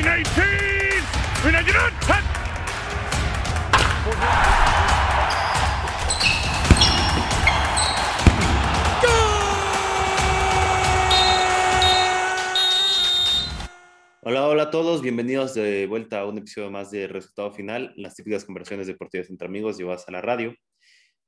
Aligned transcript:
319! 0.00 1.02
319! 1.42 1.92
Hola, 14.22 14.46
hola 14.46 14.62
a 14.62 14.70
todos, 14.70 15.02
bienvenidos 15.02 15.54
de 15.54 15.88
vuelta 15.88 16.20
a 16.20 16.26
un 16.26 16.38
episodio 16.38 16.70
más 16.70 16.92
de 16.92 17.08
Resultado 17.08 17.50
Final, 17.50 17.92
las 17.96 18.14
típicas 18.14 18.44
conversaciones 18.44 18.86
deportivas 18.86 19.28
entre 19.30 19.48
amigos 19.48 19.78
llevadas 19.78 20.06
a 20.06 20.12
la 20.12 20.22
radio. 20.22 20.54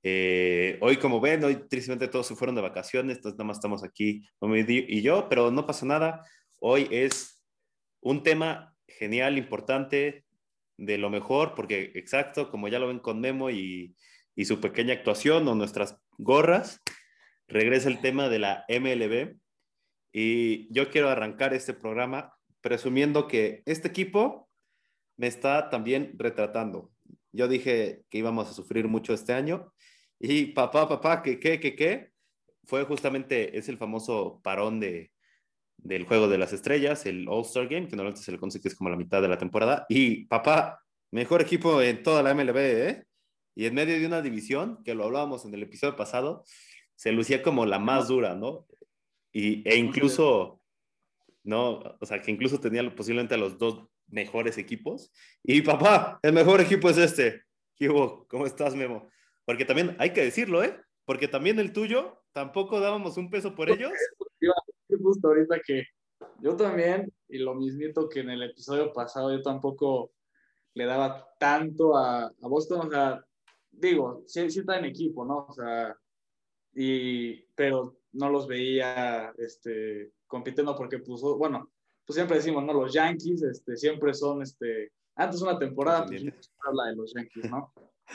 Eh, 0.05 0.79
hoy, 0.81 0.97
como 0.99 1.21
ven, 1.21 1.43
hoy 1.43 1.67
tristemente 1.69 2.07
todos 2.07 2.29
se 2.29 2.37
fueron 2.37 2.55
de 2.55 2.63
vacaciones, 2.63 3.17
entonces 3.17 3.37
nada 3.37 3.49
más 3.49 3.57
estamos 3.57 3.83
aquí, 3.83 4.23
y 4.41 5.03
yo, 5.03 5.29
pero 5.29 5.51
no 5.51 5.67
pasa 5.67 5.87
nada. 5.87 6.25
Hoy 6.61 6.87
es 6.93 7.40
un 8.01 8.23
tema 8.23 8.75
genial, 8.87 9.39
importante, 9.39 10.25
de 10.77 10.99
lo 10.99 11.11
mejor, 11.11 11.55
porque 11.55 11.93
exacto, 11.95 12.51
como 12.51 12.69
ya 12.69 12.79
lo 12.79 12.89
ven 12.89 12.99
con 12.99 13.21
Memo 13.21 13.51
y, 13.51 13.95
su 14.45 14.59
pequeña 14.59 14.95
actuación 14.95 15.47
o 15.49 15.55
nuestras 15.55 15.99
gorras, 16.17 16.81
regresa 17.47 17.91
el 17.91 18.01
tema 18.01 18.31
de 18.31 18.39
la 18.39 18.65
MLB. 18.71 19.37
Y 20.15 20.73
yo 20.73 20.91
quiero 20.91 21.11
arrancar 21.11 21.53
este 21.53 21.75
programa 21.75 22.33
presumiendo 22.63 23.29
que 23.29 23.63
este 23.67 23.89
equipo 23.89 24.49
me 25.19 25.27
está 25.27 25.69
también 25.69 26.15
retratando. 26.17 26.91
Yo 27.33 27.49
dije 27.49 28.03
que 28.09 28.17
íbamos 28.17 28.49
a 28.49 28.55
sufrir 28.55 28.89
mucho 28.89 29.13
este 29.13 29.35
año 29.35 29.75
y 30.19 30.47
papá, 30.47 30.89
papá, 30.89 31.23
que 31.23 31.39
qué, 31.39 31.61
que 31.61 31.77
qué, 31.77 32.13
fue 32.65 32.85
justamente, 32.85 33.59
es 33.59 33.69
el 33.69 33.77
famoso 33.77 34.41
parón 34.43 34.81
de, 34.81 35.13
del 35.83 36.05
Juego 36.05 36.29
de 36.29 36.39
las 36.39 36.53
Estrellas, 36.53 37.07
el 37.07 37.27
All-Star 37.29 37.69
Game, 37.69 37.89
que 37.89 37.97
normalmente 37.97 38.23
se 38.23 38.33
le 38.33 38.39
conoce 38.39 38.61
que 38.61 38.69
es 38.69 38.75
como 38.75 38.91
la 38.91 38.97
mitad 38.97 39.23
de 39.23 39.29
la 39.29 39.39
temporada. 39.39 39.87
Y 39.89 40.27
papá, 40.27 40.83
mejor 41.11 41.43
equipo 41.43 41.81
en 41.83 42.03
toda 42.03 42.23
la 42.23 42.35
MLB, 42.35 42.57
¿eh? 42.57 43.05
Y 43.55 43.67
en 43.67 43.75
medio 43.75 43.99
de 43.99 44.07
una 44.07 44.23
división, 44.23 44.83
que 44.85 44.95
lo 44.95 45.05
hablábamos 45.05 45.45
en 45.45 45.55
el 45.55 45.63
episodio 45.63 45.97
pasado, 45.97 46.45
se 46.95 47.13
lucía 47.13 47.43
como 47.43 47.67
la 47.67 47.79
más 47.79 48.09
dura, 48.09 48.35
¿no? 48.35 48.67
Y, 49.33 49.69
e 49.69 49.77
incluso 49.77 50.61
¿no? 51.43 51.81
O 52.01 52.07
sea, 52.07 52.21
que 52.21 52.31
incluso 52.31 52.61
tenía 52.61 52.95
posiblemente 52.95 53.35
a 53.35 53.39
los 53.39 53.59
dos 53.59 53.87
mejores 54.09 54.59
equipos. 54.59 55.13
Y 55.43 55.63
papá, 55.63 56.19
el 56.23 56.33
mejor 56.33 56.61
equipo 56.61 56.91
es 56.91 56.99
este. 56.99 57.43
¿Cómo 58.29 58.47
estás, 58.47 58.75
Memo? 58.75 59.09
Porque 59.45 59.65
también 59.65 59.97
hay 59.99 60.13
que 60.13 60.23
decirlo, 60.23 60.63
¿eh? 60.63 60.79
Porque 61.05 61.29
también 61.29 61.59
el 61.59 61.73
tuyo, 61.73 62.23
tampoco 62.33 62.79
dábamos 62.79 63.17
un 63.17 63.31
peso 63.31 63.55
por 63.55 63.71
ellos. 63.71 63.93
Justo 65.11 65.27
ahorita 65.27 65.61
que 65.67 65.85
yo 66.41 66.55
también, 66.55 67.13
y 67.29 67.39
lo 67.39 67.57
mismito 67.57 68.09
que 68.09 68.21
en 68.21 68.31
el 68.31 68.45
episodio 68.45 68.93
pasado, 68.93 69.33
yo 69.33 69.43
tampoco 69.43 70.13
le 70.75 70.85
daba 70.85 71.27
tanto 71.37 71.97
a, 71.97 72.27
a 72.27 72.49
Boston, 72.49 72.87
o 72.87 72.91
sea, 72.91 73.25
digo, 73.73 74.23
sí, 74.29 74.49
sí 74.51 74.61
está 74.61 74.79
en 74.79 74.85
equipo, 74.85 75.25
¿no? 75.25 75.47
O 75.49 75.53
sea, 75.53 75.97
y, 76.75 77.43
pero 77.57 77.97
no 78.13 78.31
los 78.31 78.47
veía 78.47 79.35
este, 79.37 80.13
compitiendo 80.29 80.77
porque, 80.77 81.01
pues, 81.01 81.21
bueno, 81.23 81.73
pues 82.07 82.15
siempre 82.15 82.37
decimos, 82.37 82.63
¿no? 82.63 82.73
Los 82.73 82.93
Yankees 82.93 83.43
este, 83.43 83.77
siempre 83.77 84.15
son, 84.15 84.43
este, 84.43 84.93
antes 85.17 85.43
una 85.43 85.59
temporada, 85.59 86.07
pues 86.07 86.23
habla 86.65 86.85
de 86.87 86.95
los 86.95 87.13
Yankees, 87.15 87.51
¿no? 87.51 87.73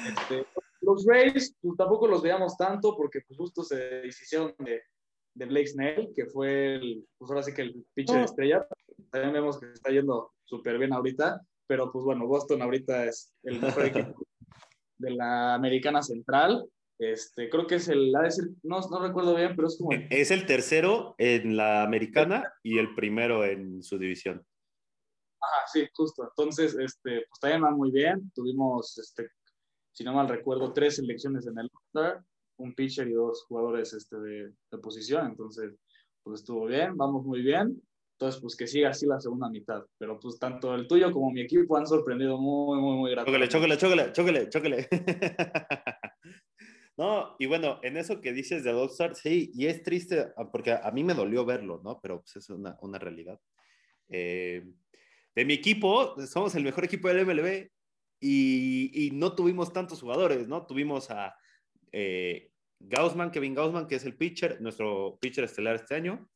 Este, 0.07 0.45
los 0.79 1.05
Rays, 1.05 1.53
pues 1.61 1.75
tampoco 1.75 2.07
los 2.07 2.21
veíamos 2.21 2.55
tanto 2.55 2.95
porque, 2.95 3.19
pues, 3.27 3.37
justo 3.37 3.63
se 3.63 3.75
deshicieron 3.75 4.55
de, 4.59 4.81
de 5.35 5.45
Blake 5.45 5.67
Snell, 5.67 6.11
que 6.15 6.25
fue, 6.25 6.75
el, 6.75 7.05
pues 7.17 7.29
ahora 7.29 7.43
sí 7.43 7.53
que 7.53 7.61
el 7.61 7.85
pitcher 7.93 8.17
de 8.17 8.23
estrella. 8.23 8.67
También 9.11 9.33
vemos 9.33 9.59
que 9.59 9.71
está 9.71 9.91
yendo 9.91 10.33
súper 10.43 10.77
bien 10.79 10.93
ahorita, 10.93 11.41
pero, 11.67 11.91
pues, 11.91 12.03
bueno, 12.03 12.27
Boston 12.27 12.61
ahorita 12.61 13.05
es 13.05 13.33
el 13.43 13.61
mejor 13.61 13.85
equipo 13.85 14.25
de 14.97 15.11
la 15.11 15.53
Americana 15.53 16.01
Central 16.01 16.67
este, 16.97 17.49
creo 17.49 17.67
que 17.67 17.75
es 17.75 17.89
el, 17.89 18.11
no, 18.63 18.79
no 18.79 18.99
recuerdo 18.99 19.35
bien, 19.35 19.55
pero 19.55 19.67
es 19.67 19.77
como... 19.77 19.89
Es 20.09 20.31
el 20.31 20.45
tercero 20.45 21.15
en 21.17 21.57
la 21.57 21.83
americana 21.83 22.53
y 22.63 22.79
el 22.79 22.95
primero 22.95 23.43
en 23.43 23.83
su 23.83 23.97
división. 23.97 24.45
Ajá, 25.41 25.67
sí, 25.71 25.87
justo. 25.93 26.23
Entonces, 26.23 26.75
este, 26.75 27.25
pues 27.27 27.39
también 27.41 27.61
van 27.61 27.75
muy 27.75 27.91
bien. 27.91 28.31
Tuvimos, 28.33 28.97
este, 28.97 29.29
si 29.91 30.03
no 30.03 30.13
mal 30.13 30.29
recuerdo, 30.29 30.71
tres 30.71 30.95
selecciones 30.95 31.45
en 31.47 31.59
el 31.59 31.69
All-Star, 31.73 32.23
un 32.57 32.73
pitcher 32.73 33.07
y 33.07 33.13
dos 33.13 33.43
jugadores 33.47 33.93
este, 33.93 34.17
de, 34.17 34.53
de, 34.71 34.77
posición. 34.77 35.27
Entonces, 35.27 35.73
pues 36.23 36.41
estuvo 36.41 36.65
bien, 36.65 36.95
vamos 36.97 37.25
muy 37.25 37.41
bien. 37.41 37.81
Entonces, 38.17 38.41
pues 38.41 38.55
que 38.55 38.67
siga 38.67 38.89
así 38.89 39.05
la 39.05 39.19
segunda 39.19 39.49
mitad. 39.49 39.83
Pero 39.97 40.19
pues 40.19 40.39
tanto 40.39 40.73
el 40.73 40.87
tuyo 40.87 41.11
como 41.11 41.31
mi 41.31 41.41
equipo 41.41 41.77
han 41.77 41.85
sorprendido 41.85 42.37
muy, 42.37 42.79
muy, 42.79 42.97
muy 42.97 43.11
gratamente. 43.11 43.47
Chócale, 43.49 43.77
chócale, 43.77 44.11
chócale, 44.11 44.49
chócale, 44.49 44.87
chócale. 44.87 44.87
No, 46.97 47.35
y 47.39 47.45
bueno, 47.45 47.79
en 47.83 47.97
eso 47.97 48.21
que 48.21 48.31
dices 48.31 48.63
de 48.63 48.71
All 48.71 48.89
Star, 48.89 49.15
sí, 49.15 49.51
y 49.53 49.65
es 49.65 49.83
triste 49.83 50.27
ah, 50.37 50.49
porque 50.49 50.71
a, 50.71 50.89
mí 50.91 51.03
me 51.03 51.13
dolió 51.13 51.43
verlo, 51.43 51.81
¿no? 51.83 51.99
Pero 52.01 52.21
pues 52.21 52.37
es 52.37 52.49
una, 52.49 52.77
una 52.81 52.97
realidad. 52.97 53.37
Eh, 54.07 54.63
de 55.35 55.45
mi 55.45 55.55
equipo, 55.55 56.15
somos 56.25 56.55
el 56.55 56.63
mejor 56.63 56.85
equipo 56.85 57.09
del 57.09 57.25
MLB 57.25 57.69
y, 58.21 59.07
y 59.07 59.11
no 59.11 59.35
tuvimos 59.35 59.73
tantos 59.73 59.99
jugadores, 59.99 60.47
¿no? 60.47 60.65
Tuvimos 60.65 61.11
a 61.11 61.35
eh, 61.95 62.51
Kevin 63.31 63.55
Gaussman, 63.55 63.87
que 63.87 63.95
es 63.95 64.05
el 64.05 64.17
pitcher, 64.17 64.61
nuestro 64.61 65.17
pitcher 65.21 65.45
estelar 65.45 65.75
este 65.75 65.95
año. 65.95 66.29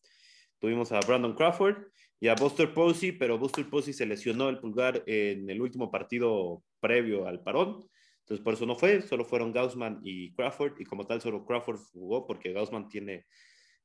Tuvimos 0.57 0.91
a 0.91 0.99
Brandon 1.01 1.35
Crawford 1.35 1.87
y 2.19 2.27
a 2.29 2.35
Buster 2.35 2.73
Posey, 2.73 3.11
pero 3.11 3.37
Buster 3.37 3.69
Posey 3.69 3.93
se 3.93 4.05
lesionó 4.05 4.49
el 4.49 4.59
pulgar 4.59 5.03
en 5.05 5.49
el 5.49 5.61
último 5.61 5.91
partido 5.91 6.63
previo 6.79 7.27
al 7.27 7.43
parón. 7.43 7.85
Entonces, 8.21 8.43
por 8.43 8.53
eso 8.53 8.65
no 8.65 8.75
fue, 8.75 9.01
solo 9.01 9.25
fueron 9.25 9.51
Gaussman 9.51 9.99
y 10.03 10.33
Crawford, 10.33 10.79
y 10.79 10.85
como 10.85 11.05
tal, 11.05 11.19
solo 11.19 11.45
Crawford 11.45 11.79
jugó 11.91 12.25
porque 12.25 12.53
Gaussman 12.53 12.87
tiene, 12.87 13.25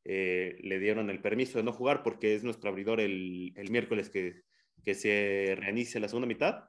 eh, 0.04 0.56
le 0.60 0.78
dieron 0.78 1.10
el 1.10 1.20
permiso 1.20 1.58
de 1.58 1.64
no 1.64 1.72
jugar 1.72 2.02
porque 2.02 2.34
es 2.34 2.44
nuestro 2.44 2.70
abridor 2.70 3.00
el, 3.00 3.52
el 3.56 3.70
miércoles 3.70 4.10
que, 4.10 4.42
que 4.84 4.94
se 4.94 5.56
reinicia 5.58 6.00
la 6.00 6.08
segunda 6.08 6.28
mitad. 6.28 6.64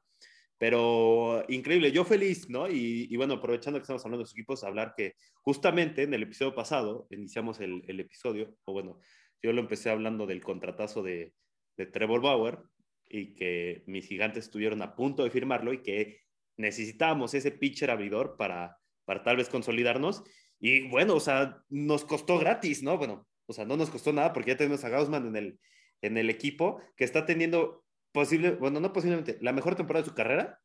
Pero 0.58 1.44
increíble, 1.50 1.92
yo 1.92 2.06
feliz, 2.06 2.50
¿no? 2.50 2.70
Y, 2.70 3.08
y, 3.10 3.18
bueno, 3.18 3.36
aprovechando 3.36 3.80
que 3.80 3.84
estamos 3.84 4.06
hablando 4.06 4.24
de 4.24 4.28
sus 4.28 4.36
equipos, 4.36 4.64
hablar 4.64 4.94
que 4.96 5.16
justamente 5.42 6.04
en 6.04 6.14
el 6.14 6.24
episodio 6.24 6.56
pasado, 6.56 7.08
iniciamos 7.10 7.60
el, 7.60 7.84
el 7.88 8.00
episodio, 8.00 8.56
o 8.64 8.74
bueno, 8.74 9.00
yo 9.44 9.52
lo 9.52 9.62
empecé 9.62 9.90
hablando 9.90 10.26
del 10.26 10.42
contratazo 10.42 11.04
de, 11.04 11.34
de 11.78 11.86
Trevor 11.86 12.22
Bauer 12.22 12.60
y 13.08 13.36
que 13.36 13.84
mis 13.86 14.08
gigantes 14.08 14.46
estuvieron 14.46 14.82
a 14.82 14.96
punto 14.96 15.24
de 15.24 15.30
firmarlo 15.30 15.74
y 15.74 15.82
que 15.82 16.22
necesitábamos 16.58 17.34
ese 17.34 17.52
pitcher 17.52 17.92
abridor 17.92 18.38
para, 18.38 18.78
para 19.06 19.24
tal 19.24 19.38
vez 19.38 19.50
consolidarnos. 19.50 20.24
Y 20.60 20.88
bueno, 20.88 21.16
o 21.16 21.20
sea, 21.20 21.62
nos 21.70 22.06
costó 22.06 22.40
gratis, 22.40 22.82
¿no? 22.82 22.98
Bueno, 22.98 23.28
o 23.46 23.54
sea, 23.54 23.66
no 23.66 23.78
nos 23.78 23.90
costó 23.90 24.14
nada 24.14 24.34
porque 24.34 24.52
ya 24.52 24.58
tenemos 24.58 24.84
a 24.84 24.90
Gaussman 24.90 25.28
en 25.28 25.36
el, 25.36 25.60
en 26.02 26.18
el 26.18 26.30
equipo 26.30 26.82
que 26.96 27.04
está 27.04 27.26
teniendo 27.26 27.85
posible, 28.16 28.52
bueno, 28.52 28.80
no 28.80 28.94
posiblemente, 28.94 29.38
la 29.42 29.52
mejor 29.52 29.76
temporada 29.76 30.04
de 30.04 30.10
su 30.10 30.16
carrera. 30.16 30.60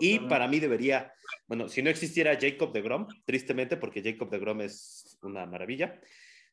Y 0.00 0.20
para 0.20 0.46
mí 0.46 0.60
debería, 0.60 1.12
bueno, 1.48 1.68
si 1.68 1.82
no 1.82 1.90
existiera 1.90 2.38
Jacob 2.40 2.72
de 2.72 2.82
Grom, 2.82 3.08
tristemente, 3.24 3.76
porque 3.76 4.00
Jacob 4.00 4.30
de 4.30 4.38
Grom 4.38 4.60
es 4.60 5.18
una 5.22 5.44
maravilla. 5.46 6.00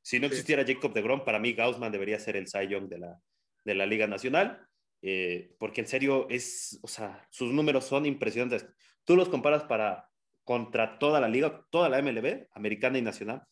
Si 0.02 0.20
no 0.20 0.26
existiera 0.26 0.66
Jacob 0.66 0.94
de 0.94 1.04
Grom, 1.04 1.24
para 1.24 1.38
mí 1.38 1.54
Gaussman 1.54 1.92
debería 1.92 2.18
ser 2.18 2.38
el 2.38 2.48
Cy 2.48 2.68
Young 2.70 2.88
de 2.88 2.98
la, 2.98 3.20
de 3.64 3.76
la 3.76 3.86
Liga 3.86 4.08
Nacional. 4.08 4.66
Eh, 5.04 5.54
porque 5.60 5.82
en 5.82 5.88
serio 5.88 6.26
es, 6.30 6.80
o 6.82 6.88
sea, 6.88 7.28
sus 7.30 7.52
números 7.52 7.86
son 7.86 8.08
impresionantes. 8.08 8.66
Tú 9.04 9.16
los 9.16 9.30
comparas 9.30 9.66
para 9.66 10.10
contra 10.44 10.98
toda 10.98 11.20
la 11.20 11.28
liga, 11.28 11.68
toda 11.70 11.90
la 11.90 12.02
MLB, 12.02 12.48
americana 12.54 12.98
y 12.98 13.04
nacional, 13.04 13.44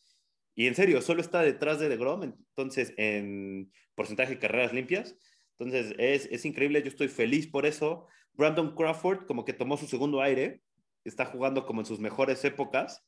y 0.54 0.66
en 0.68 0.74
serio, 0.74 1.02
solo 1.02 1.20
está 1.20 1.42
detrás 1.42 1.80
de 1.80 1.88
DeGrom, 1.88 2.22
entonces 2.22 2.94
en 2.96 3.72
porcentaje 3.94 4.34
de 4.34 4.38
carreras 4.38 4.72
limpias. 4.72 5.16
Entonces 5.58 5.94
es, 5.98 6.26
es 6.26 6.44
increíble, 6.44 6.82
yo 6.82 6.88
estoy 6.88 7.08
feliz 7.08 7.46
por 7.46 7.66
eso. 7.66 8.06
Brandon 8.32 8.74
Crawford 8.74 9.26
como 9.26 9.44
que 9.44 9.52
tomó 9.52 9.76
su 9.76 9.86
segundo 9.86 10.20
aire, 10.20 10.62
está 11.04 11.26
jugando 11.26 11.66
como 11.66 11.80
en 11.80 11.86
sus 11.86 12.00
mejores 12.00 12.44
épocas. 12.44 13.04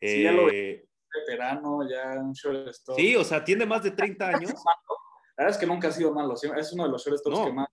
Sí, 0.00 0.22
ya 0.22 0.32
lo 0.32 0.50
eh, 0.50 0.88
veterano, 1.14 1.88
ya 1.88 2.20
un 2.20 2.32
shortstop. 2.32 2.96
Sí, 2.96 3.14
o 3.16 3.24
sea, 3.24 3.44
tiene 3.44 3.66
más 3.66 3.82
de 3.82 3.90
30 3.90 4.28
años. 4.28 4.52
La 5.36 5.44
verdad 5.44 5.50
es 5.54 5.58
que 5.58 5.66
nunca 5.66 5.88
ha 5.88 5.92
sido 5.92 6.12
malo, 6.12 6.34
es 6.34 6.72
uno 6.72 6.84
de 6.84 6.90
los 6.90 7.04
shortstops 7.04 7.38
no. 7.38 7.44
que 7.46 7.52
más 7.52 7.68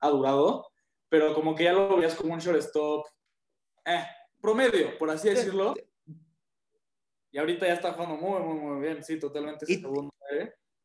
ha 0.00 0.08
durado, 0.08 0.66
pero 1.08 1.34
como 1.34 1.54
que 1.54 1.64
ya 1.64 1.72
lo 1.72 1.96
veías 1.96 2.14
como 2.14 2.34
un 2.34 2.40
shortstop 2.40 3.06
eh, 3.84 4.04
promedio, 4.40 4.98
por 4.98 5.10
así 5.10 5.28
decirlo. 5.28 5.74
Y 7.30 7.38
ahorita 7.38 7.66
ya 7.66 7.74
está 7.74 7.92
jugando 7.92 8.16
muy, 8.16 8.40
muy, 8.42 8.54
muy 8.54 8.80
bien, 8.80 9.02
sí, 9.02 9.18
totalmente. 9.18 9.64
Y, 9.68 9.82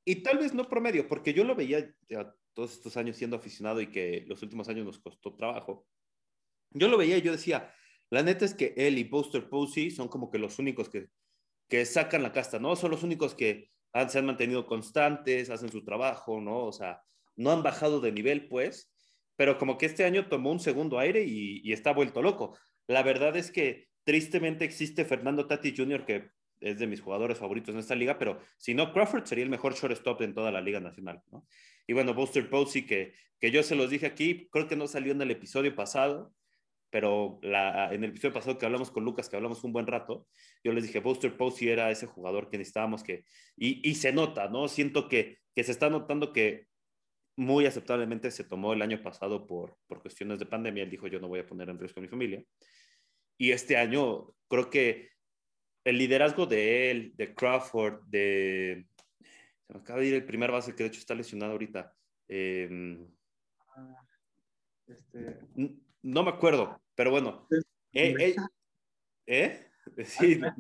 y 0.06 0.24
tal 0.24 0.38
vez 0.38 0.54
no 0.54 0.69
promedio, 0.69 1.07
porque 1.07 1.33
yo 1.33 1.44
lo 1.44 1.56
veía 1.56 1.94
ya 2.07 2.33
todos 2.57 2.74
estos 2.74 2.98
años 2.98 3.15
siendo 3.15 3.36
aficionado 3.36 3.81
y 3.81 3.92
que 3.92 4.25
los 4.27 4.42
últimos 4.42 4.68
años 4.68 4.83
nos 4.83 4.98
costó 4.98 5.36
trabajo. 5.36 5.86
Yo 6.71 6.88
lo 6.88 6.98
veía 6.98 7.15
y 7.15 7.21
yo 7.21 7.31
decía, 7.31 7.71
la 8.09 8.24
neta 8.24 8.45
es 8.45 8.56
que 8.56 8.74
él 8.75 8.98
y 8.98 9.04
Buster 9.04 9.48
Posey 9.48 9.92
son 9.92 10.07
como 10.07 10.31
que 10.31 10.39
los 10.39 10.57
únicos 10.57 10.89
que, 10.89 11.09
que 11.69 11.86
sacan 11.86 12.24
la 12.24 12.31
casta, 12.31 12.57
¿no? 12.57 12.75
Son 12.75 12.89
los 12.89 13.04
únicos 13.04 13.36
que 13.36 13.69
han, 13.94 14.09
se 14.09 14.18
han 14.18 14.25
mantenido 14.25 14.65
constantes, 14.65 15.51
hacen 15.51 15.71
su 15.71 15.83
trabajo, 15.83 16.42
¿no? 16.42 16.65
O 16.65 16.71
sea, 16.71 17.04
no 17.36 17.51
han 17.51 17.62
bajado 17.62 18.01
de 18.01 18.12
nivel, 18.12 18.48
pues. 18.48 18.92
pero 19.36 19.59
como 19.59 19.77
que 19.77 19.86
este 19.86 20.04
año 20.04 20.27
tomó 20.27 20.51
un 20.51 20.59
segundo 20.59 20.98
aire 20.98 21.24
y, 21.24 21.62
y 21.63 21.74
está 21.74 21.94
vuelto 21.94 22.24
loco. 22.24 22.57
La 22.88 23.04
verdad 23.04 23.38
es 23.38 23.51
que 23.51 23.88
tristemente 24.04 24.65
existe 24.65 25.06
Fernando 25.06 25.45
Tati 25.45 25.75
Jr., 25.77 26.06
que 26.06 26.31
es 26.59 26.80
de 26.80 26.88
mis 26.88 27.01
jugadores 27.01 27.38
favoritos 27.38 27.75
en 27.75 27.81
esta 27.81 27.94
liga, 27.94 28.18
pero 28.18 28.39
si 28.57 28.74
no, 28.74 28.92
Crawford 28.92 29.25
sería 29.25 29.44
el 29.44 29.51
mejor 29.51 29.75
shortstop 29.75 30.24
en 30.24 30.33
toda 30.33 30.51
la 30.51 30.59
liga 30.59 30.80
nacional, 30.80 31.21
¿no? 31.31 31.45
Y 31.88 31.94
bueno, 31.94 32.13
Buster 32.13 32.50
Posey, 32.50 32.86
que, 32.86 33.13
que 33.39 33.50
yo 33.50 33.63
se 33.63 33.75
los 33.75 33.89
dije 33.89 34.06
aquí, 34.06 34.48
creo 34.51 34.68
que 34.68 34.75
no 34.75 34.88
salió 34.88 35.13
en 35.13 35.22
el 35.22 35.31
episodio 35.31 35.74
pasado, 35.75 36.34
pero 36.89 37.39
la, 37.42 37.94
en 37.94 38.04
el 38.04 38.12
episodio 38.12 38.34
pasado 38.34 38.57
que 38.57 38.66
hablamos 38.66 38.92
con 38.92 39.04
Lucas, 39.04 39.30
que 39.30 39.36
hablamos 39.36 39.63
un 39.63 39.74
buen 39.74 39.88
rato, 39.88 40.28
yo 40.63 40.74
les 40.74 40.84
dije, 40.84 41.00
Buster 41.00 41.36
Posey 41.36 41.69
era 41.69 41.89
ese 41.92 42.06
jugador 42.06 42.50
que 42.50 42.57
necesitábamos 42.57 43.04
que, 43.04 43.25
y, 43.56 43.88
y 43.89 43.95
se 43.95 44.12
nota, 44.12 44.50
¿no? 44.50 44.68
Siento 44.68 45.07
que, 45.07 45.39
que 45.56 45.63
se 45.63 45.72
está 45.72 45.89
notando 45.89 46.34
que 46.34 46.68
muy 47.38 47.66
aceptablemente 47.66 48.31
se 48.31 48.44
tomó 48.44 48.74
el 48.74 48.81
año 48.81 49.01
pasado 49.01 49.45
por, 49.45 49.78
por 49.88 50.01
cuestiones 50.01 50.40
de 50.40 50.45
pandemia, 50.45 50.83
él 50.83 50.90
dijo, 50.90 51.07
yo 51.07 51.19
no 51.19 51.28
voy 51.28 51.40
a 51.40 51.45
poner 51.45 51.69
en 51.69 51.80
riesgo 51.80 52.00
a 52.00 52.01
mi 52.01 52.07
familia. 52.07 52.44
Y 53.38 53.51
este 53.51 53.78
año 53.78 54.33
creo 54.48 54.69
que 54.69 55.10
el 55.83 55.98
liderazgo 55.98 56.45
de 56.48 56.92
él, 56.92 57.13
de 57.16 57.33
Crawford, 57.33 58.01
de... 58.07 58.88
Se 59.68 59.74
me 59.74 59.80
acaba 59.80 60.00
de 60.00 60.08
ir 60.08 60.14
el 60.14 60.25
primer 60.25 60.52
base 60.52 60.74
que 60.74 60.84
de 60.84 60.90
hecho 60.90 61.00
está 61.00 61.14
lesionado 61.14 61.52
ahorita. 61.52 61.94
Eh, 62.28 63.08
este... 64.88 65.40
No 66.02 66.24
me 66.24 66.30
acuerdo, 66.30 66.81
pero 66.96 67.12
bueno. 67.12 67.48
Eh, 67.94 68.16
eh, 68.19 68.36
¿Eh? 69.25 69.64
Sí, 70.06 70.38
no, 70.38 70.54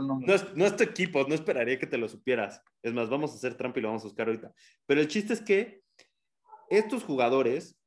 no, 0.00 0.34
es, 0.34 0.56
no, 0.56 0.64
es, 0.64 0.76
tu 0.76 0.82
equipo, 0.82 1.24
no 1.28 1.34
esperaría 1.34 1.78
que 1.78 1.86
te 1.86 1.98
lo 1.98 2.08
supieras. 2.08 2.62
Es 2.82 2.92
más, 2.94 3.10
vamos 3.10 3.32
a 3.32 3.34
hacer 3.34 3.54
trampa 3.54 3.78
y 3.78 3.82
lo 3.82 3.88
vamos 3.88 4.02
a 4.02 4.08
buscar 4.08 4.26
ahorita. 4.26 4.52
Pero 4.86 5.00
el 5.00 5.08
chiste 5.08 5.34
es 5.34 5.42
que 5.42 5.82
estos 6.70 7.04
jugadores, 7.04 7.78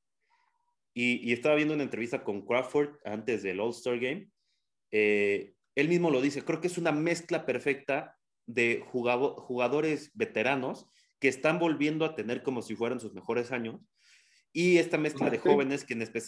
y, 0.93 1.27
y 1.27 1.33
estaba 1.33 1.55
viendo 1.55 1.73
una 1.73 1.83
entrevista 1.83 2.23
con 2.23 2.45
Crawford 2.45 2.97
antes 3.03 3.41
del 3.41 3.59
All-Star 3.59 3.99
Game, 3.99 4.29
eh, 4.91 5.53
él 5.75 5.87
mismo 5.87 6.09
lo 6.11 6.21
dice, 6.21 6.43
creo 6.43 6.61
que 6.61 6.67
es 6.67 6.77
una 6.77 6.91
mezcla 6.91 7.45
perfecta 7.45 8.18
de 8.49 8.83
jugadores 8.83 10.11
veteranos 10.15 10.87
que 11.19 11.27
están 11.27 11.59
volviendo 11.59 12.03
a 12.03 12.15
tener 12.15 12.41
como 12.41 12.63
si 12.63 12.75
fueran 12.75 12.99
sus 12.99 13.13
mejores 13.13 13.51
años 13.51 13.79
y 14.51 14.77
esta 14.77 14.97
mezcla 14.97 15.29
de 15.29 15.37
jóvenes 15.37 15.85
que 15.85 15.93
en, 15.93 16.01
espe 16.01 16.21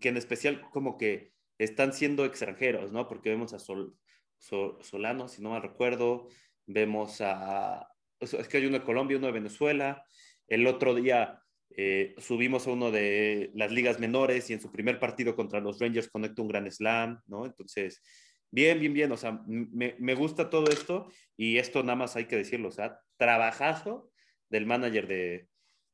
que 0.00 0.08
en 0.08 0.16
especial 0.16 0.60
como 0.72 0.98
que 0.98 1.32
están 1.58 1.92
siendo 1.92 2.24
extranjeros, 2.24 2.92
¿no? 2.92 3.06
Porque 3.06 3.30
vemos 3.30 3.52
a 3.52 3.60
Sol, 3.60 3.96
Sol, 4.38 4.78
Solano, 4.82 5.28
si 5.28 5.40
no 5.40 5.50
mal 5.50 5.62
recuerdo, 5.62 6.28
vemos 6.66 7.20
a, 7.20 7.88
es 8.18 8.48
que 8.48 8.56
hay 8.56 8.66
uno 8.66 8.80
de 8.80 8.84
Colombia, 8.84 9.18
uno 9.18 9.28
de 9.28 9.32
Venezuela, 9.32 10.04
el 10.48 10.66
otro 10.66 10.94
día 10.96 11.40
eh, 11.70 12.16
subimos 12.18 12.66
a 12.66 12.72
uno 12.72 12.90
de 12.90 13.52
las 13.54 13.70
ligas 13.70 14.00
menores 14.00 14.50
y 14.50 14.54
en 14.54 14.60
su 14.60 14.72
primer 14.72 14.98
partido 14.98 15.36
contra 15.36 15.60
los 15.60 15.78
Rangers 15.78 16.08
conecta 16.08 16.42
un 16.42 16.48
gran 16.48 16.70
slam, 16.70 17.20
¿no? 17.26 17.46
Entonces, 17.46 18.02
bien, 18.50 18.80
bien, 18.80 18.92
bien, 18.92 19.12
o 19.12 19.16
sea, 19.16 19.42
me, 19.46 19.96
me, 19.98 20.14
gusta 20.14 20.50
todo 20.50 20.70
esto 20.70 21.10
y 21.36 21.58
esto 21.58 21.82
nada 21.82 21.96
más 21.96 22.16
hay 22.16 22.26
que 22.26 22.36
decirlo, 22.36 22.68
o 22.68 22.72
sea, 22.72 23.00
trabajazo 23.16 24.10
del 24.48 24.66
manager 24.66 25.06
de, 25.06 25.48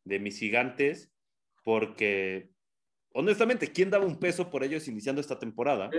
de 0.05 0.19
mis 0.19 0.39
gigantes 0.39 1.13
porque 1.65 2.51
honestamente, 3.15 3.73
¿quién 3.73 3.91
daba 3.91 4.05
un 4.05 4.19
peso 4.19 4.51
por 4.51 4.65
ellos 4.65 4.89
iniciando 4.89 5.21
esta 5.21 5.39
temporada? 5.39 5.91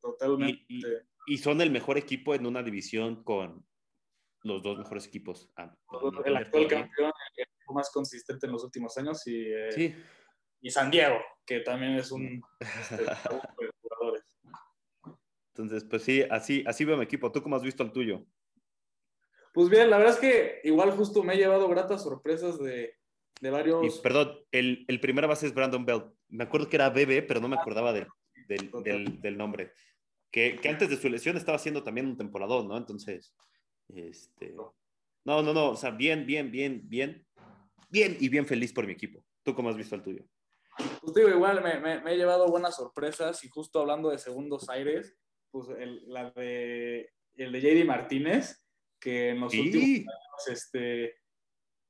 Totalmente. 0.00 0.64
Y, 0.68 0.78
y, 0.78 0.82
y 1.26 1.38
son 1.38 1.60
el 1.60 1.70
mejor 1.70 1.98
equipo 1.98 2.34
en 2.34 2.46
una 2.46 2.62
división 2.62 3.22
con 3.24 3.64
los 4.42 4.62
dos 4.62 4.78
mejores 4.78 5.06
equipos. 5.06 5.50
Ah, 5.56 5.74
el 6.24 6.36
actual 6.36 6.68
campeón, 6.68 7.12
el 7.36 7.44
equipo 7.44 7.74
más 7.74 7.90
consistente 7.90 8.46
en 8.46 8.52
los 8.52 8.62
últimos 8.62 8.96
años 8.98 9.26
y, 9.26 9.46
eh, 9.46 9.72
sí. 9.72 9.94
y 10.60 10.70
San 10.70 10.90
Diego, 10.90 11.18
que 11.46 11.60
también 11.60 11.94
es 11.94 12.12
un 12.12 12.42
este. 12.60 13.04
Entonces, 15.56 15.84
pues 15.84 16.02
sí, 16.02 16.24
así, 16.30 16.64
así 16.66 16.84
veo 16.84 16.96
mi 16.96 17.04
equipo. 17.04 17.30
¿Tú 17.30 17.40
cómo 17.40 17.54
has 17.54 17.62
visto 17.62 17.84
el 17.84 17.92
tuyo? 17.92 18.26
Pues 19.52 19.68
bien, 19.68 19.88
la 19.88 19.98
verdad 19.98 20.14
es 20.14 20.20
que 20.20 20.60
igual 20.64 20.90
justo 20.90 21.22
me 21.22 21.34
he 21.34 21.36
llevado 21.36 21.68
gratas 21.68 22.02
sorpresas 22.02 22.58
de, 22.58 22.96
de 23.40 23.50
varios... 23.50 23.84
Y, 23.86 24.02
perdón, 24.02 24.36
el, 24.50 24.84
el 24.88 24.98
primera 24.98 25.28
base 25.28 25.46
es 25.46 25.54
Brandon 25.54 25.84
Bell. 25.84 26.06
Me 26.28 26.42
acuerdo 26.42 26.68
que 26.68 26.74
era 26.74 26.90
BB, 26.90 27.24
pero 27.28 27.38
no 27.38 27.46
me 27.46 27.54
acordaba 27.54 27.92
del, 27.92 28.08
del, 28.48 28.68
del, 28.82 29.20
del 29.20 29.38
nombre. 29.38 29.72
Que, 30.32 30.56
que, 30.60 30.68
antes 30.68 30.90
de 30.90 30.96
su 30.96 31.08
lesión 31.08 31.36
estaba 31.36 31.54
haciendo 31.54 31.84
también 31.84 32.08
un 32.08 32.16
temporadón, 32.16 32.66
¿no? 32.66 32.76
Entonces, 32.76 33.32
este... 33.94 34.56
No, 35.24 35.40
no, 35.40 35.54
no, 35.54 35.70
o 35.70 35.76
sea, 35.76 35.92
bien, 35.92 36.26
bien, 36.26 36.50
bien, 36.50 36.82
bien, 36.88 37.24
bien 37.90 38.16
y 38.18 38.28
bien 38.28 38.44
feliz 38.44 38.72
por 38.72 38.86
mi 38.86 38.92
equipo. 38.92 39.24
¿Tú 39.44 39.54
cómo 39.54 39.68
has 39.70 39.76
visto 39.76 39.94
el 39.94 40.02
tuyo? 40.02 40.24
Pues 41.00 41.14
digo, 41.14 41.28
igual 41.28 41.62
me, 41.62 41.78
me, 41.78 42.00
me 42.00 42.12
he 42.12 42.16
llevado 42.16 42.48
buenas 42.48 42.74
sorpresas 42.74 43.44
y 43.44 43.48
justo 43.48 43.78
hablando 43.78 44.10
de 44.10 44.18
segundos 44.18 44.68
aires, 44.68 45.16
pues 45.54 45.68
el, 45.78 46.02
la 46.12 46.32
de, 46.32 47.10
el 47.36 47.52
de 47.52 47.60
JD 47.60 47.86
Martínez, 47.86 48.66
que 48.98 49.28
en 49.30 49.40
los 49.40 49.52
Sí. 49.52 49.60
últimos 49.60 50.12
años, 50.12 50.48
este, 50.48 51.14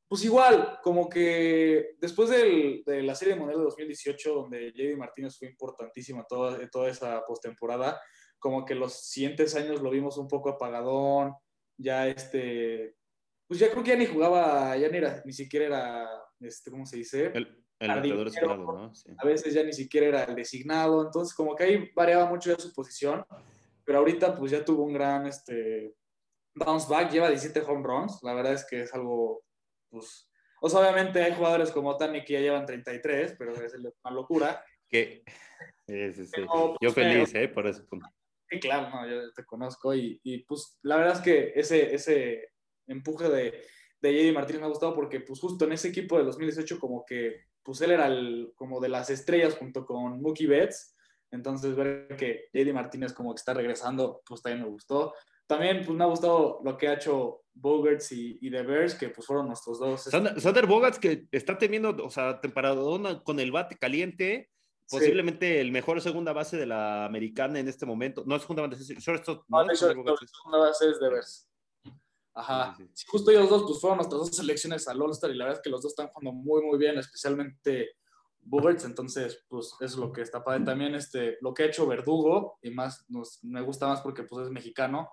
pues 0.07 0.23
igual, 0.23 0.81
como 0.83 1.09
que 1.09 1.97
después 1.99 2.29
del, 2.29 2.83
de 2.85 3.03
la 3.03 3.15
Serie 3.15 3.37
Mundial 3.37 3.61
de 3.61 3.65
2018, 3.65 4.35
donde 4.35 4.71
JD 4.73 4.99
Martínez 4.99 5.39
fue 5.39 5.49
importantísimo 5.49 6.27
toda, 6.29 6.69
toda 6.69 6.91
esa 6.91 7.25
postemporada, 7.25 7.99
como 8.39 8.67
que 8.67 8.75
los 8.75 8.93
siguientes 9.09 9.55
años 9.57 9.81
lo 9.81 9.89
vimos 9.89 10.19
un 10.19 10.29
poco 10.29 10.51
apagadón, 10.51 11.33
ya 11.79 12.07
este, 12.07 12.97
pues 13.49 13.59
ya 13.61 13.71
creo 13.71 13.83
que 13.83 13.91
ya 13.93 13.97
ni 13.97 14.05
jugaba, 14.05 14.77
ya 14.77 14.91
ni, 14.91 14.99
era, 14.99 15.23
ni 15.25 15.33
siquiera 15.33 15.65
era, 15.65 16.11
este, 16.41 16.71
¿cómo 16.71 16.85
se 16.85 16.99
dice? 16.99 17.33
El, 17.35 17.65
el 17.79 17.89
bateador 17.89 18.29
esperado, 18.29 18.57
¿no? 18.73 18.95
Sí. 18.95 19.11
A 19.17 19.27
veces 19.27 19.55
ya 19.55 19.63
ni 19.65 19.73
siquiera 19.73 20.07
era 20.07 20.25
el 20.25 20.35
designado, 20.35 21.03
entonces 21.07 21.35
como 21.35 21.55
que 21.57 21.65
ahí 21.65 21.91
variaba 21.95 22.27
mucho 22.27 22.51
ya 22.55 22.59
su 22.63 22.73
posición, 22.73 23.25
pero 23.85 23.99
ahorita 23.99 24.37
pues 24.37 24.51
ya 24.51 24.65
tuvo 24.65 24.85
un 24.85 24.93
gran 24.93 25.27
este, 25.27 25.95
bounce 26.55 26.89
back, 26.89 27.11
lleva 27.11 27.29
17 27.29 27.61
home 27.61 27.87
runs, 27.87 28.21
la 28.23 28.35
verdad 28.35 28.55
es 28.55 28.65
que 28.65 28.83
es 28.83 28.95
algo, 28.95 29.45
pues, 29.91 30.31
o 30.61 30.69
sea, 30.69 30.81
obviamente 30.81 31.23
hay 31.23 31.35
jugadores 31.35 31.71
como 31.71 31.97
Tani 31.97 32.25
que 32.25 32.35
ya 32.35 32.41
llevan 32.41 32.65
33, 32.65 33.37
pero 33.39 33.53
es 33.55 33.75
una 33.75 34.15
locura. 34.15 34.65
Que, 34.89 35.23
sí, 35.87 36.13
sí, 36.13 36.25
sí. 36.25 36.33
Pero, 36.33 36.73
yo 36.81 36.93
pues, 36.93 36.95
feliz, 36.95 37.31
pero, 37.33 37.45
¿eh? 37.45 37.49
Por 37.49 37.67
ese 37.67 37.83
punto. 37.83 38.09
Sí, 38.49 38.61
claro, 38.61 38.89
no, 38.91 39.09
yo 39.09 39.33
te 39.33 39.45
conozco 39.45 39.95
y, 39.95 40.21
y, 40.23 40.45
pues 40.45 40.79
la 40.83 40.97
verdad 40.97 41.17
es 41.17 41.21
que 41.21 41.53
ese, 41.55 41.95
ese 41.95 42.51
empuje 42.87 43.29
de, 43.29 43.63
de 44.01 44.13
JD 44.13 44.35
Martínez 44.35 44.61
me 44.61 44.67
ha 44.67 44.71
gustado 44.71 44.95
porque 44.95 45.21
pues 45.21 45.41
justo 45.41 45.65
en 45.65 45.73
ese 45.73 45.89
equipo 45.89 46.19
de 46.19 46.25
2018 46.25 46.79
como 46.79 47.05
que 47.05 47.47
pues 47.63 47.81
él 47.81 47.93
era 47.93 48.07
el, 48.07 48.53
como 48.55 48.81
de 48.81 48.91
las 48.91 49.09
estrellas 49.11 49.57
junto 49.57 49.87
con 49.87 50.21
Mookie 50.21 50.47
Betts, 50.47 50.94
entonces 51.35 51.75
ver 51.75 52.17
que 52.17 52.49
JD 52.53 52.73
Martínez 52.73 53.13
como 53.13 53.35
que 53.35 53.39
está 53.39 53.55
regresando, 53.55 54.23
pues 54.27 54.43
también 54.43 54.65
me 54.65 54.71
gustó. 54.71 55.15
También 55.47 55.85
pues 55.85 55.97
me 55.97 56.05
ha 56.05 56.07
gustado 56.07 56.61
lo 56.65 56.77
que 56.77 56.89
ha 56.89 56.95
hecho 56.95 57.43
Bogarts 57.53 58.13
y, 58.13 58.39
y 58.41 58.51
The 58.51 58.63
Bears, 58.63 58.95
que 58.95 59.11
pues 59.11 59.27
fueron 59.27 59.49
nuestros 59.49 59.79
dos. 59.79 60.05
Sander, 60.05 60.41
Sander 60.41 60.67
Bogarts 60.67 60.99
que 60.99 61.27
está 61.31 61.59
teniendo, 61.59 61.95
o 62.03 62.11
sea, 62.11 62.41
temporada 62.41 63.23
con 63.23 63.41
el 63.41 63.53
bate 63.53 63.77
caliente, 63.77 64.51
posiblemente 64.89 65.55
sí. 65.55 65.59
el 65.59 65.71
mejor 65.71 66.01
segunda 66.01 66.33
base 66.33 66.57
de 66.57 66.67
la 66.67 67.05
americana 67.05 67.59
en 67.59 67.69
este 67.69 67.85
momento. 67.85 68.25
No 68.27 68.37
es 68.37 68.43
segunda 68.43 68.67
base, 68.67 68.81
es 68.81 68.99
shortstop. 68.99 69.45
No, 69.49 69.65
no, 69.65 69.67
no 69.67 69.77
segunda 69.77 70.59
base 70.59 70.91
es 70.91 70.99
de 70.99 71.11
Bears. 71.11 71.49
Ajá. 72.35 72.75
Sí, 72.77 72.89
sí, 72.95 73.07
Justo 73.09 73.31
ellos 73.31 73.49
dos 73.49 73.63
pues, 73.63 73.81
fueron 73.81 73.99
nuestras 73.99 74.21
dos 74.21 74.37
selecciones 74.37 74.89
al 74.89 75.01
All-Star 75.01 75.31
y 75.31 75.35
la 75.35 75.45
verdad 75.45 75.61
es 75.61 75.63
que 75.63 75.71
los 75.71 75.83
dos 75.83 75.93
están 75.93 76.09
jugando 76.09 76.33
muy, 76.33 76.63
muy 76.63 76.79
bien, 76.79 76.99
especialmente 76.99 77.97
Bogarts. 78.47 78.85
Entonces, 78.85 79.45
pues 79.49 79.75
es 79.81 79.97
lo 79.97 80.13
que 80.13 80.23
está 80.23 80.43
padre. 80.43 80.65
También 80.65 80.95
este, 80.95 81.39
lo 81.41 81.53
que 81.53 81.65
ha 81.65 81.67
hecho 81.67 81.87
Verdugo, 81.87 82.59
y 82.63 82.71
más 82.71 83.05
nos, 83.09 83.43
me 83.45 83.61
gusta 83.63 83.89
más 83.89 84.01
porque 84.01 84.25
pues, 84.25 84.47
es 84.47 84.53
mexicano. 84.53 85.11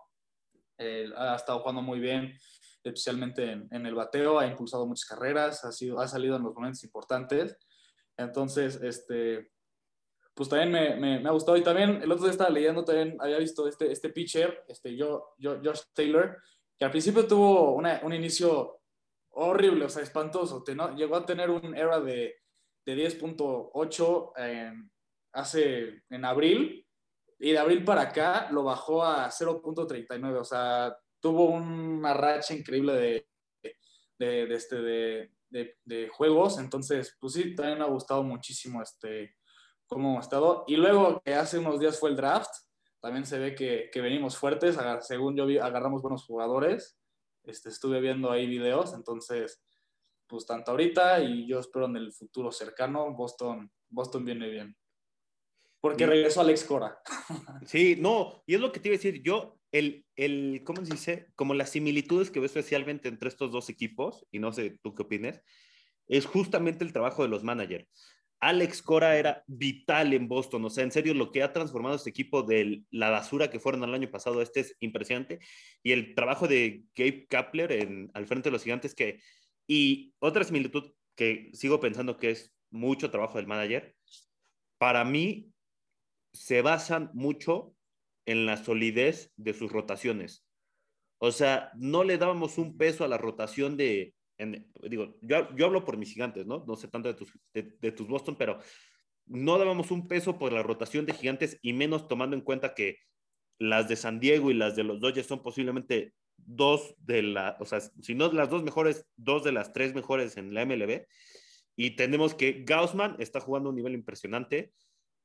Eh, 0.77 1.09
ha 1.15 1.35
estado 1.35 1.59
jugando 1.59 1.81
muy 1.81 1.99
bien, 1.99 2.37
especialmente 2.83 3.51
en, 3.51 3.85
el 3.85 3.93
bateo, 3.93 4.39
ha 4.39 4.47
impulsado 4.47 4.87
muchas 4.87 5.05
carreras, 5.05 5.63
ha, 5.63 5.71
sido, 5.71 5.99
ha 5.99 6.07
salido 6.07 6.35
en 6.37 6.43
los 6.43 6.55
momentos 6.55 6.83
importantes. 6.83 7.57
Entonces, 8.17 8.79
este, 8.81 9.51
pues 10.33 10.49
también 10.49 10.71
me, 10.71 11.19
me, 11.19 11.27
ha 11.29 11.31
gustado. 11.31 11.57
Y 11.57 11.63
también 11.63 12.01
el 12.01 12.11
otro 12.11 12.23
día 12.23 12.31
estaba 12.31 12.49
leyendo, 12.49 12.83
también 12.83 13.17
había 13.19 13.37
visto 13.37 13.67
este, 13.67 13.91
este 13.91 14.09
pitcher, 14.09 14.63
este, 14.67 14.95
yo, 14.95 15.35
yo, 15.37 15.59
Josh 15.63 15.81
Taylor, 15.93 16.37
que 16.77 16.85
al 16.85 16.91
principio 16.91 17.27
tuvo 17.27 17.73
una, 17.75 18.01
un 18.03 18.13
inicio 18.13 18.81
horrible, 19.33 19.85
o 19.85 19.89
sea, 19.89 20.03
espantoso. 20.03 20.63
Ten, 20.63 20.79
llegó 20.95 21.15
a 21.15 21.25
tener 21.25 21.49
un 21.49 21.75
era 21.75 21.99
de, 21.99 22.40
de 22.85 22.95
10.8 22.95 24.31
en, 24.37 24.91
hace 25.33 26.03
en 26.09 26.25
abril 26.25 26.87
y 27.39 27.51
de 27.51 27.59
abril 27.59 27.83
para 27.83 28.01
acá 28.01 28.49
lo 28.51 28.63
bajó 28.63 29.03
a 29.03 29.29
0.39, 29.29 30.39
o 30.39 30.43
sea, 30.43 30.95
tuvo 31.19 31.45
una 31.45 32.13
racha 32.13 32.53
increíble 32.53 32.93
de, 32.93 33.27
de, 34.19 34.53
este, 34.53 34.75
de, 34.81 35.31
de, 35.83 36.09
juegos, 36.09 36.59
entonces, 36.59 37.17
pues 37.19 37.33
sí, 37.33 37.55
también 37.55 37.79
me 37.79 37.85
ha 37.85 37.87
gustado 37.87 38.23
muchísimo 38.23 38.81
este, 38.81 39.35
cómo 39.87 40.17
ha 40.17 40.21
estado. 40.21 40.63
Y 40.67 40.75
luego 40.75 41.21
que 41.25 41.33
hace 41.33 41.57
unos 41.57 41.79
días 41.79 41.99
fue 41.99 42.11
el 42.11 42.15
draft, 42.15 42.51
también 42.99 43.25
se 43.25 43.39
ve 43.39 43.55
que, 43.55 43.89
que 43.91 44.01
venimos 44.01 44.37
fuertes, 44.37 44.77
según 45.01 45.35
yo 45.35 45.47
vi, 45.47 45.57
agarramos 45.57 46.03
buenos 46.03 46.23
jugadores, 46.25 46.99
este, 47.43 47.69
estuve 47.69 47.99
viendo 47.99 48.31
ahí 48.31 48.45
videos, 48.45 48.93
entonces, 48.93 49.63
pues 50.31 50.45
tanto 50.45 50.71
ahorita 50.71 51.21
y 51.21 51.45
yo 51.45 51.59
espero 51.59 51.87
en 51.87 51.97
el 51.97 52.13
futuro 52.13 52.53
cercano, 52.53 53.13
Boston, 53.13 53.69
Boston 53.89 54.23
viene 54.23 54.49
bien. 54.49 54.77
Porque 55.81 56.05
regresó 56.05 56.39
Alex 56.39 56.63
Cora. 56.63 56.97
Sí, 57.65 57.97
no, 57.99 58.41
y 58.47 58.55
es 58.55 58.61
lo 58.61 58.71
que 58.71 58.79
te 58.79 58.87
iba 58.87 58.95
a 58.95 58.97
decir, 58.97 59.21
yo, 59.21 59.59
el, 59.73 60.05
el, 60.15 60.61
¿cómo 60.63 60.85
se 60.85 60.93
dice? 60.93 61.27
Como 61.35 61.53
las 61.53 61.71
similitudes 61.71 62.31
que 62.31 62.39
veo 62.39 62.45
especialmente 62.45 63.09
entre 63.09 63.27
estos 63.27 63.51
dos 63.51 63.69
equipos, 63.69 64.25
y 64.31 64.39
no 64.39 64.53
sé 64.53 64.79
tú 64.81 64.95
qué 64.95 65.03
opines, 65.03 65.41
es 66.07 66.25
justamente 66.25 66.85
el 66.85 66.93
trabajo 66.93 67.23
de 67.23 67.29
los 67.29 67.43
managers. 67.43 67.87
Alex 68.39 68.81
Cora 68.81 69.17
era 69.17 69.43
vital 69.47 70.13
en 70.13 70.27
Boston, 70.27 70.63
o 70.65 70.69
sea, 70.69 70.83
en 70.83 70.91
serio, 70.91 71.13
lo 71.13 71.31
que 71.31 71.43
ha 71.43 71.53
transformado 71.53 71.95
este 71.95 72.09
equipo 72.09 72.41
de 72.41 72.83
la 72.89 73.09
basura 73.09 73.49
que 73.49 73.59
fueron 73.59 73.83
el 73.83 73.93
año 73.93 74.09
pasado, 74.09 74.41
este 74.41 74.61
es 74.61 74.77
impresionante, 74.79 75.39
y 75.83 75.91
el 75.91 76.15
trabajo 76.15 76.47
de 76.47 76.85
Gabe 76.95 77.27
Kapler 77.27 77.71
en, 77.73 78.09
al 78.13 78.25
frente 78.27 78.49
de 78.49 78.53
los 78.53 78.63
gigantes, 78.63 78.95
que, 78.95 79.19
y 79.73 80.13
otra 80.19 80.43
similitud 80.43 80.91
que 81.15 81.49
sigo 81.53 81.79
pensando 81.79 82.17
que 82.17 82.31
es 82.31 82.53
mucho 82.71 83.09
trabajo 83.09 83.37
del 83.37 83.47
manager, 83.47 83.95
para 84.77 85.05
mí 85.05 85.53
se 86.33 86.61
basan 86.61 87.09
mucho 87.13 87.73
en 88.25 88.45
la 88.45 88.57
solidez 88.57 89.31
de 89.37 89.53
sus 89.53 89.71
rotaciones. 89.71 90.45
O 91.19 91.31
sea, 91.31 91.71
no 91.77 92.03
le 92.03 92.17
dábamos 92.17 92.57
un 92.57 92.75
peso 92.77 93.05
a 93.05 93.07
la 93.07 93.17
rotación 93.17 93.77
de, 93.77 94.13
digo, 94.89 95.17
yo, 95.21 95.55
yo, 95.55 95.65
hablo 95.67 95.85
por 95.85 95.95
mis 95.95 96.11
gigantes, 96.11 96.45
¿no? 96.45 96.65
No 96.67 96.75
sé 96.75 96.89
tanto 96.89 97.07
de 97.07 97.13
tus, 97.13 97.31
de, 97.53 97.91
tus 97.93 98.09
Boston, 98.09 98.35
pero 98.35 98.59
no 99.25 99.57
dábamos 99.57 99.89
un 99.89 100.05
peso 100.05 100.37
por 100.37 100.51
la 100.51 100.63
rotación 100.63 101.05
de 101.05 101.13
gigantes 101.13 101.57
y 101.61 101.71
menos 101.71 102.09
tomando 102.09 102.35
en 102.35 102.41
cuenta 102.41 102.73
que 102.73 102.97
las 103.57 103.87
de 103.87 103.95
San 103.95 104.19
Diego 104.19 104.51
y 104.51 104.53
las 104.53 104.75
de 104.75 104.83
los 104.83 104.99
Dodgers 104.99 105.27
son 105.27 105.41
posiblemente 105.41 106.13
dos 106.45 106.95
de 106.99 107.23
las, 107.23 107.55
o 107.59 107.65
sea, 107.65 107.79
si 107.79 108.15
no 108.15 108.31
las 108.31 108.49
dos 108.49 108.63
mejores, 108.63 109.05
dos 109.15 109.43
de 109.43 109.51
las 109.51 109.73
tres 109.73 109.93
mejores 109.93 110.37
en 110.37 110.53
la 110.53 110.65
MLB. 110.65 111.05
Y 111.75 111.95
tenemos 111.95 112.35
que 112.35 112.63
Gaussman 112.65 113.15
está 113.19 113.39
jugando 113.39 113.69
a 113.69 113.71
un 113.71 113.75
nivel 113.75 113.93
impresionante 113.93 114.71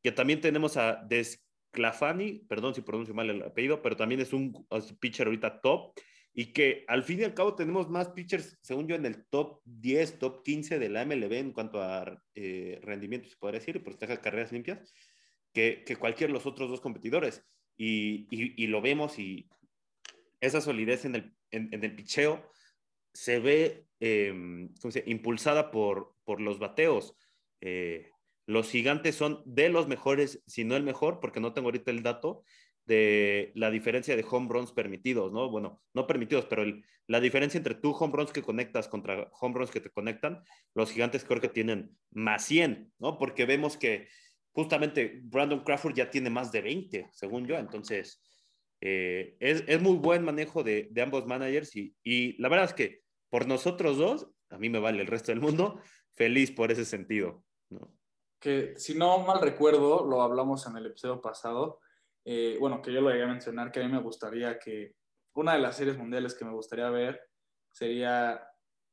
que 0.02 0.12
también 0.12 0.40
tenemos 0.40 0.76
a 0.76 1.04
Desclafani, 1.08 2.44
perdón 2.48 2.74
si 2.74 2.80
pronuncio 2.80 3.14
mal 3.14 3.28
el 3.28 3.42
apellido, 3.42 3.82
pero 3.82 3.96
también 3.96 4.20
es 4.20 4.32
un 4.32 4.66
pitcher 5.00 5.26
ahorita 5.26 5.60
top, 5.60 5.94
y 6.38 6.52
que 6.52 6.84
al 6.86 7.02
fin 7.02 7.20
y 7.20 7.24
al 7.24 7.32
cabo 7.32 7.54
tenemos 7.54 7.88
más 7.88 8.10
pitchers, 8.10 8.58
según 8.60 8.86
yo, 8.86 8.94
en 8.94 9.06
el 9.06 9.24
top 9.30 9.62
10, 9.64 10.18
top 10.18 10.42
15 10.44 10.78
de 10.78 10.88
la 10.90 11.04
MLB 11.04 11.32
en 11.32 11.52
cuanto 11.52 11.82
a 11.82 12.22
eh, 12.34 12.78
rendimiento, 12.82 13.26
se 13.26 13.36
podría 13.36 13.58
decir, 13.58 13.82
por 13.82 13.94
estas 13.94 14.18
carreras 14.18 14.52
limpias, 14.52 14.92
que, 15.54 15.82
que 15.86 15.96
cualquier 15.96 16.28
de 16.28 16.34
los 16.34 16.44
otros 16.44 16.68
dos 16.68 16.82
competidores. 16.82 17.42
Y, 17.78 18.26
y, 18.30 18.66
lo 18.68 18.80
vemos 18.80 19.18
y 19.18 19.48
esa 20.46 20.60
solidez 20.60 21.04
en 21.04 21.14
el, 21.16 21.36
en, 21.50 21.68
el 21.72 21.94
picheo 21.94 22.48
se 23.12 23.38
ve 23.38 23.86
eh, 24.00 24.34
impulsada 25.06 25.70
por, 25.70 26.14
por 26.24 26.40
los 26.40 26.58
bateos. 26.58 27.14
Eh, 27.60 28.10
los 28.46 28.70
gigantes 28.70 29.16
son 29.16 29.42
de 29.44 29.68
los 29.68 29.88
mejores, 29.88 30.42
si 30.46 30.64
no 30.64 30.76
el 30.76 30.82
mejor, 30.82 31.20
porque 31.20 31.40
no 31.40 31.52
tengo 31.52 31.68
ahorita 31.68 31.90
el 31.90 32.02
dato 32.02 32.44
de 32.86 33.52
la 33.56 33.70
diferencia 33.70 34.14
de 34.14 34.24
home 34.28 34.48
runs 34.48 34.72
permitidos, 34.72 35.32
¿no? 35.32 35.50
Bueno, 35.50 35.82
no 35.92 36.06
permitidos, 36.06 36.46
pero 36.46 36.64
la 37.08 37.20
diferencia 37.20 37.58
entre 37.58 37.74
tú 37.74 37.90
home 37.90 38.12
runs 38.16 38.32
que 38.32 38.42
conectas 38.42 38.88
contra 38.88 39.28
home 39.40 39.54
runs 39.56 39.70
que 39.70 39.80
te 39.80 39.90
conectan, 39.90 40.42
los 40.74 40.92
gigantes 40.92 41.24
creo 41.24 41.40
que 41.40 41.48
tienen 41.48 41.96
más 42.10 42.44
100, 42.44 42.92
¿no? 42.98 43.18
Porque 43.18 43.44
vemos 43.44 43.76
que 43.76 44.08
justamente 44.52 45.20
Brandon 45.24 45.64
Crawford 45.64 45.94
ya 45.94 46.10
tiene 46.10 46.30
más 46.30 46.52
de 46.52 46.62
20, 46.62 47.08
según 47.12 47.46
yo, 47.46 47.58
entonces 47.58 48.22
eh, 48.80 49.36
es, 49.40 49.80
muy 49.80 49.96
buen 49.96 50.24
manejo 50.24 50.62
de, 50.62 50.90
ambos 51.02 51.26
managers 51.26 51.74
y, 51.76 51.94
y 52.02 52.40
la 52.40 52.48
verdad 52.48 52.66
es 52.66 52.74
que 52.74 53.02
por 53.30 53.46
nosotros 53.46 53.98
dos, 53.98 54.30
a 54.50 54.58
mí 54.58 54.68
me 54.68 54.78
vale 54.78 55.00
el 55.00 55.06
resto 55.06 55.32
del 55.32 55.40
mundo, 55.40 55.80
feliz 56.14 56.50
por 56.50 56.70
ese 56.70 56.84
sentido, 56.84 57.44
¿no? 57.70 57.96
que 58.40 58.74
si 58.76 58.94
no 58.94 59.18
mal 59.20 59.40
recuerdo, 59.40 60.04
lo 60.06 60.22
hablamos 60.22 60.66
en 60.66 60.76
el 60.76 60.86
episodio 60.86 61.20
pasado, 61.20 61.80
eh, 62.24 62.56
bueno, 62.60 62.82
que 62.82 62.92
yo 62.92 63.00
lo 63.00 63.10
llegué 63.10 63.24
a 63.24 63.28
mencionar, 63.28 63.72
que 63.72 63.80
a 63.80 63.84
mí 63.84 63.90
me 63.90 64.00
gustaría 64.00 64.58
que 64.58 64.94
una 65.34 65.54
de 65.54 65.60
las 65.60 65.76
series 65.76 65.98
mundiales 65.98 66.34
que 66.34 66.44
me 66.44 66.52
gustaría 66.52 66.88
ver 66.90 67.20
sería, 67.70 68.40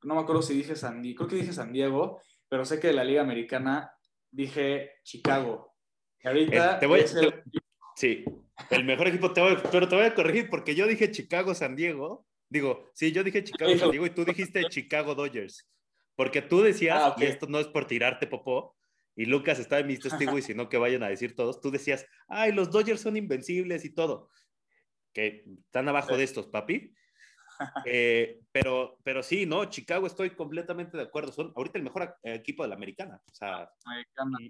no 0.04 0.16
me 0.16 0.22
acuerdo 0.22 0.42
si 0.42 0.56
dije 0.56 0.75
San 0.75 1.02
Diego, 1.02 1.18
creo 1.18 1.30
que 1.30 1.36
dije 1.38 1.54
San 1.54 1.72
Diego, 1.72 2.22
pero 2.50 2.66
sé 2.66 2.80
que 2.80 2.88
de 2.88 2.94
la 2.94 3.04
Liga 3.04 3.22
Americana 3.22 3.94
dije 4.32 4.92
Chicago. 5.04 5.75
Y 6.20 6.28
ahorita... 6.28 6.80
Eh, 6.80 7.06
el, 7.16 7.44
sí, 7.96 8.25
el 8.70 8.86
mejor 8.86 9.08
equipo, 9.08 9.32
te 9.34 9.42
voy, 9.42 9.58
pero 9.72 9.88
te 9.88 9.96
voy 9.96 10.06
a 10.06 10.14
corregir 10.14 10.50
porque 10.50 10.76
yo 10.76 10.88
dije 10.88 11.12
Chicago, 11.12 11.54
San 11.54 11.76
Diego. 11.76 12.26
Digo, 12.50 12.92
sí, 12.94 13.12
yo 13.12 13.24
dije 13.24 13.44
Chicago, 13.44 13.76
San 13.78 13.92
Diego 13.92 14.06
y 14.06 14.12
tú 14.12 14.26
dijiste 14.26 14.64
Chicago 14.70 15.16
Dodgers. 15.16 15.68
Porque 16.16 16.42
tú 16.42 16.62
decías, 16.62 17.00
ah, 17.02 17.16
y 17.18 17.24
esto 17.24 17.48
no 17.48 17.60
es 17.60 17.68
por 17.68 17.88
tirarte 17.88 18.28
popó, 18.28 18.76
y 19.16 19.26
Lucas 19.26 19.60
estaba 19.60 19.82
en 19.82 19.88
mis 19.88 20.00
testigos 20.00 20.40
y 20.40 20.42
si 20.42 20.54
no 20.54 20.70
que 20.70 20.78
vayan 20.78 21.04
a 21.04 21.10
decir 21.10 21.36
todos, 21.36 21.62
tú 21.62 21.72
decías, 21.72 22.06
ay, 22.28 22.52
los 22.52 22.72
Dodgers 22.72 23.02
son 23.02 23.18
invencibles 23.18 23.86
y 23.86 23.94
todo, 23.94 24.30
que 25.14 25.46
están 25.66 25.88
abajo 25.90 26.18
de 26.18 26.24
estos, 26.24 26.48
papi. 26.48 26.94
Eh, 27.86 28.41
pero, 28.51 28.98
pero 29.03 29.22
sí, 29.22 29.46
no, 29.46 29.65
Chicago 29.65 30.08
estoy 30.08 30.32
completamente 30.32 30.98
de 30.98 31.03
acuerdo, 31.03 31.32
son 31.32 31.51
ahorita 31.55 31.77
el 31.77 31.84
mejor 31.84 32.15
equipo 32.24 32.63
de 32.63 32.70
la 32.70 32.75
americana, 32.75 33.22
o 33.25 33.34
sea, 33.34 33.70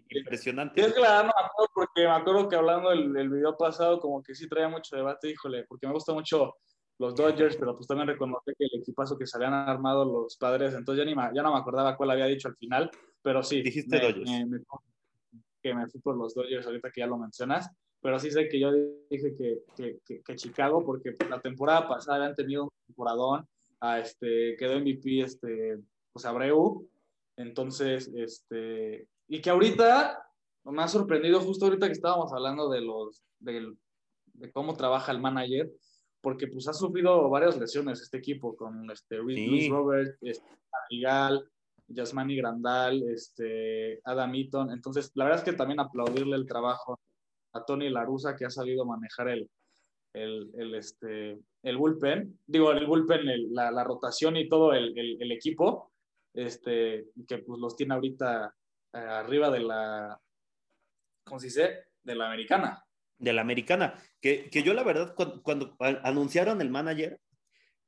impresionante. 0.09 0.81
es 0.81 0.93
claro, 0.93 1.27
no 1.27 1.33
me 1.37 1.45
acuerdo 1.45 1.71
porque 1.73 2.01
me 2.03 2.11
acuerdo 2.11 2.49
que 2.49 2.55
hablando 2.55 2.89
del, 2.89 3.11
del 3.13 3.29
video 3.29 3.57
pasado 3.57 3.99
como 3.99 4.21
que 4.21 4.35
sí 4.35 4.47
traía 4.47 4.67
mucho 4.67 4.95
debate, 4.95 5.29
híjole, 5.29 5.65
porque 5.67 5.87
me 5.87 5.93
gusta 5.93 6.13
mucho 6.13 6.55
los 6.99 7.15
Dodgers, 7.15 7.57
pero 7.57 7.75
pues 7.75 7.87
también 7.87 8.07
reconocí 8.07 8.51
que 8.57 8.65
el 8.65 8.81
equipazo 8.81 9.17
que 9.17 9.25
se 9.25 9.37
habían 9.37 9.53
armado 9.53 10.05
los 10.05 10.37
padres, 10.37 10.73
entonces 10.73 11.05
ya, 11.05 11.09
ni 11.09 11.35
ya 11.35 11.41
no 11.41 11.53
me 11.53 11.59
acordaba 11.59 11.97
cuál 11.97 12.11
había 12.11 12.25
dicho 12.25 12.47
al 12.47 12.55
final, 12.55 12.91
pero 13.21 13.43
sí. 13.43 13.61
Dijiste 13.61 13.99
Dodgers. 13.99 14.29
que 15.61 15.73
me 15.73 15.87
fui 15.87 16.01
por 16.01 16.17
los 16.17 16.33
Dodgers 16.33 16.65
ahorita 16.65 16.91
que 16.91 17.01
ya 17.01 17.07
lo 17.07 17.17
mencionas, 17.17 17.69
pero 18.03 18.19
sí 18.19 18.29
sé 18.29 18.49
que 18.49 18.59
yo 18.59 18.69
dije 19.09 19.33
que, 19.35 19.63
que, 20.05 20.21
que, 20.21 20.35
Chicago, 20.35 20.83
porque 20.85 21.15
la 21.29 21.39
temporada 21.39 21.87
pasada 21.87 22.17
habían 22.17 22.35
tenido 22.35 22.65
un 22.65 22.69
temporadón, 22.85 23.47
a 23.79 23.99
este, 23.99 24.57
quedó 24.57 24.77
MVP 24.79 25.21
este, 25.21 25.79
pues 26.11 26.25
Abreu, 26.25 26.85
entonces, 27.37 28.11
este, 28.13 29.07
y 29.27 29.41
que 29.41 29.49
ahorita 29.49 30.21
me 30.65 30.83
ha 30.83 30.87
sorprendido 30.87 31.39
justo 31.39 31.65
ahorita 31.65 31.87
que 31.87 31.93
estábamos 31.93 32.33
hablando 32.33 32.69
de 32.69 32.81
los, 32.81 33.23
de, 33.39 33.73
de 34.33 34.51
cómo 34.51 34.75
trabaja 34.75 35.13
el 35.13 35.21
manager, 35.21 35.71
porque 36.21 36.47
pues 36.47 36.67
ha 36.67 36.73
sufrido 36.73 37.29
varias 37.29 37.57
lesiones 37.57 38.01
este 38.01 38.17
equipo 38.17 38.55
con 38.55 38.89
este 38.91 39.17
Luis 39.17 39.69
Robert, 39.69 40.17
este, 40.21 40.45
Yasmani 41.87 42.35
Grandal, 42.35 43.03
este, 43.09 44.01
Adam 44.03 44.35
Eaton. 44.35 44.71
Entonces, 44.71 45.11
la 45.15 45.25
verdad 45.25 45.39
es 45.39 45.45
que 45.45 45.57
también 45.57 45.79
aplaudirle 45.79 46.35
el 46.35 46.45
trabajo 46.45 46.99
a 47.53 47.63
Tony 47.63 47.89
Larusa 47.89 48.35
que 48.35 48.45
ha 48.45 48.49
sabido 48.49 48.85
manejar 48.85 49.29
el, 49.29 49.49
el, 50.13 50.51
el 50.55 50.75
este, 50.75 51.39
el 51.63 51.77
bullpen, 51.77 52.39
digo, 52.45 52.71
el 52.71 52.85
bullpen, 52.85 53.53
la, 53.53 53.71
la, 53.71 53.83
rotación 53.83 54.37
y 54.37 54.47
todo 54.47 54.73
el, 54.73 54.97
el, 54.97 55.31
equipo, 55.31 55.91
este, 56.33 57.07
que 57.27 57.37
pues 57.39 57.59
los 57.59 57.75
tiene 57.75 57.93
ahorita 57.93 58.53
eh, 58.93 58.97
arriba 58.97 59.49
de 59.49 59.59
la, 59.59 60.19
¿cómo 61.25 61.39
se 61.39 61.47
dice? 61.47 61.85
De 62.03 62.15
la 62.15 62.27
americana 62.27 62.83
de 63.23 63.33
la 63.33 63.41
americana, 63.41 63.95
que, 64.21 64.49
que 64.49 64.63
yo 64.63 64.73
la 64.73 64.83
verdad 64.83 65.15
cuando, 65.15 65.75
anunciaron 65.79 66.61
el 66.61 66.69
manager, 66.69 67.19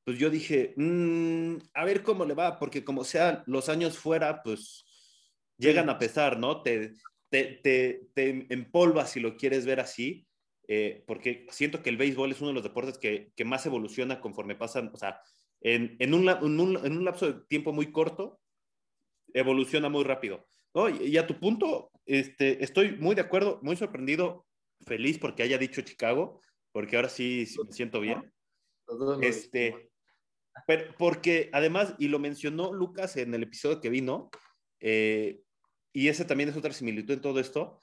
pues 0.04 0.18
yo 0.18 0.30
dije, 0.30 0.74
mm, 0.78 1.58
a 1.74 1.84
ver 1.84 2.04
cómo 2.04 2.26
le 2.26 2.34
va, 2.34 2.58
porque 2.58 2.86
como 2.86 3.04
sea 3.04 3.44
los 3.46 3.70
años 3.70 3.98
fuera, 3.98 4.42
pues 4.44 4.86
llegan 5.58 5.90
a 5.90 5.98
pesar, 5.98 6.40
¿no? 6.40 6.62
Te, 6.62 6.94
te, 7.36 7.60
te, 7.62 8.08
te 8.14 8.54
empolvas 8.54 9.12
si 9.12 9.20
lo 9.20 9.36
quieres 9.36 9.66
ver 9.66 9.82
así, 9.82 10.26
eh, 10.70 11.04
porque 11.06 11.46
siento 11.50 11.84
que 11.84 11.90
el 11.90 11.98
béisbol 11.98 12.32
es 12.32 12.40
uno 12.40 12.50
de 12.50 12.54
los 12.54 12.64
deportes 12.64 12.98
que, 12.98 13.34
que 13.36 13.44
más 13.44 13.66
evoluciona 13.66 14.22
conforme 14.22 14.56
pasan, 14.56 14.90
o 14.94 14.98
sea, 14.98 15.20
en, 15.60 15.98
en, 16.00 16.14
un, 16.14 16.30
en, 16.30 16.60
un, 16.60 16.78
en, 16.86 16.98
un, 16.98 17.04
lapso 17.04 17.32
de 17.32 17.46
tiempo 17.48 17.74
muy 17.74 17.92
corto, 17.92 18.40
evoluciona 19.34 19.90
muy 19.90 20.06
rápido. 20.06 20.48
¿no? 20.74 20.88
Y, 20.88 21.08
y, 21.08 21.18
a 21.18 21.28
tu 21.28 21.38
punto, 21.38 21.92
este, 22.06 22.64
estoy 22.64 22.96
muy 22.98 23.16
de 23.16 23.22
acuerdo, 23.22 23.60
muy 23.64 23.76
sorprendido 23.76 24.46
feliz 24.86 25.20
porque 25.20 25.44
haya 25.44 25.58
dicho 25.58 25.82
Chicago, 25.82 26.40
porque 26.72 26.96
ahora 26.96 27.10
sí 27.10 27.46
me 27.66 27.74
siento 27.74 28.00
bien. 28.00 28.32
Este, 29.22 29.92
pero 30.68 30.96
porque 30.98 31.50
además, 31.52 31.96
y 32.00 32.08
lo 32.08 32.20
mencionó 32.20 32.72
Lucas 32.72 33.18
en 33.18 33.34
el 33.34 33.44
episodio 33.44 33.82
que 33.82 33.90
vino, 33.90 34.30
eh, 34.80 35.42
y 35.96 36.10
ese 36.10 36.26
también 36.26 36.50
es 36.50 36.58
otra 36.58 36.74
similitud 36.74 37.14
en 37.14 37.22
todo 37.22 37.40
esto, 37.40 37.80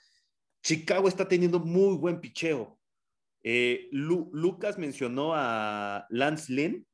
Chicago 0.63 1.09
está 1.09 1.27
teniendo 1.27 1.59
muy 1.59 1.97
buen 1.97 2.21
picheo. 2.21 2.79
Eh, 3.43 3.89
Lucas 3.91 4.77
mencionó 4.77 5.33
a 5.35 6.07
Lance 6.11 6.53
Lynn, 6.53 6.87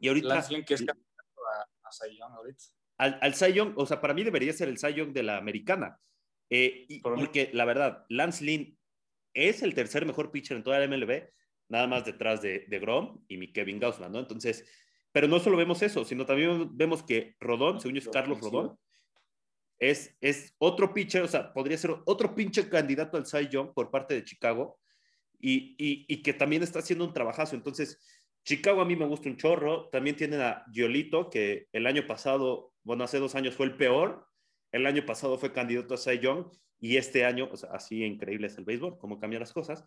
y 0.00 0.08
ahorita... 0.08 0.28
Lance 0.28 0.52
Lynn 0.52 0.64
que 0.64 0.74
es 0.74 0.82
a, 0.82 0.92
a 0.92 2.34
ahorita. 2.34 2.64
Al, 2.98 3.16
al 3.22 3.34
Cy 3.34 3.60
o 3.60 3.86
sea, 3.86 4.00
para 4.00 4.12
mí 4.12 4.24
debería 4.24 4.52
ser 4.52 4.68
el 4.68 4.76
Cy 4.76 5.06
de 5.06 5.22
la 5.22 5.36
americana. 5.36 5.96
Eh, 6.50 6.86
y, 6.88 6.98
porque 6.98 7.50
la 7.52 7.64
verdad, 7.64 8.04
Lance 8.08 8.44
Lynn 8.44 8.76
es 9.34 9.62
el 9.62 9.72
tercer 9.72 10.04
mejor 10.04 10.32
pitcher 10.32 10.56
en 10.56 10.64
toda 10.64 10.80
la 10.80 10.88
MLB, 10.88 11.28
nada 11.68 11.86
más 11.86 12.04
detrás 12.04 12.42
de, 12.42 12.66
de 12.66 12.78
Grom 12.80 13.24
y 13.28 13.36
mi 13.36 13.52
Kevin 13.52 13.78
Gaussman, 13.78 14.10
¿no? 14.10 14.18
Entonces, 14.18 14.68
Pero 15.12 15.28
no 15.28 15.38
solo 15.38 15.56
vemos 15.56 15.80
eso, 15.82 16.04
sino 16.04 16.26
también 16.26 16.76
vemos 16.76 17.04
que 17.04 17.36
Rodón, 17.38 17.80
según 17.80 17.94
yo 17.94 18.00
es 18.00 18.08
Carlos 18.08 18.40
Rodón, 18.40 18.76
es, 19.78 20.16
es 20.20 20.54
otro 20.58 20.92
pitcher, 20.92 21.22
o 21.22 21.28
sea, 21.28 21.52
podría 21.52 21.78
ser 21.78 21.94
otro 22.04 22.34
pinche 22.34 22.68
candidato 22.68 23.16
al 23.16 23.26
Cy 23.26 23.48
Young 23.48 23.72
por 23.72 23.90
parte 23.90 24.14
de 24.14 24.24
Chicago 24.24 24.78
y, 25.40 25.76
y, 26.08 26.22
que 26.22 26.32
también 26.34 26.62
está 26.62 26.80
haciendo 26.80 27.04
un 27.04 27.12
trabajazo. 27.12 27.54
Entonces, 27.54 27.98
Chicago 28.44 28.80
a 28.80 28.84
mí 28.84 28.96
me 28.96 29.06
gusta 29.06 29.28
un 29.28 29.36
chorro. 29.36 29.88
También 29.90 30.16
tienen 30.16 30.40
a 30.40 30.64
Giolito, 30.72 31.30
que 31.30 31.68
el 31.72 31.86
año 31.86 32.06
pasado, 32.06 32.72
bueno, 32.82 33.04
hace 33.04 33.18
dos 33.18 33.36
años 33.36 33.54
fue 33.54 33.66
el 33.66 33.76
peor. 33.76 34.26
El 34.72 34.84
año 34.86 35.06
pasado 35.06 35.38
fue 35.38 35.52
candidato 35.52 35.94
a 35.94 35.98
Cy 35.98 36.18
Young 36.18 36.46
y 36.80 36.96
este 36.96 37.24
año, 37.24 37.48
o 37.50 37.56
sea, 37.56 37.70
así 37.70 38.04
increíble 38.04 38.48
es 38.48 38.58
el 38.58 38.64
béisbol, 38.64 38.98
cómo 38.98 39.18
cambian 39.20 39.40
las 39.40 39.52
cosas. 39.52 39.84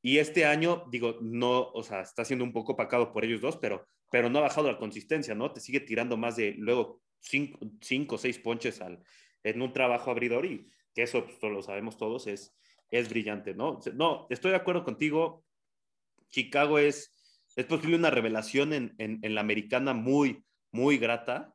Y 0.00 0.18
este 0.18 0.44
año, 0.44 0.84
digo, 0.90 1.18
no, 1.20 1.70
o 1.70 1.82
sea, 1.82 2.00
está 2.00 2.24
siendo 2.24 2.44
un 2.44 2.52
poco 2.52 2.76
pacado 2.76 3.12
por 3.12 3.24
ellos 3.24 3.40
dos, 3.40 3.56
pero, 3.56 3.86
pero 4.10 4.28
no 4.28 4.38
ha 4.38 4.42
bajado 4.42 4.70
la 4.70 4.78
consistencia, 4.78 5.34
¿no? 5.34 5.52
Te 5.52 5.60
sigue 5.60 5.80
tirando 5.80 6.16
más 6.16 6.36
de 6.36 6.54
luego 6.58 7.00
cinco 7.20 8.16
o 8.16 8.18
seis 8.18 8.38
ponches 8.38 8.80
al, 8.80 9.02
en 9.44 9.62
un 9.62 9.72
trabajo 9.72 10.10
abridor 10.10 10.46
y 10.46 10.68
que 10.94 11.02
eso 11.02 11.24
pues, 11.24 11.52
lo 11.52 11.62
sabemos 11.62 11.96
todos, 11.96 12.26
es, 12.26 12.54
es 12.90 13.08
brillante, 13.08 13.54
¿no? 13.54 13.80
No, 13.94 14.26
estoy 14.30 14.50
de 14.50 14.58
acuerdo 14.58 14.84
contigo. 14.84 15.44
Chicago 16.28 16.78
es, 16.78 17.10
es 17.56 17.66
posible 17.66 17.96
una 17.96 18.10
revelación 18.10 18.72
en, 18.72 18.94
en, 18.98 19.18
en 19.22 19.34
la 19.34 19.40
americana 19.40 19.94
muy, 19.94 20.44
muy 20.70 20.98
grata, 20.98 21.54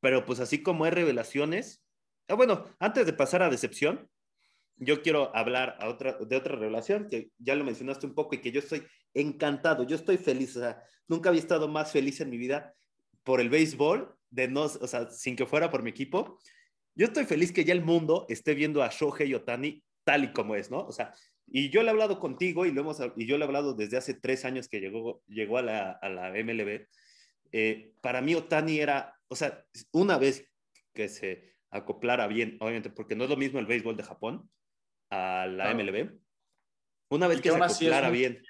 pero 0.00 0.24
pues 0.24 0.40
así 0.40 0.62
como 0.62 0.84
hay 0.84 0.90
revelaciones, 0.90 1.84
ah, 2.28 2.34
bueno, 2.34 2.64
antes 2.78 3.06
de 3.06 3.12
pasar 3.12 3.42
a 3.42 3.50
decepción, 3.50 4.08
yo 4.76 5.02
quiero 5.02 5.34
hablar 5.34 5.76
a 5.80 5.88
otra, 5.88 6.18
de 6.18 6.36
otra 6.36 6.54
revelación 6.54 7.08
que 7.08 7.30
ya 7.38 7.54
lo 7.54 7.64
mencionaste 7.64 8.06
un 8.06 8.14
poco 8.14 8.34
y 8.34 8.38
que 8.38 8.52
yo 8.52 8.60
estoy 8.60 8.86
encantado, 9.12 9.84
yo 9.84 9.96
estoy 9.96 10.18
feliz, 10.18 10.56
o 10.56 10.60
sea, 10.60 10.82
nunca 11.08 11.30
había 11.30 11.40
estado 11.40 11.68
más 11.68 11.90
feliz 11.90 12.20
en 12.20 12.30
mi 12.30 12.38
vida 12.38 12.74
por 13.24 13.40
el 13.40 13.50
béisbol, 13.50 14.14
de 14.30 14.48
no, 14.48 14.62
o 14.64 14.86
sea, 14.86 15.10
sin 15.10 15.36
que 15.36 15.46
fuera 15.46 15.70
por 15.70 15.82
mi 15.82 15.90
equipo. 15.90 16.38
Yo 16.98 17.06
estoy 17.06 17.26
feliz 17.26 17.52
que 17.52 17.64
ya 17.64 17.72
el 17.72 17.84
mundo 17.84 18.26
esté 18.28 18.54
viendo 18.54 18.82
a 18.82 18.88
Shohei 18.88 19.32
Otani 19.32 19.84
tal 20.02 20.24
y 20.24 20.32
como 20.32 20.56
es, 20.56 20.68
¿no? 20.68 20.80
O 20.80 20.90
sea, 20.90 21.14
y 21.46 21.70
yo 21.70 21.82
le 21.82 21.88
he 21.88 21.90
hablado 21.90 22.18
contigo 22.18 22.66
y, 22.66 22.72
lo 22.72 22.80
hemos, 22.80 23.00
y 23.14 23.24
yo 23.24 23.38
le 23.38 23.44
he 23.44 23.46
hablado 23.46 23.72
desde 23.72 23.96
hace 23.96 24.14
tres 24.14 24.44
años 24.44 24.68
que 24.68 24.80
llegó, 24.80 25.22
llegó 25.28 25.58
a, 25.58 25.62
la, 25.62 25.92
a 25.92 26.08
la 26.08 26.30
MLB. 26.30 26.88
Eh, 27.52 27.92
para 28.00 28.20
mí 28.20 28.34
Otani 28.34 28.80
era, 28.80 29.16
o 29.28 29.36
sea, 29.36 29.64
una 29.92 30.18
vez 30.18 30.50
que 30.92 31.08
se 31.08 31.54
acoplara 31.70 32.26
bien, 32.26 32.56
obviamente, 32.58 32.90
porque 32.90 33.14
no 33.14 33.24
es 33.24 33.30
lo 33.30 33.36
mismo 33.36 33.60
el 33.60 33.66
béisbol 33.66 33.96
de 33.96 34.02
Japón, 34.02 34.50
a 35.08 35.46
la 35.46 35.72
claro. 35.72 35.78
MLB. 35.78 36.18
Una 37.10 37.28
vez 37.28 37.40
que 37.40 37.50
se 37.50 37.56
acoplara 37.56 38.10
bien. 38.10 38.42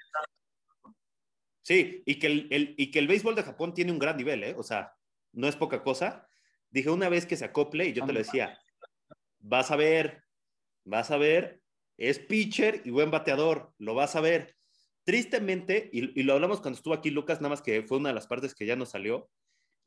Sí, 1.61 2.01
y 2.03 2.17
que 2.17 2.27
el, 2.27 2.47
el, 2.49 2.73
y 2.79 2.89
que 2.89 2.97
el 2.97 3.07
béisbol 3.07 3.35
de 3.35 3.43
Japón 3.43 3.75
tiene 3.75 3.91
un 3.91 3.99
gran 3.99 4.17
nivel, 4.17 4.43
¿eh? 4.43 4.55
O 4.57 4.63
sea, 4.63 4.91
no 5.33 5.47
es 5.47 5.55
poca 5.55 5.83
cosa. 5.83 6.28
Dije, 6.69 6.89
una 6.89 7.09
vez 7.09 7.25
que 7.25 7.37
se 7.37 7.45
acople, 7.45 7.87
y 7.87 7.93
yo 7.93 8.05
te 8.05 8.13
lo 8.13 8.19
decía, 8.19 8.59
vas 9.39 9.71
a 9.71 9.75
ver, 9.75 10.23
vas 10.85 11.11
a 11.11 11.17
ver, 11.17 11.61
es 11.97 12.19
pitcher 12.19 12.81
y 12.85 12.91
buen 12.91 13.11
bateador, 13.11 13.73
lo 13.77 13.95
vas 13.95 14.15
a 14.15 14.21
ver. 14.21 14.55
Tristemente, 15.03 15.89
y, 15.91 16.19
y 16.19 16.23
lo 16.23 16.33
hablamos 16.33 16.61
cuando 16.61 16.77
estuvo 16.77 16.93
aquí 16.93 17.09
Lucas, 17.09 17.41
nada 17.41 17.49
más 17.49 17.61
que 17.61 17.83
fue 17.83 17.97
una 17.97 18.09
de 18.09 18.15
las 18.15 18.27
partes 18.27 18.53
que 18.53 18.65
ya 18.65 18.75
nos 18.75 18.89
salió, 18.89 19.29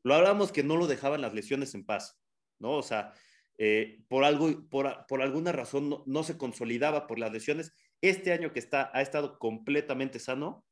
lo 0.03 0.15
hablamos 0.15 0.51
que 0.51 0.63
no 0.63 0.75
lo 0.75 0.87
dejaban 0.87 1.21
las 1.21 1.33
lesiones 1.33 1.73
en 1.75 1.85
paz, 1.85 2.19
¿no? 2.59 2.71
O 2.71 2.83
sea, 2.83 3.13
eh, 3.57 4.01
por, 4.09 4.25
algo, 4.25 4.67
por, 4.69 5.05
por, 5.07 5.21
alguna 5.21 5.51
razón 5.51 5.89
no, 5.89 6.03
no, 6.05 6.23
se 6.23 6.37
consolidaba 6.37 7.07
por 7.07 7.19
las 7.19 7.31
lesiones. 7.31 7.73
Este 8.01 8.33
año 8.33 8.51
que 8.51 8.59
está, 8.59 8.91
ha 8.93 9.01
estado 9.01 9.39
completamente 9.39 10.19
sano, 10.19 10.65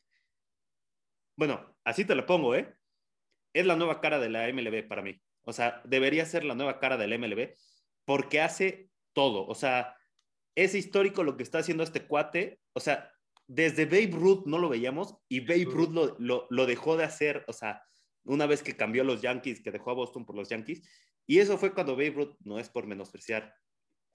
bueno, 1.37 1.75
así 1.83 2.05
te 2.05 2.15
lo 2.15 2.25
pongo, 2.25 2.55
¿eh? 2.55 2.75
Es 3.53 3.65
la 3.65 3.75
nueva 3.75 4.01
cara 4.01 4.19
de 4.19 4.29
la 4.29 4.47
MLB 4.51 4.87
para 4.87 5.01
mí. 5.01 5.21
O 5.43 5.53
sea, 5.53 5.81
debería 5.85 6.25
ser 6.25 6.43
la 6.43 6.55
nueva 6.55 6.79
cara 6.79 6.97
del 6.97 7.17
MLB 7.17 7.55
porque 8.05 8.41
hace 8.41 8.89
todo. 9.13 9.45
O 9.47 9.55
sea, 9.55 9.95
es 10.55 10.75
histórico 10.75 11.23
lo 11.23 11.37
que 11.37 11.43
está 11.43 11.59
haciendo 11.59 11.83
este 11.83 12.05
cuate. 12.07 12.59
O 12.73 12.79
sea, 12.79 13.11
desde 13.47 13.85
Babe 13.85 14.11
Ruth 14.11 14.45
no 14.45 14.59
lo 14.59 14.69
veíamos 14.69 15.17
y 15.27 15.41
Babe 15.41 15.65
Ruth 15.65 15.91
lo, 15.91 16.15
lo, 16.19 16.47
lo 16.49 16.65
dejó 16.65 16.97
de 16.97 17.03
hacer. 17.03 17.43
O 17.47 17.53
sea, 17.53 17.83
una 18.23 18.45
vez 18.45 18.63
que 18.63 18.75
cambió 18.75 19.01
a 19.01 19.05
los 19.05 19.21
Yankees, 19.21 19.61
que 19.61 19.71
dejó 19.71 19.91
a 19.91 19.95
Boston 19.95 20.25
por 20.25 20.35
los 20.35 20.49
Yankees, 20.49 20.81
y 21.27 21.39
eso 21.39 21.57
fue 21.57 21.73
cuando 21.73 21.93
Babe 21.93 22.11
Ruth, 22.11 22.35
no 22.43 22.59
es 22.59 22.69
por 22.69 22.87
menospreciar 22.87 23.53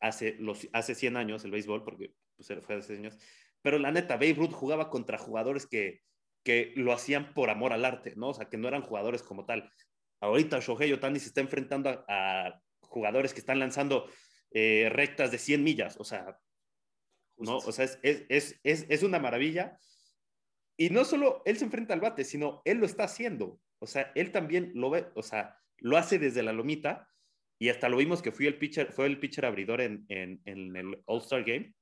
hace, 0.01 0.37
los, 0.39 0.69
hace 0.73 0.95
100 0.95 1.17
años 1.17 1.45
el 1.45 1.51
béisbol, 1.51 1.85
porque 1.85 2.15
pues, 2.37 2.49
fue 2.63 2.77
hace 2.77 2.89
100 2.89 2.99
años, 2.99 3.19
pero 3.63 3.79
la 3.79 3.91
neta, 3.91 4.15
Babe 4.15 4.35
Ruth 4.35 4.53
jugaba 4.53 4.91
contra 4.91 5.19
jugadores 5.19 5.67
que, 5.67 6.03
que 6.45 6.73
lo 6.77 6.93
hacían 6.93 7.35
por 7.35 7.51
amor 7.51 7.73
al 7.73 7.85
arte, 7.85 8.15
¿no? 8.17 8.29
O 8.29 8.35
sea, 8.35 8.49
que 8.49 8.57
no 8.57 8.69
eran 8.69 8.83
jugadores 8.83 9.23
como 9.23 9.45
tal. 9.47 9.73
Ahorita 10.21 10.61
Shohei 10.61 10.93
Otani 10.93 11.21
se 11.21 11.29
está 11.29 11.41
enfrentando 11.41 11.91
a, 11.91 12.05
a 12.09 12.63
jugadores 12.81 13.33
que 13.33 13.41
están 13.41 13.59
lanzando 13.59 14.09
eh, 14.51 14.89
rectas 14.91 15.31
de 15.31 15.39
100 15.39 15.63
millas, 15.63 15.97
o 15.99 16.05
sea, 16.05 16.39
¿no? 17.37 17.59
O 17.59 17.73
sea, 17.73 17.85
es, 17.85 17.99
es, 18.03 18.59
es, 18.63 18.87
es, 18.89 19.03
una 19.03 19.19
maravilla. 19.19 19.79
Y 20.79 20.91
no 20.91 21.05
solo 21.05 21.43
él 21.45 21.59
se 21.59 21.65
enfrenta 21.65 21.95
al 21.95 22.01
bate, 22.01 22.25
sino 22.25 22.63
él 22.65 22.79
lo 22.79 22.87
está 22.87 23.05
haciendo. 23.05 23.61
O 23.79 23.87
sea, 23.87 24.13
él 24.15 24.33
también 24.33 24.73
lo 24.75 24.91
ve, 24.91 25.07
o 25.15 25.23
sea, 25.23 25.59
lo 25.79 25.97
hace 25.97 26.19
desde 26.19 26.43
la 26.43 26.53
lomita 26.53 27.09
y 27.59 27.69
hasta 27.69 27.89
lo 27.89 27.97
vimos 27.99 28.23
que 28.23 28.33
fue 28.33 28.47
el 28.47 28.59
pitcher, 28.59 28.93
fue 28.93 29.07
el 29.07 29.19
pitcher 29.19 29.45
abridor 29.45 29.81
en, 29.81 30.07
en, 30.09 30.41
en 30.45 30.77
el 30.77 31.03
All-Star 31.07 31.45
Game. 31.45 31.75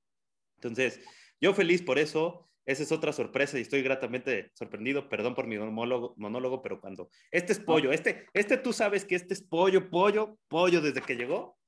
Entonces, 0.57 1.01
yo 1.41 1.55
feliz 1.55 1.83
por 1.83 1.99
eso. 1.99 2.51
Esa 2.67 2.83
es 2.83 2.93
otra 2.93 3.13
sorpresa 3.13 3.59
y 3.59 3.63
estoy 3.63 3.83
gratamente 3.83 4.51
sorprendido. 4.55 5.09
Perdón 5.09 5.35
por 5.35 5.47
mi 5.47 5.59
monólogo, 5.59 6.15
monólogo, 6.17 6.63
pero 6.63 6.81
cuando 6.81 7.11
este 7.31 7.53
es 7.53 7.61
pollo, 7.61 7.93
este, 7.93 8.27
este 8.33 8.57
tú 8.57 8.73
sabes 8.73 9.05
que 9.05 9.15
este 9.15 9.35
es 9.35 9.43
pollo, 9.43 9.91
pollo, 9.91 10.39
pollo 10.49 10.81
desde 10.81 11.03
que 11.03 11.17
llegó. 11.17 11.59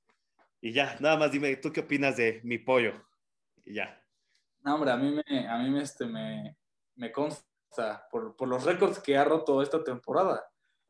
Y 0.59 0.73
ya, 0.73 0.97
nada 0.99 1.17
más 1.17 1.31
dime, 1.31 1.55
¿tú 1.57 1.71
qué 1.71 1.81
opinas 1.81 2.17
de 2.17 2.41
mi 2.43 2.57
pollo? 2.57 2.93
Y 3.63 3.75
ya. 3.75 4.01
No, 4.61 4.75
hombre, 4.75 4.91
a 4.91 4.97
mí 4.97 5.11
me, 5.11 5.47
a 5.47 5.57
mí 5.59 5.69
me, 5.69 5.83
este, 5.83 6.05
me, 6.05 6.57
me 6.95 7.11
consta 7.11 8.07
por, 8.09 8.35
por 8.35 8.47
los 8.47 8.63
récords 8.63 8.99
que 8.99 9.17
ha 9.17 9.23
roto 9.23 9.61
esta 9.61 9.83
temporada. 9.83 10.43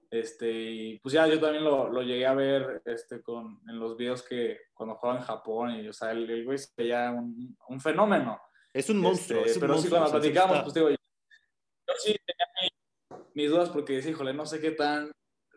Este, 0.10 0.50
y 0.50 1.00
pues 1.00 1.13
ya 1.13 1.28
yo 1.28 1.39
también 1.39 1.65
lo, 1.65 1.89
lo 1.89 2.02
llegué 2.02 2.26
a 2.26 2.34
ver 2.34 2.82
este, 2.86 3.22
con, 3.22 3.60
en 3.67 3.78
los 3.78 3.98
videos 3.98 4.24
que 4.24 4.58
cuando 4.74 4.96
jugaba 4.96 5.20
en 5.20 5.26
Japón, 5.26 5.72
y 5.72 5.88
o 5.88 5.93
sea, 5.93 6.12
el, 6.12 6.30
el 6.30 6.46
güey 6.46 6.58
sería 6.58 7.12
un, 7.12 7.58
un, 7.67 7.82
fenómeno. 7.82 8.39
Es 8.78 8.90
un 8.92 9.00
monstruo. 9.00 9.40
Este, 9.40 9.52
es 9.52 9.58
un 9.58 9.62
pero 9.62 9.74
monstruo, 9.74 9.98
sí, 9.98 10.00
cuando 10.00 10.20
platicamos, 10.20 10.52
está... 10.52 10.63
pues 10.63 10.74
digo, 10.76 10.90
yo, 10.90 10.96
yo 11.88 11.94
sí 11.98 12.16
tenía 12.26 12.48
mi, 12.62 13.42
mis 13.42 13.50
dudas 13.50 13.70
porque 13.70 13.94
decía, 13.94 14.12
híjole, 14.12 14.34
no 14.36 14.46
sé 14.46 14.62
qué 14.62 14.72
tan 14.72 15.12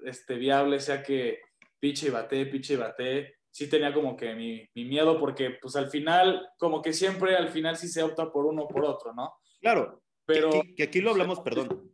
este, 0.05 0.37
viable 0.37 0.81
sea 0.81 1.03
que 1.03 1.41
piche 1.79 2.07
y 2.07 2.11
bate, 2.11 2.47
piche 2.47 2.75
y 2.75 2.77
bate. 2.77 3.35
Sí 3.51 3.69
tenía 3.69 3.93
como 3.93 4.17
que 4.17 4.35
mi, 4.35 4.67
mi 4.75 4.85
miedo 4.87 5.19
porque 5.19 5.59
pues 5.61 5.77
al 5.77 5.91
final, 5.91 6.49
como 6.57 6.81
que 6.81 6.95
siempre 6.95 7.37
al 7.37 7.51
final 7.51 7.77
sí 7.77 7.89
se 7.89 8.03
opta 8.03 8.31
por 8.31 8.47
uno 8.47 8.63
o 8.63 8.69
por 8.69 8.85
otro, 8.85 9.13
¿no? 9.13 9.35
Claro, 9.61 10.03
pero... 10.25 10.51
Que, 10.51 10.75
que 10.75 10.83
aquí 10.85 11.01
lo 11.01 11.11
hablamos, 11.11 11.41
perdón, 11.41 11.93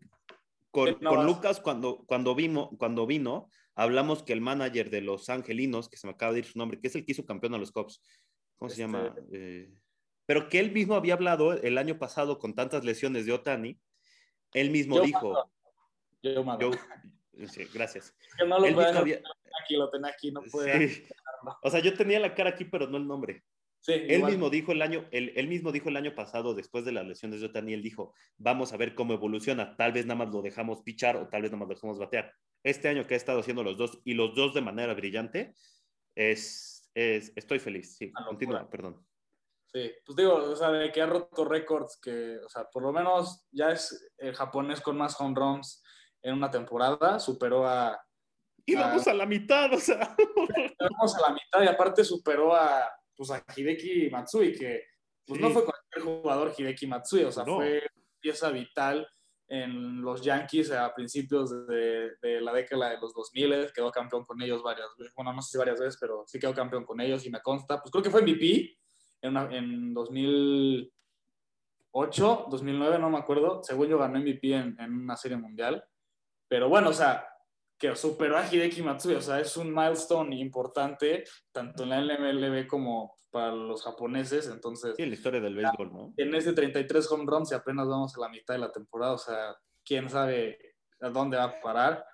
con, 0.70 0.98
no, 1.00 1.10
con 1.10 1.26
Lucas 1.26 1.60
cuando, 1.60 2.04
cuando, 2.06 2.36
vimos, 2.36 2.68
cuando 2.78 3.06
vino, 3.06 3.50
hablamos 3.74 4.22
que 4.22 4.32
el 4.32 4.42
manager 4.42 4.90
de 4.90 5.00
los 5.00 5.28
Angelinos, 5.28 5.88
que 5.88 5.96
se 5.96 6.06
me 6.06 6.12
acaba 6.12 6.34
de 6.34 6.40
ir 6.40 6.44
su 6.44 6.58
nombre, 6.58 6.78
que 6.78 6.86
es 6.86 6.94
el 6.94 7.04
que 7.04 7.12
hizo 7.12 7.24
campeón 7.24 7.54
a 7.54 7.58
los 7.58 7.72
Cubs, 7.72 8.00
¿cómo 8.56 8.68
este... 8.68 8.76
se 8.76 8.82
llama? 8.82 9.14
Eh, 9.32 9.72
pero 10.26 10.48
que 10.48 10.58
él 10.58 10.72
mismo 10.72 10.94
había 10.94 11.14
hablado 11.14 11.52
el 11.54 11.78
año 11.78 11.98
pasado 11.98 12.38
con 12.38 12.54
tantas 12.54 12.84
lesiones 12.84 13.26
de 13.26 13.32
Otani, 13.32 13.78
él 14.52 14.70
mismo 14.70 14.96
yo 14.96 15.02
dijo... 15.02 15.32
Mando. 15.32 15.50
Yo, 16.22 16.44
mando. 16.44 16.70
yo 17.32 17.48
sí, 17.48 17.64
gracias. 17.72 18.14
Que 18.36 18.46
no 18.46 18.58
lo 18.58 18.66
él 18.66 18.74
mismo 18.74 18.98
había... 18.98 19.22
aquí, 19.62 19.76
lo 19.76 19.90
tenía 19.90 20.10
aquí, 20.10 20.32
no 20.32 20.42
puede. 20.42 20.88
Sí. 20.88 21.04
O 21.62 21.70
sea, 21.70 21.80
yo 21.80 21.94
tenía 21.94 22.18
la 22.18 22.34
cara 22.34 22.50
aquí, 22.50 22.64
pero 22.64 22.88
no 22.88 22.96
el 22.96 23.06
nombre. 23.06 23.44
Sí, 23.80 23.92
él 23.92 24.24
mismo 24.24 24.50
dijo 24.50 24.72
el 24.72 24.82
año, 24.82 25.06
él, 25.12 25.32
él, 25.36 25.46
mismo 25.46 25.70
dijo 25.70 25.90
el 25.90 25.96
año 25.96 26.12
pasado, 26.12 26.54
después 26.54 26.84
de 26.84 26.90
las 26.90 27.06
lesiones 27.06 27.40
de 27.40 27.46
Otani, 27.46 27.72
él 27.72 27.82
dijo, 27.82 28.14
vamos 28.36 28.72
a 28.72 28.76
ver 28.76 28.96
cómo 28.96 29.12
evoluciona, 29.12 29.76
tal 29.76 29.92
vez 29.92 30.06
nada 30.06 30.24
más 30.24 30.34
lo 30.34 30.42
dejamos 30.42 30.82
pichar 30.82 31.16
o 31.16 31.28
tal 31.28 31.42
vez 31.42 31.52
nada 31.52 31.60
más 31.60 31.68
lo 31.68 31.74
dejamos 31.76 31.98
batear. 31.98 32.32
Este 32.64 32.88
año 32.88 33.06
que 33.06 33.14
ha 33.14 33.16
estado 33.16 33.38
haciendo 33.38 33.62
los 33.62 33.76
dos 33.76 34.00
y 34.04 34.14
los 34.14 34.34
dos 34.34 34.54
de 34.54 34.60
manera 34.60 34.92
brillante, 34.94 35.54
es, 36.16 36.90
es 36.94 37.32
estoy 37.36 37.60
feliz. 37.60 37.96
Sí, 37.96 38.10
continúa, 38.10 38.68
perdón. 38.68 39.06
Sí, 39.76 39.92
pues 40.06 40.16
digo, 40.16 40.36
o 40.36 40.56
sea, 40.56 40.70
de 40.70 40.90
que 40.90 41.02
ha 41.02 41.06
roto 41.06 41.44
récords 41.44 41.98
que, 42.00 42.38
o 42.38 42.48
sea, 42.48 42.64
por 42.64 42.82
lo 42.82 42.94
menos 42.94 43.44
ya 43.50 43.72
es 43.72 44.10
el 44.16 44.34
japonés 44.34 44.80
con 44.80 44.96
más 44.96 45.20
home 45.20 45.34
runs 45.36 45.84
en 46.22 46.32
una 46.32 46.50
temporada, 46.50 47.20
superó 47.20 47.66
a... 47.66 48.02
Y 48.64 48.74
vamos 48.74 49.06
a, 49.06 49.10
a 49.10 49.14
la 49.14 49.26
mitad, 49.26 49.70
o 49.74 49.78
sea. 49.78 50.16
Vamos 50.80 51.14
a 51.16 51.20
la 51.20 51.34
mitad 51.34 51.62
y 51.62 51.68
aparte 51.68 52.04
superó 52.04 52.54
a 52.54 52.90
pues 53.14 53.30
a 53.30 53.44
Hideki 53.54 54.08
Matsui, 54.10 54.54
que 54.54 54.82
pues 55.26 55.38
sí. 55.38 55.42
no 55.46 55.50
fue 55.50 55.64
cualquier 55.64 56.04
jugador 56.04 56.54
Hideki 56.56 56.86
Matsui, 56.86 57.24
o 57.24 57.30
sea, 57.30 57.44
no. 57.44 57.56
fue 57.56 57.82
pieza 58.18 58.48
vital 58.50 59.06
en 59.46 60.00
los 60.00 60.22
Yankees 60.22 60.72
a 60.72 60.92
principios 60.94 61.66
de, 61.66 62.12
de, 62.22 62.40
la 62.40 62.54
década 62.54 62.90
de 62.90 62.98
los 62.98 63.12
2000, 63.12 63.72
quedó 63.74 63.92
campeón 63.92 64.24
con 64.24 64.40
ellos 64.40 64.62
varias 64.62 64.88
veces, 64.96 65.12
bueno, 65.14 65.34
no 65.34 65.42
sé 65.42 65.50
si 65.50 65.58
varias 65.58 65.78
veces, 65.78 65.98
pero 66.00 66.24
sí 66.26 66.38
quedó 66.38 66.54
campeón 66.54 66.86
con 66.86 66.98
ellos 67.00 67.26
y 67.26 67.30
me 67.30 67.42
consta, 67.42 67.80
pues 67.80 67.92
creo 67.92 68.02
que 68.02 68.10
fue 68.10 68.22
MVP 68.22 68.78
en, 69.22 69.30
una, 69.30 69.48
en 69.54 69.94
2008, 69.94 72.46
2009, 72.50 72.98
no 72.98 73.10
me 73.10 73.18
acuerdo, 73.18 73.62
según 73.62 73.86
yo 73.88 73.98
ganó 73.98 74.18
MVP 74.18 74.54
en, 74.54 74.76
en 74.80 74.92
una 74.92 75.16
serie 75.16 75.36
mundial, 75.36 75.84
Pero 76.48 76.68
bueno, 76.68 76.90
o 76.90 76.92
sea, 76.92 77.24
que 77.78 77.94
superó 77.94 78.38
a 78.38 78.46
Hideki 78.46 78.82
Matsui, 78.82 79.14
o 79.14 79.20
sea, 79.20 79.40
es 79.40 79.56
un 79.56 79.74
milestone 79.74 80.36
importante, 80.36 81.24
tanto 81.52 81.82
en 81.82 81.90
la 81.90 82.00
NMLB 82.00 82.66
como 82.66 83.14
para 83.30 83.52
los 83.52 83.82
japoneses, 83.82 84.48
entonces... 84.48 84.94
Sí, 84.96 85.04
la 85.04 85.14
historia 85.14 85.40
del 85.40 85.54
béisbol, 85.54 85.92
¿no? 85.92 86.14
En 86.16 86.34
ese 86.34 86.54
33 86.54 87.12
home 87.12 87.24
runs 87.26 87.52
y 87.52 87.54
apenas 87.54 87.86
vamos 87.86 88.16
a 88.16 88.20
la 88.20 88.30
mitad 88.30 88.54
de 88.54 88.60
la 88.60 88.72
temporada, 88.72 89.12
o 89.12 89.18
sea, 89.18 89.54
quién 89.84 90.08
sabe 90.08 90.58
a 91.00 91.10
dónde 91.10 91.36
va 91.36 91.44
a 91.44 91.60
parar. 91.60 92.04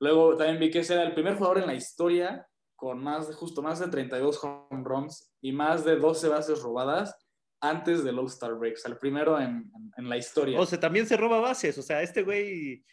Luego 0.00 0.36
también 0.36 0.58
vi 0.58 0.70
que 0.70 0.80
ese 0.80 0.94
era 0.94 1.04
el 1.04 1.14
primer 1.14 1.36
jugador 1.36 1.58
en 1.58 1.66
la 1.66 1.74
historia 1.74 2.46
con 2.76 3.02
más 3.02 3.34
justo 3.34 3.62
más 3.62 3.80
de 3.80 3.88
32 3.88 4.38
home 4.42 4.84
runs 4.84 5.32
y 5.40 5.52
más 5.52 5.84
de 5.84 5.96
12 5.96 6.28
bases 6.28 6.60
robadas 6.60 7.16
antes 7.60 8.04
del 8.04 8.18
All-Star 8.18 8.54
Break, 8.54 8.74
o 8.74 8.80
sea, 8.80 8.92
el 8.92 8.98
primero 8.98 9.40
en, 9.40 9.70
en, 9.96 10.08
la 10.08 10.16
historia. 10.16 10.60
O 10.60 10.66
sea, 10.66 10.78
también 10.78 11.06
se 11.06 11.16
roba 11.16 11.40
bases, 11.40 11.76
o 11.78 11.82
sea, 11.82 12.02
este 12.02 12.22
güey... 12.22 12.84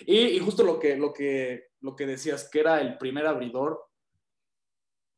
Y, 0.00 0.18
y, 0.18 0.38
justo 0.40 0.62
lo 0.62 0.78
que, 0.78 0.96
lo, 0.96 1.12
que, 1.12 1.68
lo 1.80 1.94
que 1.94 2.06
decías, 2.06 2.48
que 2.50 2.60
era 2.60 2.80
el 2.80 2.98
primer 2.98 3.26
abridor 3.26 3.86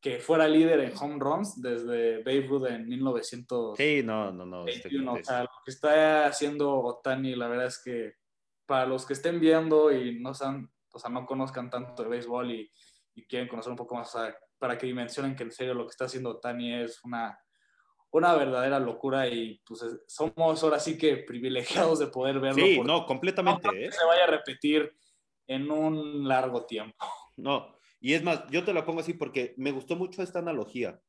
que 0.01 0.19
fuera 0.19 0.47
líder 0.47 0.79
en 0.79 0.93
home 0.97 1.17
runs 1.19 1.61
desde 1.61 2.23
Babe 2.23 2.47
Ruth 2.47 2.67
en 2.67 2.87
1900. 2.87 3.77
Sí, 3.77 4.01
no, 4.03 4.31
no, 4.31 4.45
no. 4.45 4.65
Este, 4.65 4.89
o 4.97 5.23
sea, 5.23 5.43
lo 5.43 5.49
que 5.65 5.71
está 5.71 6.25
haciendo 6.25 6.73
Otani, 6.79 7.35
la 7.35 7.47
verdad 7.47 7.67
es 7.67 7.81
que 7.83 8.13
para 8.65 8.85
los 8.85 9.05
que 9.05 9.13
estén 9.13 9.39
viendo 9.39 9.91
y 9.91 10.19
no 10.19 10.33
sean, 10.33 10.71
o 10.93 10.99
sea, 10.99 11.09
no 11.09 11.25
conozcan 11.25 11.69
tanto 11.69 12.03
de 12.03 12.09
béisbol 12.09 12.51
y, 12.51 12.71
y 13.19 13.27
quieren 13.27 13.47
conocer 13.47 13.71
un 13.71 13.77
poco 13.77 13.95
más, 13.95 14.11
sea, 14.11 14.35
para 14.57 14.77
que 14.77 14.87
dimensionen 14.87 15.35
que 15.35 15.43
en 15.43 15.51
serio 15.51 15.73
lo 15.73 15.85
que 15.85 15.91
está 15.91 16.05
haciendo 16.05 16.31
Otani 16.31 16.73
es 16.81 17.03
una, 17.03 17.37
una 18.11 18.33
verdadera 18.33 18.79
locura 18.79 19.27
y 19.27 19.61
pues 19.65 19.83
somos 20.07 20.63
ahora 20.63 20.79
sí 20.79 20.97
que 20.97 21.17
privilegiados 21.17 21.99
de 21.99 22.07
poder 22.07 22.39
verlo. 22.39 22.65
Sí, 22.65 22.79
no, 22.81 23.05
completamente. 23.05 23.67
No 23.67 23.73
¿eh? 23.73 23.91
se 23.91 24.05
vaya 24.05 24.23
a 24.23 24.27
repetir 24.27 24.91
en 25.47 25.69
un 25.71 26.27
largo 26.27 26.65
tiempo. 26.65 27.05
No, 27.37 27.77
y 27.99 28.13
es 28.13 28.23
más, 28.23 28.45
yo 28.49 28.63
te 28.63 28.73
lo 28.73 28.85
pongo 28.85 28.99
así 28.99 29.13
porque 29.13 29.53
me 29.57 29.71
gustó 29.71 29.95
mucho 29.95 30.21
esta 30.21 30.39
analogía. 30.39 30.99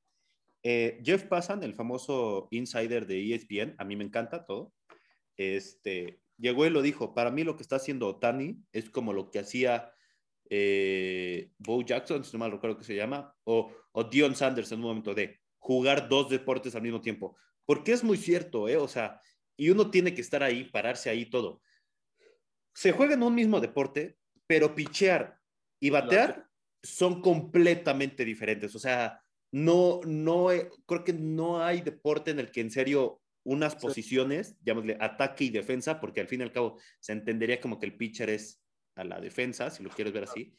Eh, 0.63 1.01
Jeff 1.05 1.25
Passan, 1.25 1.63
el 1.63 1.75
famoso 1.75 2.49
insider 2.51 3.07
de 3.07 3.35
ESPN, 3.35 3.75
a 3.79 3.85
mí 3.85 3.97
me 3.97 4.05
encanta 4.05 4.45
todo, 4.45 4.73
este, 5.37 6.21
llegó 6.37 6.67
y 6.67 6.71
lo 6.71 6.83
dijo, 6.83 7.15
para 7.15 7.31
mí 7.31 7.45
lo 7.45 7.57
que 7.57 7.63
está 7.63 7.77
haciendo 7.77 8.09
Otani 8.09 8.63
es 8.73 8.91
como 8.91 9.13
lo 9.13 9.31
que 9.31 9.39
hacía 9.39 9.93
eh, 10.51 11.53
Bo 11.59 11.83
Jackson, 11.83 12.25
si 12.25 12.33
no 12.33 12.41
mal 12.41 12.51
recuerdo 12.51 12.77
que 12.77 12.85
se 12.85 12.97
llama, 12.97 13.35
o, 13.45 13.73
o 13.93 14.05
Dion 14.05 14.35
Sanders 14.35 14.73
en 14.73 14.81
un 14.81 14.87
momento 14.87 15.15
de 15.15 15.41
jugar 15.59 16.09
dos 16.09 16.29
deportes 16.29 16.75
al 16.75 16.83
mismo 16.83 17.01
tiempo. 17.01 17.37
Porque 17.65 17.93
es 17.93 18.03
muy 18.03 18.17
cierto, 18.17 18.69
¿eh? 18.69 18.77
O 18.77 18.89
sea, 18.89 19.21
y 19.57 19.71
uno 19.71 19.91
tiene 19.91 20.13
que 20.13 20.21
estar 20.21 20.43
ahí, 20.43 20.65
pararse 20.65 21.09
ahí 21.09 21.27
todo. 21.27 21.63
Se 22.75 22.93
juega 22.93 23.15
en 23.15 23.23
un 23.23 23.35
mismo 23.35 23.61
deporte, 23.61 24.17
pero 24.47 24.75
pichear 24.75 25.39
y 25.79 25.91
batear 25.91 26.49
son 26.83 27.21
completamente 27.21 28.25
diferentes. 28.25 28.75
O 28.75 28.79
sea, 28.79 29.23
no, 29.53 30.01
no, 30.05 30.49
creo 30.87 31.05
que 31.05 31.13
no 31.13 31.63
hay 31.63 31.81
deporte 31.81 32.31
en 32.33 32.41
el 32.41 32.51
que 32.51 32.61
en 32.61 32.71
serio 32.71 33.21
unas 33.45 33.75
posiciones, 33.75 34.57
llamémosle 34.63 34.97
ataque 35.01 35.45
y 35.45 35.51
defensa, 35.51 36.01
porque 36.01 36.21
al 36.21 36.29
fin 36.29 36.41
y 36.41 36.45
al 36.45 36.53
cabo 36.53 36.79
se 36.99 37.13
entendería 37.13 37.61
como 37.61 37.79
que 37.79 37.87
el 37.87 37.97
pitcher 37.97 38.31
es 38.31 38.60
a 39.01 39.05
la 39.05 39.21
defensa, 39.21 39.71
si 39.71 39.83
lo 39.83 39.91
quieres 39.91 40.13
ver 40.13 40.25
así, 40.25 40.57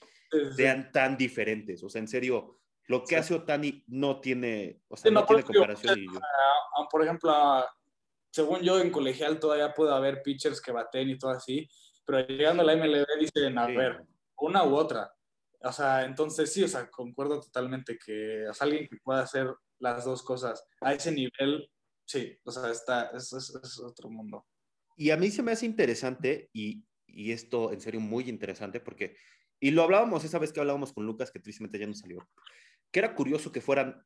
sean 0.55 0.91
tan 0.91 1.17
diferentes. 1.17 1.83
O 1.83 1.89
sea, 1.89 1.99
en 1.99 2.07
serio, 2.07 2.59
lo 2.87 3.03
que 3.03 3.15
hace 3.15 3.33
Otani 3.33 3.83
no 3.87 4.19
tiene, 4.19 4.81
o 4.87 4.97
sea, 4.97 5.11
no, 5.11 5.25
tiene 5.25 5.43
comparación. 5.43 5.99
por 6.89 7.03
ejemplo, 7.03 7.65
según 8.31 8.61
yo, 8.61 8.79
en 8.79 8.91
colegial 8.91 9.39
todavía 9.39 9.73
puede 9.73 9.93
haber 9.93 10.21
pitchers 10.21 10.61
que 10.61 10.71
baten 10.71 11.09
y 11.09 11.17
todo 11.17 11.31
así, 11.31 11.67
pero 12.05 12.25
llegando 12.27 12.63
a 12.63 12.65
la 12.65 12.75
MLB 12.75 13.05
dicen, 13.19 13.57
a 13.57 13.67
ver, 13.67 14.03
una 14.37 14.63
u 14.63 14.75
otra. 14.75 15.13
O 15.63 15.71
sea, 15.71 16.05
entonces 16.05 16.51
sí, 16.51 16.63
o 16.63 16.67
sea, 16.67 16.89
concuerdo 16.89 17.39
totalmente 17.39 17.97
que 18.03 18.45
es 18.45 18.61
alguien 18.61 18.87
que 18.87 18.97
pueda 19.03 19.21
hacer 19.21 19.47
las 19.79 20.05
dos 20.05 20.23
cosas 20.23 20.65
a 20.81 20.93
ese 20.93 21.11
nivel, 21.11 21.69
sí, 22.05 22.37
o 22.43 22.51
sea, 22.51 22.71
está, 22.71 23.11
es, 23.13 23.31
es, 23.33 23.79
otro 23.79 24.09
mundo. 24.09 24.45
Y 24.95 25.11
a 25.11 25.17
mí 25.17 25.29
se 25.29 25.43
me 25.43 25.51
hace 25.51 25.65
interesante, 25.65 26.49
y, 26.53 26.83
y, 27.13 27.31
esto 27.31 27.71
en 27.71 27.81
serio 27.81 27.99
muy 27.99 28.29
interesante, 28.29 28.79
porque, 28.79 29.15
y 29.59 29.71
lo 29.71 29.83
hablábamos 29.83 30.23
esa 30.23 30.39
vez 30.39 30.51
que 30.51 30.59
hablábamos 30.59 30.93
con 30.93 31.05
Lucas, 31.05 31.31
que 31.31 31.39
tristemente 31.39 31.79
ya 31.79 31.87
no 31.87 31.93
salió, 31.93 32.27
que 32.91 32.99
era 32.99 33.15
curioso 33.15 33.51
que 33.51 33.61
fueran, 33.61 34.03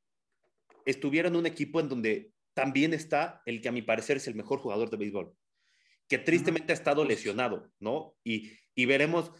estuvieran 0.85 1.35
un 1.35 1.45
equipo 1.45 1.79
en 1.79 1.89
donde 1.89 2.31
también 2.53 2.93
está 2.93 3.41
el 3.45 3.61
que 3.61 3.69
a 3.69 3.71
mi 3.71 3.81
parecer 3.81 4.17
es 4.17 4.27
el 4.27 4.35
mejor 4.35 4.59
jugador 4.59 4.89
de 4.89 4.97
béisbol, 4.97 5.33
que 6.07 6.17
tristemente 6.17 6.71
ha 6.71 6.75
estado 6.75 7.03
lesionado, 7.03 7.71
¿no? 7.79 8.15
Y, 8.23 8.51
y 8.75 8.85
veremos 8.85 9.31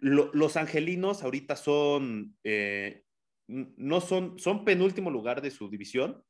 los 0.00 0.56
angelinos 0.56 1.22
ahorita 1.22 1.56
son, 1.56 2.36
eh, 2.42 3.04
no 3.46 4.00
son, 4.00 4.38
son 4.38 4.64
penúltimo 4.64 5.10
lugar 5.10 5.42
de 5.42 5.50
su 5.50 5.68
división 5.68 6.24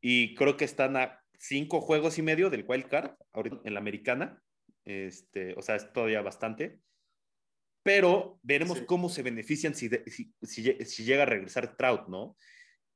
y 0.00 0.34
creo 0.34 0.56
que 0.56 0.64
están 0.64 0.96
a 0.96 1.20
cinco 1.38 1.80
juegos 1.80 2.18
y 2.18 2.22
medio 2.22 2.50
del 2.50 2.64
wild 2.66 2.88
card 2.88 3.12
ahorita 3.32 3.60
en 3.64 3.74
la 3.74 3.80
americana. 3.80 4.42
Este, 4.86 5.52
o 5.54 5.62
sea, 5.62 5.76
es 5.76 5.92
todavía 5.92 6.22
bastante. 6.22 6.80
Pero 7.82 8.40
veremos 8.42 8.80
cómo 8.82 9.08
se 9.08 9.22
benefician 9.22 9.74
si, 9.74 9.90
si, 10.42 11.04
llega 11.04 11.22
a 11.22 11.26
regresar 11.26 11.76
Trout, 11.76 12.08
¿no? 12.08 12.36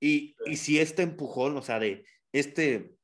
Y, 0.00 0.35
y, 0.46 0.57
si 0.57 0.81
este 0.81 1.03
empujón, 1.03 1.57
o 1.57 1.62
sea, 1.62 1.79
de 1.79 2.05
este 2.33 2.96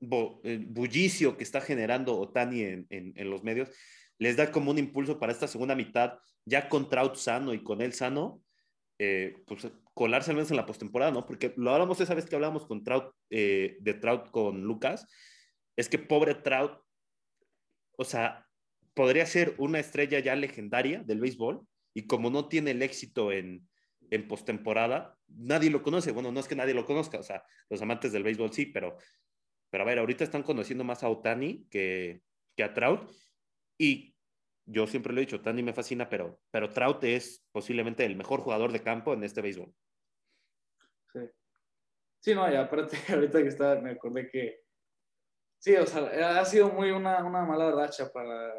eh, 0.00 0.64
bullicio 0.66 1.36
que 1.36 1.44
está 1.44 1.60
generando 1.60 2.18
Otani 2.18 2.62
en, 2.62 2.86
en, 2.88 3.12
en 3.14 3.30
los 3.30 3.44
medios, 3.44 3.68
les 4.18 4.36
da 4.36 4.50
como 4.50 4.70
un 4.70 4.78
impulso 4.78 5.18
para 5.18 5.32
esta 5.32 5.46
segunda 5.46 5.74
mitad, 5.74 6.18
ya 6.44 6.68
con 6.68 6.88
Trout 6.88 7.16
sano 7.16 7.54
y 7.54 7.62
con 7.62 7.80
él 7.80 7.92
sano, 7.92 8.42
eh, 8.98 9.42
pues 9.46 9.66
colarse 9.94 10.30
al 10.30 10.36
menos 10.36 10.50
en 10.50 10.58
la 10.58 10.66
postemporada, 10.66 11.10
¿no? 11.10 11.24
Porque 11.24 11.54
lo 11.56 11.72
hablamos 11.72 12.00
esa 12.00 12.14
vez 12.14 12.26
que 12.26 12.34
hablamos 12.34 12.66
con 12.66 12.84
Trout, 12.84 13.14
eh, 13.30 13.78
de 13.80 13.94
Trout 13.94 14.30
con 14.30 14.62
Lucas, 14.62 15.06
es 15.74 15.88
que 15.88 15.98
pobre 15.98 16.34
Trout, 16.34 16.78
o 18.00 18.04
sea, 18.04 18.46
podría 18.94 19.26
ser 19.26 19.54
una 19.58 19.78
estrella 19.78 20.20
ya 20.20 20.34
legendaria 20.34 21.02
del 21.04 21.20
béisbol 21.20 21.60
y 21.92 22.06
como 22.06 22.30
no 22.30 22.48
tiene 22.48 22.70
el 22.70 22.80
éxito 22.80 23.30
en, 23.30 23.68
en 24.10 24.26
postemporada, 24.26 25.18
nadie 25.28 25.68
lo 25.68 25.82
conoce. 25.82 26.10
Bueno, 26.12 26.32
no 26.32 26.40
es 26.40 26.48
que 26.48 26.56
nadie 26.56 26.72
lo 26.72 26.86
conozca, 26.86 27.18
o 27.18 27.22
sea, 27.22 27.44
los 27.68 27.82
amantes 27.82 28.10
del 28.10 28.22
béisbol 28.22 28.54
sí, 28.54 28.64
pero, 28.64 28.96
pero 29.68 29.84
a 29.84 29.86
ver, 29.86 29.98
ahorita 29.98 30.24
están 30.24 30.42
conociendo 30.42 30.82
más 30.82 31.02
a 31.02 31.10
Otani 31.10 31.66
que, 31.70 32.22
que 32.56 32.62
a 32.62 32.72
Trout 32.72 33.12
y 33.76 34.16
yo 34.64 34.86
siempre 34.86 35.12
lo 35.12 35.20
he 35.20 35.26
dicho, 35.26 35.42
Tandy 35.42 35.62
me 35.62 35.74
fascina, 35.74 36.08
pero, 36.08 36.40
pero 36.50 36.70
Trout 36.70 37.04
es 37.04 37.44
posiblemente 37.52 38.06
el 38.06 38.16
mejor 38.16 38.40
jugador 38.40 38.72
de 38.72 38.82
campo 38.82 39.12
en 39.12 39.24
este 39.24 39.42
béisbol. 39.42 39.74
Sí. 41.12 41.20
Sí, 42.20 42.34
no, 42.34 42.50
y 42.50 42.56
aparte, 42.56 42.96
ahorita 43.12 43.42
que 43.42 43.48
estaba, 43.48 43.78
me 43.82 43.90
acordé 43.90 44.30
que. 44.30 44.60
Sí, 45.60 45.76
o 45.76 45.86
sea, 45.86 46.40
ha 46.40 46.44
sido 46.46 46.70
muy 46.70 46.90
una, 46.90 47.22
una 47.22 47.44
mala 47.44 47.70
racha 47.70 48.10
para, 48.10 48.50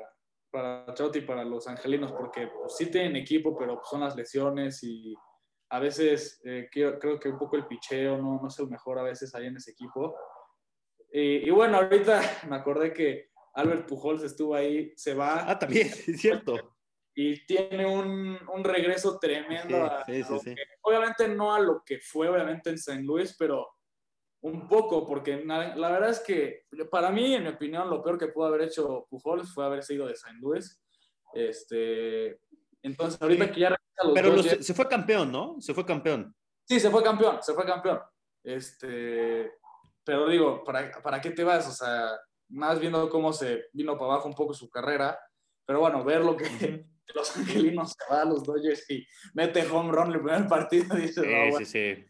para 0.52 0.86
Trout 0.94 1.16
y 1.16 1.22
para 1.22 1.44
los 1.44 1.68
angelinos, 1.68 2.12
porque 2.12 2.48
pues, 2.48 2.78
sí 2.78 2.92
tienen 2.92 3.16
equipo, 3.16 3.58
pero 3.58 3.78
pues, 3.78 3.90
son 3.90 4.02
las 4.02 4.16
lesiones 4.16 4.84
y 4.84 5.16
a 5.72 5.80
veces 5.80 6.40
eh, 6.46 6.70
creo, 6.72 7.00
creo, 7.00 7.20
que 7.20 7.30
un 7.30 7.40
poco 7.40 7.56
el 7.56 7.66
picheo 7.66 8.18
no, 8.18 8.40
no 8.40 8.48
es 8.48 8.60
el 8.60 8.68
mejor 8.68 9.00
a 9.00 9.04
veces 9.04 9.34
ahí 9.34 9.48
en 9.48 9.58
ese 9.58 9.72
equipo. 9.72 10.16
Y, 11.12 11.48
y 11.48 11.50
bueno, 11.50 11.78
ahorita 11.78 12.22
me 12.48 12.58
acordé 12.58 12.94
que 12.94 13.32
Albert 13.56 13.88
Pujols 13.88 14.22
estuvo 14.22 14.54
ahí, 14.54 14.94
se 14.96 15.16
va. 15.16 15.50
Ah, 15.50 15.58
también, 15.58 15.88
es 16.08 16.22
cierto. 16.22 16.78
Y 17.16 17.44
tiene 17.48 17.84
un, 17.84 18.38
un 18.48 18.64
regreso 18.64 19.18
tremendo. 19.18 19.90
Sí, 20.06 20.24
sí, 20.24 20.40
sí, 20.44 20.56
obviamente 20.84 21.28
no 21.28 21.52
a 21.52 21.60
lo 21.60 21.84
que 21.84 22.00
fue, 22.00 22.30
obviamente, 22.30 22.70
en 22.70 22.76
St. 22.76 23.02
Louis, 23.02 23.36
pero 23.40 23.68
un 24.42 24.68
poco, 24.68 25.06
porque 25.06 25.44
la 25.46 25.92
verdad 25.92 26.10
es 26.10 26.20
que 26.20 26.66
para 26.90 27.12
mí, 27.12 27.36
en 27.36 27.44
mi 27.44 27.50
opinión, 27.50 27.90
lo 27.90 28.02
peor 28.02 28.18
que 28.18 28.28
pudo 28.28 28.48
haber 28.48 28.62
hecho 28.62 29.06
Pujols 29.10 29.54
fue 29.54 29.66
haber 29.66 29.84
sido 29.84 30.08
de 30.08 30.14
St. 30.14 30.38
Louis. 30.40 30.82
Este, 31.34 32.40
entonces, 32.82 33.22
ahorita 33.22 33.52
que 33.52 33.60
ya 33.60 33.70
los 33.70 34.14
Pero 34.14 34.42
se 34.42 34.74
fue 34.74 34.88
campeón, 34.88 35.32
¿no? 35.32 35.62
Se 35.62 35.74
fue 35.74 35.86
campeón. 35.86 36.36
Sí, 36.68 36.80
se 36.80 36.90
fue 36.90 37.04
campeón, 37.04 37.38
se 37.42 37.54
fue 37.54 37.66
campeón. 37.66 38.00
Este, 38.44 39.52
pero 40.04 40.28
digo, 40.28 40.64
¿para, 40.64 40.92
¿para 41.02 41.22
qué 41.22 41.32
te 41.32 41.44
vas? 41.44 41.68
O 41.68 41.72
sea, 41.72 42.10
más 42.50 42.80
viendo 42.80 43.10
cómo 43.10 43.32
se 43.34 43.66
vino 43.74 43.98
para 43.98 44.14
abajo 44.14 44.28
un 44.28 44.36
poco 44.36 44.54
su 44.54 44.70
carrera. 44.70 45.20
Pero 45.66 45.82
bueno, 45.82 46.04
ver 46.04 46.22
lo 46.22 46.36
que 46.36 46.46
los 47.16 47.38
angelinos 47.38 47.94
se 47.98 48.14
va 48.14 48.22
a 48.22 48.26
los 48.26 48.44
Dodgers 48.44 48.90
y 48.90 49.06
mete 49.34 49.66
home 49.68 49.92
run 49.92 50.14
el 50.14 50.22
primer 50.22 50.48
partido, 50.48 50.96
dice, 50.96 51.22
sí, 51.22 51.58
sí, 51.58 51.66
sí. 51.66 52.06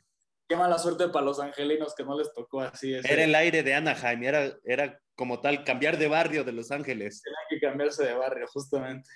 Qué 0.52 0.58
mala 0.58 0.78
suerte 0.78 1.08
para 1.08 1.24
los 1.24 1.40
angelinos 1.40 1.96
que 1.96 2.04
no 2.04 2.18
les 2.20 2.34
tocó 2.34 2.60
así. 2.60 2.94
Era 2.94 3.24
el 3.24 3.34
aire 3.36 3.64
de 3.64 3.74
Anaheim, 3.74 4.22
era, 4.22 4.54
era 4.66 5.02
como 5.16 5.40
tal 5.40 5.64
cambiar 5.64 5.98
de 5.98 6.10
barrio 6.10 6.44
de 6.44 6.52
Los 6.52 6.72
Ángeles. 6.72 7.22
Tenía 7.22 7.38
que 7.50 7.66
cambiarse 7.66 8.04
de 8.04 8.14
barrio, 8.16 8.46
justamente. 8.48 9.10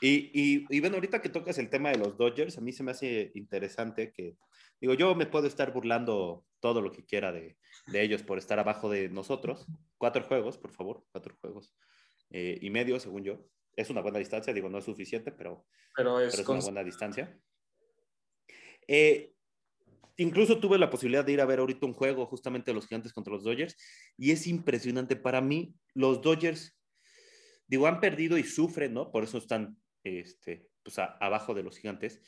y, 0.00 0.32
y, 0.34 0.66
y, 0.68 0.80
bueno, 0.80 0.96
ahorita 0.96 1.22
que 1.22 1.28
tocas 1.28 1.56
el 1.58 1.70
tema 1.70 1.90
de 1.90 1.98
los 1.98 2.18
Dodgers, 2.18 2.58
a 2.58 2.60
mí 2.60 2.72
se 2.72 2.82
me 2.82 2.90
hace 2.90 3.30
interesante 3.36 4.12
que, 4.12 4.36
digo, 4.80 4.94
yo 4.94 5.14
me 5.14 5.26
puedo 5.26 5.46
estar 5.46 5.72
burlando 5.72 6.44
todo 6.58 6.82
lo 6.82 6.90
que 6.90 7.06
quiera 7.06 7.30
de, 7.30 7.56
de 7.86 8.02
ellos 8.02 8.24
por 8.24 8.38
estar 8.38 8.58
abajo 8.58 8.90
de 8.90 9.08
nosotros. 9.08 9.68
Cuatro 9.98 10.24
juegos, 10.24 10.58
por 10.58 10.72
favor, 10.72 11.04
cuatro 11.12 11.36
juegos 11.40 11.76
eh, 12.30 12.58
y 12.60 12.70
medio, 12.70 12.98
según 12.98 13.22
yo. 13.22 13.38
es 13.76 13.88
una 13.88 14.00
buena 14.00 14.18
distancia, 14.18 14.52
digo, 14.52 14.68
no 14.68 14.78
es 14.78 14.84
suficiente, 14.84 15.30
pero, 15.30 15.64
pero 15.94 16.18
es, 16.18 16.36
una 16.40 16.58
buena 16.58 16.82
distancia. 16.82 17.38
Eh, 18.88 19.31
incluso 20.16 20.58
tuve 20.58 20.78
la 20.78 20.90
posibilidad 20.90 21.24
de 21.24 21.32
ir 21.32 21.40
a 21.40 21.46
ver 21.46 21.58
ahorita 21.58 21.86
un 21.86 21.92
juego 21.92 22.26
justamente 22.26 22.70
de 22.70 22.74
los 22.74 22.86
gigantes 22.86 23.12
contra 23.12 23.32
los 23.32 23.44
Dodgers 23.44 23.76
y 24.16 24.30
es 24.30 24.46
impresionante 24.46 25.16
para 25.16 25.40
mí. 25.40 25.74
Los 25.94 26.22
Dodgers, 26.22 26.76
digo, 27.66 27.86
han 27.86 28.00
perdido 28.00 28.38
y 28.38 28.44
sufren, 28.44 28.94
¿no? 28.94 29.10
Por 29.10 29.24
eso 29.24 29.38
están 29.38 29.76
este, 30.04 30.68
pues, 30.82 30.98
abajo 30.98 31.54
de 31.54 31.62
los 31.62 31.78
gigantes. 31.78 32.20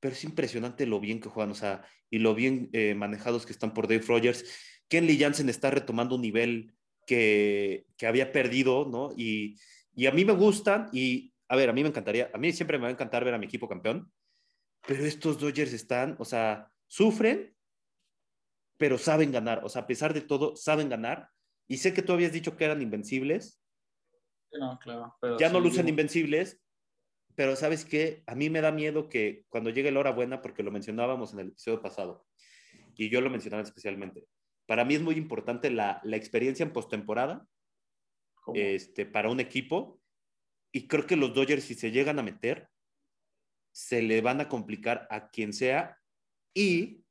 Pero 0.00 0.14
es 0.14 0.24
impresionante 0.24 0.86
lo 0.86 1.00
bien 1.00 1.20
que 1.20 1.28
juegan, 1.28 1.50
o 1.50 1.54
sea, 1.56 1.84
y 2.10 2.18
lo 2.18 2.34
bien 2.34 2.70
eh, 2.72 2.94
manejados 2.94 3.44
que 3.44 3.52
están 3.52 3.74
por 3.74 3.88
Dave 3.88 4.04
Rogers. 4.06 4.44
Kenley 4.88 5.18
Jansen 5.18 5.48
está 5.48 5.70
retomando 5.70 6.14
un 6.14 6.22
nivel 6.22 6.72
que, 7.06 7.86
que 7.96 8.06
había 8.06 8.32
perdido, 8.32 8.86
¿no? 8.88 9.12
Y, 9.16 9.56
y 9.94 10.06
a 10.06 10.12
mí 10.12 10.24
me 10.24 10.32
gustan 10.32 10.88
y, 10.92 11.32
a 11.48 11.56
ver, 11.56 11.70
a 11.70 11.72
mí 11.72 11.82
me 11.82 11.88
encantaría, 11.88 12.30
a 12.32 12.38
mí 12.38 12.52
siempre 12.52 12.78
me 12.78 12.82
va 12.82 12.88
a 12.88 12.92
encantar 12.92 13.24
ver 13.24 13.34
a 13.34 13.38
mi 13.38 13.46
equipo 13.46 13.68
campeón, 13.68 14.12
pero 14.86 15.04
estos 15.04 15.40
Dodgers 15.40 15.72
están, 15.72 16.16
o 16.18 16.24
sea, 16.24 16.70
sufren, 16.88 17.54
pero 18.76 18.98
saben 18.98 19.30
ganar, 19.30 19.64
o 19.64 19.68
sea, 19.68 19.82
a 19.82 19.86
pesar 19.86 20.12
de 20.14 20.20
todo, 20.20 20.56
saben 20.56 20.88
ganar. 20.88 21.30
Y 21.68 21.76
sé 21.76 21.94
que 21.94 22.02
tú 22.02 22.12
habías 22.12 22.32
dicho 22.32 22.56
que 22.56 22.64
eran 22.64 22.82
invencibles. 22.82 23.62
No, 24.50 24.78
claro. 24.78 25.14
ya 25.38 25.50
no 25.50 25.60
lucen 25.60 25.88
invencibles, 25.88 26.60
pero 27.34 27.54
sabes 27.54 27.84
qué, 27.84 28.24
a 28.26 28.34
mí 28.34 28.48
me 28.48 28.62
da 28.62 28.72
miedo 28.72 29.08
que 29.08 29.44
cuando 29.50 29.70
llegue 29.70 29.92
la 29.92 30.00
hora 30.00 30.10
buena, 30.10 30.40
porque 30.40 30.62
lo 30.62 30.70
mencionábamos 30.70 31.34
en 31.34 31.40
el 31.40 31.48
episodio 31.48 31.82
pasado, 31.82 32.26
y 32.96 33.10
yo 33.10 33.20
lo 33.20 33.30
mencionaba 33.30 33.62
especialmente, 33.62 34.26
para 34.66 34.84
mí 34.84 34.94
es 34.94 35.02
muy 35.02 35.16
importante 35.16 35.70
la, 35.70 36.00
la 36.02 36.16
experiencia 36.16 36.64
en 36.64 36.72
postemporada 36.72 37.46
este, 38.54 39.06
para 39.06 39.30
un 39.30 39.40
equipo. 39.40 40.00
Y 40.72 40.86
creo 40.86 41.06
que 41.06 41.16
los 41.16 41.34
Dodgers, 41.34 41.64
si 41.64 41.74
se 41.74 41.90
llegan 41.90 42.18
a 42.18 42.22
meter, 42.22 42.68
se 43.72 44.02
le 44.02 44.20
van 44.20 44.40
a 44.40 44.48
complicar 44.48 45.06
a 45.10 45.30
quien 45.30 45.52
sea 45.52 45.98
y 46.54 47.04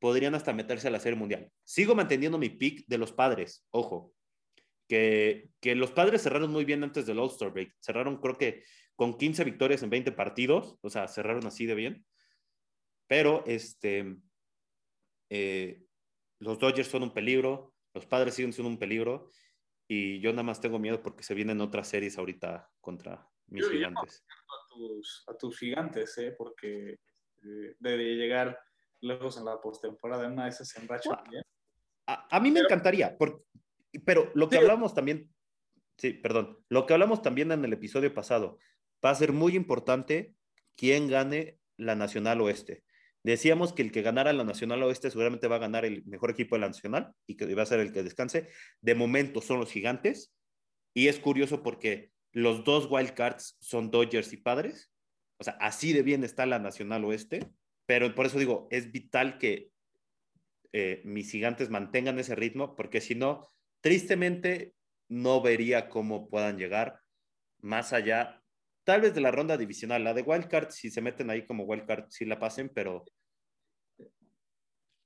podrían 0.00 0.34
hasta 0.34 0.52
meterse 0.52 0.88
a 0.88 0.90
la 0.90 1.00
Serie 1.00 1.18
Mundial. 1.18 1.50
Sigo 1.64 1.94
manteniendo 1.94 2.38
mi 2.38 2.50
pick 2.50 2.84
de 2.86 2.98
los 2.98 3.12
padres, 3.12 3.66
ojo, 3.70 4.14
que, 4.88 5.50
que 5.60 5.74
los 5.74 5.92
padres 5.92 6.22
cerraron 6.22 6.50
muy 6.50 6.64
bien 6.64 6.82
antes 6.82 7.06
del 7.06 7.18
All-Star 7.18 7.52
Break. 7.52 7.74
Cerraron, 7.80 8.20
creo 8.20 8.36
que 8.36 8.64
con 8.96 9.16
15 9.16 9.44
victorias 9.44 9.82
en 9.82 9.90
20 9.90 10.12
partidos, 10.12 10.76
o 10.82 10.90
sea, 10.90 11.08
cerraron 11.08 11.46
así 11.46 11.66
de 11.66 11.74
bien. 11.74 12.06
Pero 13.06 13.44
este, 13.46 14.16
eh, 15.30 15.82
los 16.40 16.58
Dodgers 16.58 16.88
son 16.88 17.04
un 17.04 17.14
peligro, 17.14 17.74
los 17.94 18.06
padres 18.06 18.34
siguen 18.34 18.52
siendo 18.52 18.68
un 18.68 18.78
peligro 18.78 19.30
y 19.88 20.20
yo 20.20 20.30
nada 20.30 20.42
más 20.42 20.60
tengo 20.60 20.78
miedo 20.78 21.02
porque 21.02 21.22
se 21.22 21.34
vienen 21.34 21.60
otras 21.60 21.88
series 21.88 22.18
ahorita 22.18 22.70
contra 22.80 23.28
mis 23.46 23.68
gigantes. 23.68 24.24
A 25.26 25.36
tus, 25.36 25.58
gigantes, 25.58 26.16
¿eh? 26.18 26.34
porque 26.36 26.98
eh, 27.44 27.74
de 27.78 27.96
llegar 27.96 28.58
lejos 29.00 29.36
en 29.36 29.44
la 29.44 29.60
postemporada, 29.60 30.26
en 30.26 30.32
una 30.32 30.44
de 30.44 30.50
esas 30.50 30.74
en 30.76 30.88
racha 30.88 31.22
A, 32.06 32.40
mí 32.40 32.50
me 32.50 32.60
encantaría, 32.60 33.16
pero 34.04 34.30
lo 34.34 34.48
que 34.48 34.58
hablamos 34.58 34.94
también, 34.94 35.30
sí, 35.96 36.12
perdón, 36.12 36.58
lo 36.68 36.86
que 36.86 36.94
hablamos 36.94 37.22
también 37.22 37.52
en 37.52 37.64
el 37.64 37.72
episodio 37.72 38.12
pasado, 38.14 38.58
va 39.04 39.10
a 39.10 39.14
ser 39.14 39.32
muy 39.32 39.56
importante 39.56 40.34
quién 40.76 41.08
gane 41.08 41.58
la 41.76 41.94
Nacional 41.96 42.40
Oeste. 42.40 42.84
Decíamos 43.24 43.72
que 43.72 43.82
el 43.82 43.92
que 43.92 44.02
ganara 44.02 44.32
la 44.32 44.44
Nacional 44.44 44.82
Oeste 44.82 45.10
seguramente 45.10 45.46
va 45.46 45.56
a 45.56 45.60
ganar 45.60 45.84
el 45.84 46.04
mejor 46.06 46.30
equipo 46.30 46.56
de 46.56 46.60
la 46.60 46.68
Nacional 46.68 47.12
y 47.26 47.36
que 47.36 47.52
va 47.54 47.62
a 47.62 47.66
ser 47.66 47.80
el 47.80 47.92
que 47.92 48.02
descanse. 48.02 48.48
De 48.80 48.94
momento 48.94 49.40
son 49.40 49.60
los 49.60 49.70
gigantes. 49.70 50.34
Y 50.94 51.08
es 51.08 51.20
curioso 51.20 51.62
porque 51.62 52.10
los 52.32 52.64
dos 52.64 52.88
wildcards 52.90 53.56
son 53.60 53.90
Dodgers 53.90 54.32
y 54.32 54.38
Padres. 54.38 54.91
O 55.42 55.44
sea, 55.44 55.54
así 55.54 55.92
de 55.92 56.02
bien 56.02 56.22
está 56.22 56.46
la 56.46 56.60
Nacional 56.60 57.04
Oeste. 57.04 57.50
Pero 57.84 58.14
por 58.14 58.26
eso 58.26 58.38
digo, 58.38 58.68
es 58.70 58.92
vital 58.92 59.38
que 59.38 59.72
eh, 60.72 61.02
mis 61.04 61.32
gigantes 61.32 61.68
mantengan 61.68 62.16
ese 62.20 62.36
ritmo, 62.36 62.76
porque 62.76 63.00
si 63.00 63.16
no, 63.16 63.48
tristemente 63.80 64.72
no 65.08 65.42
vería 65.42 65.88
cómo 65.88 66.30
puedan 66.30 66.58
llegar 66.58 67.00
más 67.58 67.92
allá 67.92 68.42
Tal 68.84 69.00
vez 69.00 69.14
de 69.14 69.20
la 69.20 69.30
ronda 69.30 69.56
divisional. 69.56 70.02
La 70.02 70.14
de 70.14 70.22
Wildcard, 70.22 70.70
si 70.70 70.90
se 70.90 71.00
meten 71.00 71.30
ahí 71.30 71.46
como 71.46 71.64
Wildcard, 71.64 72.06
sí 72.10 72.24
la 72.24 72.38
pasen, 72.38 72.68
pero, 72.68 73.04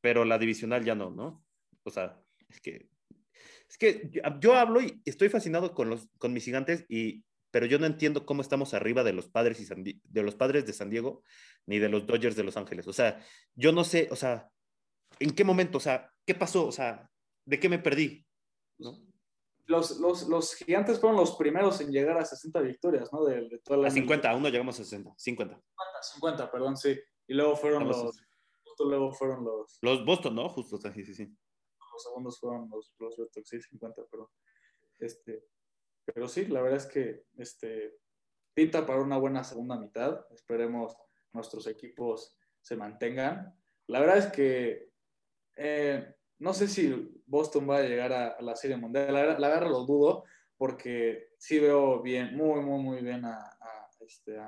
pero 0.00 0.24
la 0.24 0.38
divisional 0.38 0.84
ya 0.84 0.94
no, 0.94 1.10
¿no? 1.10 1.44
O 1.82 1.90
sea, 1.90 2.18
es 2.48 2.60
que, 2.60 2.88
es 3.68 3.76
que 3.76 4.10
yo, 4.40 4.54
hablo 4.54 4.80
y 4.80 5.02
estoy 5.04 5.28
fascinado 5.28 5.74
con, 5.74 5.90
los, 5.90 6.08
con 6.18 6.32
mis 6.32 6.44
gigantes, 6.44 6.86
y, 6.88 7.22
pero 7.56 7.64
yo 7.64 7.78
no 7.78 7.86
entiendo 7.86 8.26
cómo 8.26 8.42
estamos 8.42 8.74
arriba 8.74 9.02
de 9.02 9.14
los, 9.14 9.28
padres 9.28 9.58
y 9.62 10.00
de 10.04 10.22
los 10.22 10.34
padres 10.34 10.66
de 10.66 10.74
San 10.74 10.90
Diego 10.90 11.22
ni 11.64 11.78
de 11.78 11.88
los 11.88 12.06
Dodgers 12.06 12.36
de 12.36 12.44
Los 12.44 12.58
Ángeles. 12.58 12.86
O 12.86 12.92
sea, 12.92 13.18
yo 13.54 13.72
no 13.72 13.82
sé, 13.82 14.08
o 14.10 14.14
sea, 14.14 14.50
¿en 15.20 15.30
qué 15.30 15.42
momento? 15.42 15.78
O 15.78 15.80
sea, 15.80 16.12
¿qué 16.26 16.34
pasó? 16.34 16.66
O 16.66 16.70
sea, 16.70 17.10
¿de 17.46 17.58
qué 17.58 17.70
me 17.70 17.78
perdí? 17.78 18.26
¿No? 18.76 18.98
los, 19.68 19.98
los, 20.00 20.28
los, 20.28 20.54
gigantes 20.54 21.00
fueron 21.00 21.16
los 21.16 21.34
primeros 21.36 21.80
en 21.80 21.92
llegar 21.92 22.18
a 22.18 22.26
60 22.26 22.60
victorias, 22.60 23.10
¿no? 23.10 23.24
De, 23.24 23.48
de 23.48 23.58
toda 23.60 23.78
la 23.78 23.88
a 23.88 23.90
50, 23.90 24.30
aún 24.30 24.42
no 24.42 24.50
llegamos 24.50 24.78
a 24.78 24.84
60, 24.84 25.14
50. 25.16 25.54
50, 25.54 25.62
50, 26.02 26.52
perdón, 26.52 26.76
sí. 26.76 26.94
Y 27.26 27.32
luego 27.32 27.56
fueron 27.56 27.88
los, 27.88 28.02
justo 28.64 28.84
luego 28.84 29.14
fueron 29.14 29.46
los... 29.46 29.78
Los 29.80 30.04
Boston, 30.04 30.34
¿no? 30.34 30.50
Justo, 30.50 30.76
sí, 30.76 31.06
sí, 31.06 31.14
sí. 31.14 31.24
Los 31.24 32.02
segundos 32.02 32.38
fueron 32.38 32.68
los, 32.68 32.94
los 32.98 33.16
Red 33.16 33.28
Sox, 33.32 33.48
sí, 33.48 33.62
50, 33.62 34.02
pero... 34.10 34.30
Este, 34.98 35.42
pero 36.14 36.28
sí, 36.28 36.46
la 36.46 36.62
verdad 36.62 36.78
es 36.78 36.86
que 36.86 37.24
este, 37.36 37.96
pinta 38.54 38.86
para 38.86 39.00
una 39.00 39.18
buena 39.18 39.44
segunda 39.44 39.78
mitad. 39.78 40.24
Esperemos 40.32 40.96
nuestros 41.32 41.66
equipos 41.66 42.36
se 42.60 42.76
mantengan. 42.76 43.54
La 43.88 44.00
verdad 44.00 44.18
es 44.18 44.26
que 44.26 44.90
eh, 45.56 46.14
no 46.38 46.52
sé 46.52 46.68
si 46.68 47.22
Boston 47.26 47.68
va 47.68 47.78
a 47.78 47.82
llegar 47.82 48.12
a, 48.12 48.40
la 48.40 48.56
Serie 48.56 48.76
Mundial. 48.76 49.12
La, 49.12 49.38
la, 49.38 49.48
verdad 49.48 49.70
lo 49.70 49.84
dudo, 49.84 50.24
porque 50.56 51.30
sí 51.38 51.58
veo 51.58 52.02
bien, 52.02 52.36
muy, 52.36 52.60
muy, 52.60 52.82
muy 52.82 53.00
bien 53.02 53.24
a, 53.24 53.36
a, 53.38 53.88
este, 54.00 54.38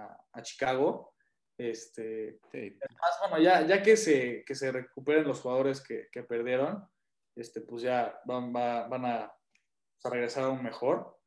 Chicago. 0.42 1.14
Este, 1.56 2.38
Además, 2.52 3.18
bueno, 3.20 3.42
ya, 3.42 3.66
ya 3.66 3.82
que, 3.82 3.96
se, 3.96 4.44
que 4.44 4.54
se 4.54 4.70
recuperen 4.70 5.26
los 5.26 5.40
jugadores 5.40 5.80
que, 5.80 6.08
que 6.12 6.22
perdieron, 6.22 6.86
este, 7.34 7.60
pues 7.60 7.82
ya 7.82 8.20
van, 8.24 8.52
van 8.52 9.04
a, 9.04 9.32
regresar 10.04 10.44
aún 10.44 10.62
mejor. 10.62 11.17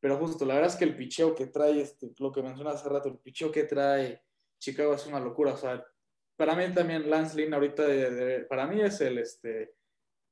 Pero 0.00 0.16
justo, 0.16 0.46
la 0.46 0.54
verdad 0.54 0.70
es 0.70 0.76
que 0.76 0.84
el 0.84 0.96
picheo 0.96 1.34
que 1.34 1.46
trae, 1.46 1.80
este, 1.80 2.12
lo 2.18 2.32
que 2.32 2.42
mencionas 2.42 2.76
hace 2.76 2.88
rato, 2.88 3.08
el 3.08 3.18
picheo 3.18 3.52
que 3.52 3.64
trae 3.64 4.22
Chicago 4.58 4.94
es 4.94 5.06
una 5.06 5.20
locura. 5.20 5.52
O 5.52 5.56
sea, 5.58 5.84
para 6.36 6.54
mí 6.54 6.72
también 6.72 7.08
Lance 7.08 7.36
Lynn 7.36 7.52
ahorita, 7.52 7.84
para 8.48 8.66
mí 8.66 8.80
es 8.80 9.00
el, 9.02 9.18
este, 9.18 9.74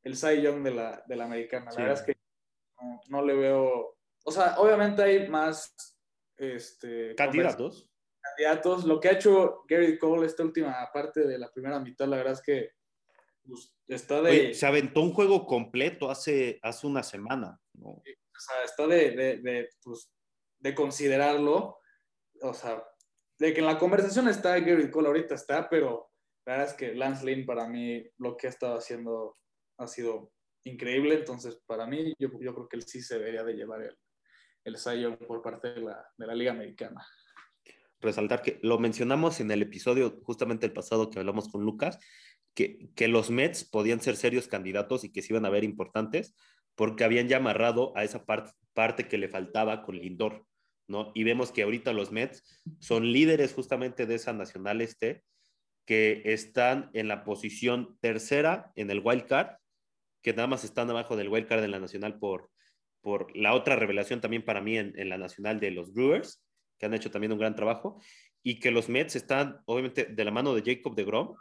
el 0.02 0.16
Cy 0.16 0.40
Young 0.40 0.62
de 0.62 0.70
la, 0.70 1.04
de 1.06 1.16
la 1.16 1.24
americana. 1.24 1.70
La 1.72 1.82
verdad 1.82 2.00
es 2.00 2.02
que 2.02 2.16
no, 3.08 3.22
le 3.22 3.34
veo. 3.34 3.98
O 4.24 4.32
sea, 4.32 4.58
obviamente 4.58 5.02
hay 5.02 5.28
más 5.28 5.74
este, 6.36 7.14
candidatos. 7.14 7.90
Candidatos. 8.22 8.84
Lo 8.84 9.00
que 9.00 9.08
ha 9.08 9.12
hecho 9.12 9.64
Gary 9.68 9.98
Cole 9.98 10.26
esta 10.26 10.42
última 10.42 10.88
parte 10.92 11.26
de 11.26 11.38
la 11.38 11.52
primera 11.52 11.78
mitad, 11.78 12.06
la 12.06 12.16
verdad 12.16 12.32
es 12.34 12.42
que 12.42 12.70
pues, 13.46 13.74
está 13.86 14.22
de. 14.22 14.54
se 14.54 14.66
aventó 14.66 15.02
un 15.02 15.12
juego 15.12 15.46
completo 15.46 16.10
hace, 16.10 16.58
hace 16.62 16.86
una 16.86 17.02
semana. 17.02 17.60
¿no? 17.74 18.02
O 18.38 18.40
sea, 18.40 18.64
está 18.64 18.86
de, 18.86 19.10
de, 19.10 19.38
de, 19.38 19.68
pues, 19.82 20.12
de 20.60 20.74
considerarlo. 20.74 21.78
O 22.40 22.54
sea, 22.54 22.84
de 23.38 23.52
que 23.52 23.60
en 23.60 23.66
la 23.66 23.78
conversación 23.78 24.28
está 24.28 24.58
Gary 24.60 24.90
Cole, 24.90 25.08
ahorita 25.08 25.34
está, 25.34 25.68
pero 25.68 26.10
la 26.46 26.54
verdad 26.54 26.68
es 26.70 26.74
que 26.74 26.94
Lance 26.94 27.24
Lynn 27.24 27.46
para 27.46 27.68
mí 27.68 28.04
lo 28.18 28.36
que 28.36 28.46
ha 28.46 28.50
estado 28.50 28.78
haciendo 28.78 29.36
ha 29.78 29.86
sido 29.88 30.32
increíble. 30.64 31.14
Entonces, 31.14 31.60
para 31.66 31.86
mí, 31.86 32.14
yo, 32.18 32.28
yo 32.40 32.54
creo 32.54 32.68
que 32.68 32.76
él 32.76 32.84
sí 32.84 33.02
se 33.02 33.18
debería 33.18 33.42
de 33.42 33.54
llevar 33.54 33.82
el, 33.82 33.96
el 34.64 35.18
por 35.18 35.42
parte 35.42 35.74
de 35.74 35.80
la, 35.80 36.06
de 36.16 36.26
la 36.26 36.34
Liga 36.34 36.52
Americana. 36.52 37.04
Resaltar 38.00 38.42
que 38.42 38.60
lo 38.62 38.78
mencionamos 38.78 39.40
en 39.40 39.50
el 39.50 39.62
episodio 39.62 40.20
justamente 40.22 40.66
el 40.66 40.72
pasado 40.72 41.10
que 41.10 41.18
hablamos 41.18 41.48
con 41.48 41.64
Lucas, 41.64 41.98
que, 42.54 42.90
que 42.94 43.08
los 43.08 43.30
Mets 43.30 43.64
podían 43.64 44.00
ser 44.00 44.16
serios 44.16 44.46
candidatos 44.46 45.02
y 45.02 45.12
que 45.12 45.22
se 45.22 45.32
iban 45.32 45.44
a 45.44 45.50
ver 45.50 45.64
importantes 45.64 46.34
porque 46.78 47.02
habían 47.02 47.26
ya 47.26 47.38
amarrado 47.38 47.92
a 47.96 48.04
esa 48.04 48.24
parte, 48.24 49.08
que 49.08 49.18
le 49.18 49.28
faltaba 49.28 49.82
con 49.82 49.98
Lindor, 49.98 50.46
¿no? 50.86 51.10
Y 51.12 51.24
vemos 51.24 51.50
que 51.50 51.62
ahorita 51.62 51.92
los 51.92 52.12
Mets 52.12 52.62
son 52.78 53.10
líderes 53.10 53.52
justamente 53.52 54.06
de 54.06 54.14
esa 54.14 54.32
Nacional 54.32 54.80
Este, 54.80 55.24
que 55.84 56.22
están 56.24 56.88
en 56.92 57.08
la 57.08 57.24
posición 57.24 57.98
tercera 58.00 58.70
en 58.76 58.92
el 58.92 59.02
wild 59.04 59.26
card 59.26 59.56
que 60.22 60.32
nada 60.32 60.46
más 60.46 60.62
están 60.62 60.88
abajo 60.88 61.16
del 61.16 61.28
wildcard 61.28 61.62
de 61.62 61.68
la 61.68 61.80
Nacional 61.80 62.18
por, 62.20 62.48
por 63.00 63.36
la 63.36 63.54
otra 63.54 63.74
revelación 63.74 64.20
también 64.20 64.44
para 64.44 64.60
mí 64.60 64.78
en, 64.78 64.96
en, 64.96 65.08
la 65.08 65.18
Nacional 65.18 65.58
de 65.58 65.72
los 65.72 65.92
Brewers, 65.92 66.44
que 66.78 66.86
han 66.86 66.94
hecho 66.94 67.10
también 67.10 67.32
un 67.32 67.38
gran 67.38 67.56
trabajo, 67.56 68.00
y 68.44 68.60
que 68.60 68.70
los 68.70 68.88
Mets 68.88 69.16
están 69.16 69.60
obviamente 69.64 70.04
de 70.04 70.24
la 70.24 70.30
mano 70.30 70.54
de 70.54 70.62
Jacob 70.64 70.94
de 70.94 71.04
Grom, 71.04 71.34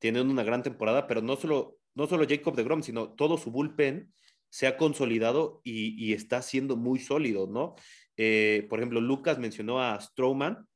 tienen 0.00 0.28
una 0.28 0.42
gran 0.42 0.64
temporada, 0.64 1.06
pero 1.06 1.22
no 1.22 1.36
solo, 1.36 1.76
no 1.94 2.06
solo 2.08 2.26
Jacob 2.28 2.56
de 2.56 2.64
Grom, 2.64 2.82
sino 2.82 3.12
todo 3.12 3.38
su 3.38 3.52
bullpen 3.52 4.12
se 4.54 4.68
ha 4.68 4.76
consolidado 4.76 5.60
y, 5.64 6.12
está 6.12 6.40
siendo 6.40 6.76
muy 6.76 7.00
sólido, 7.00 7.48
¿no? 7.48 7.74
Eh, 8.16 8.64
por 8.70 8.78
ejemplo, 8.78 9.00
Lucas 9.00 9.36
mencionó 9.36 9.82
a 9.82 10.00
Strowman, 10.00 10.68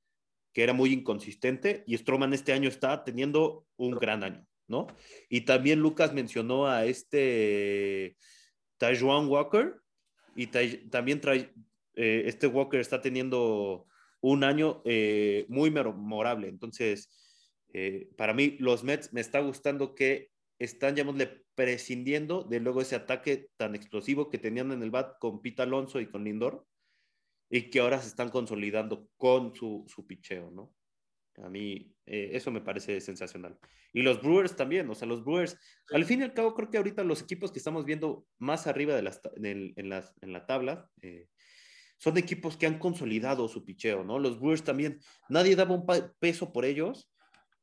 que 0.53 0.65
era 0.65 0.73
muy 0.73 0.93
inconsistente, 0.93 1.85
y 1.87 1.97
Strowman 1.97 2.33
este 2.33 2.53
año 2.53 2.69
está 2.69 3.05
teniendo 3.05 3.69
un 3.77 3.93
gran 3.93 4.25
año, 4.25 4.45
¿no? 4.67 4.89
Y 5.29 5.43
también 5.43 5.79
Lucas 5.79 6.13
mencionó 6.13 6.67
a 6.67 6.87
este 6.87 8.17
Tajuan 8.79 9.29
Walker, 9.29 9.77
y 10.35 10.49
también 10.91 11.21
trae, 11.21 11.55
eh, 11.95 12.25
este 12.27 12.49
Walker 12.49 12.81
está 12.81 13.01
teniendo 13.01 13.87
un 14.21 14.43
año 14.43 14.83
eh, 14.87 15.47
muy 15.49 15.71
memorable. 15.71 16.49
Entonces, 16.49 17.09
para 18.17 18.35
mí, 18.35 18.57
los 18.59 18.83
Mets 18.83 19.13
me 19.13 19.21
está 19.21 19.39
gustando 19.39 19.95
que 19.95 20.33
están, 20.59 20.97
llamémosle, 20.97 21.45
prescindiendo 21.55 22.43
de 22.43 22.61
luego 22.61 22.81
ese 22.81 22.97
ataque 22.97 23.51
tan 23.57 23.75
explosivo 23.75 24.29
que 24.29 24.39
tenían 24.39 24.73
en 24.73 24.83
el 24.83 24.91
BAT 24.91 25.19
con 25.19 25.41
Pita 25.41 25.63
Alonso 25.63 26.01
y 26.01 26.11
con 26.11 26.25
Lindor, 26.25 26.67
y 27.51 27.71
que 27.71 27.81
ahora 27.81 28.01
se 28.01 28.09
están 28.09 28.29
consolidando 28.29 29.09
con 29.17 29.55
su, 29.55 29.85
su 29.89 30.07
picheo, 30.07 30.51
¿no? 30.51 30.75
A 31.43 31.49
mí 31.49 31.95
eh, 32.07 32.31
eso 32.33 32.51
me 32.51 32.61
parece 32.61 33.01
sensacional. 33.01 33.59
Y 33.93 34.03
los 34.03 34.21
Brewers 34.21 34.57
también, 34.57 34.89
o 34.91 34.95
sea, 34.95 35.07
los 35.07 35.25
Brewers, 35.25 35.57
al 35.93 36.05
fin 36.05 36.21
y 36.21 36.25
al 36.25 36.35
cabo, 36.35 36.55
creo 36.55 36.71
que 36.71 36.79
ahorita 36.79 37.05
los 37.05 37.23
equipos 37.23 37.53
que 37.53 37.59
estamos 37.59 37.85
viendo 37.85 38.27
más 38.39 38.67
arriba 38.67 38.95
de 38.95 39.03
las, 39.03 39.21
en, 39.37 39.89
las, 39.89 40.15
en, 40.21 40.33
la 40.33 40.47
tabla 40.47 40.91
eh, 41.01 41.29
son 41.97 42.19
equipos 42.19 42.57
que 42.57 42.67
han 42.67 42.79
consolidado 42.79 43.49
su 43.49 43.65
picheo, 43.65 44.05
¿no? 44.05 44.19
Los 44.19 44.41
Brewers 44.41 44.65
también, 44.65 45.01
nadie 45.29 45.57
daba 45.57 45.75
un 45.75 45.87
peso 46.19 46.53
por 46.53 46.65
ellos 46.65 47.11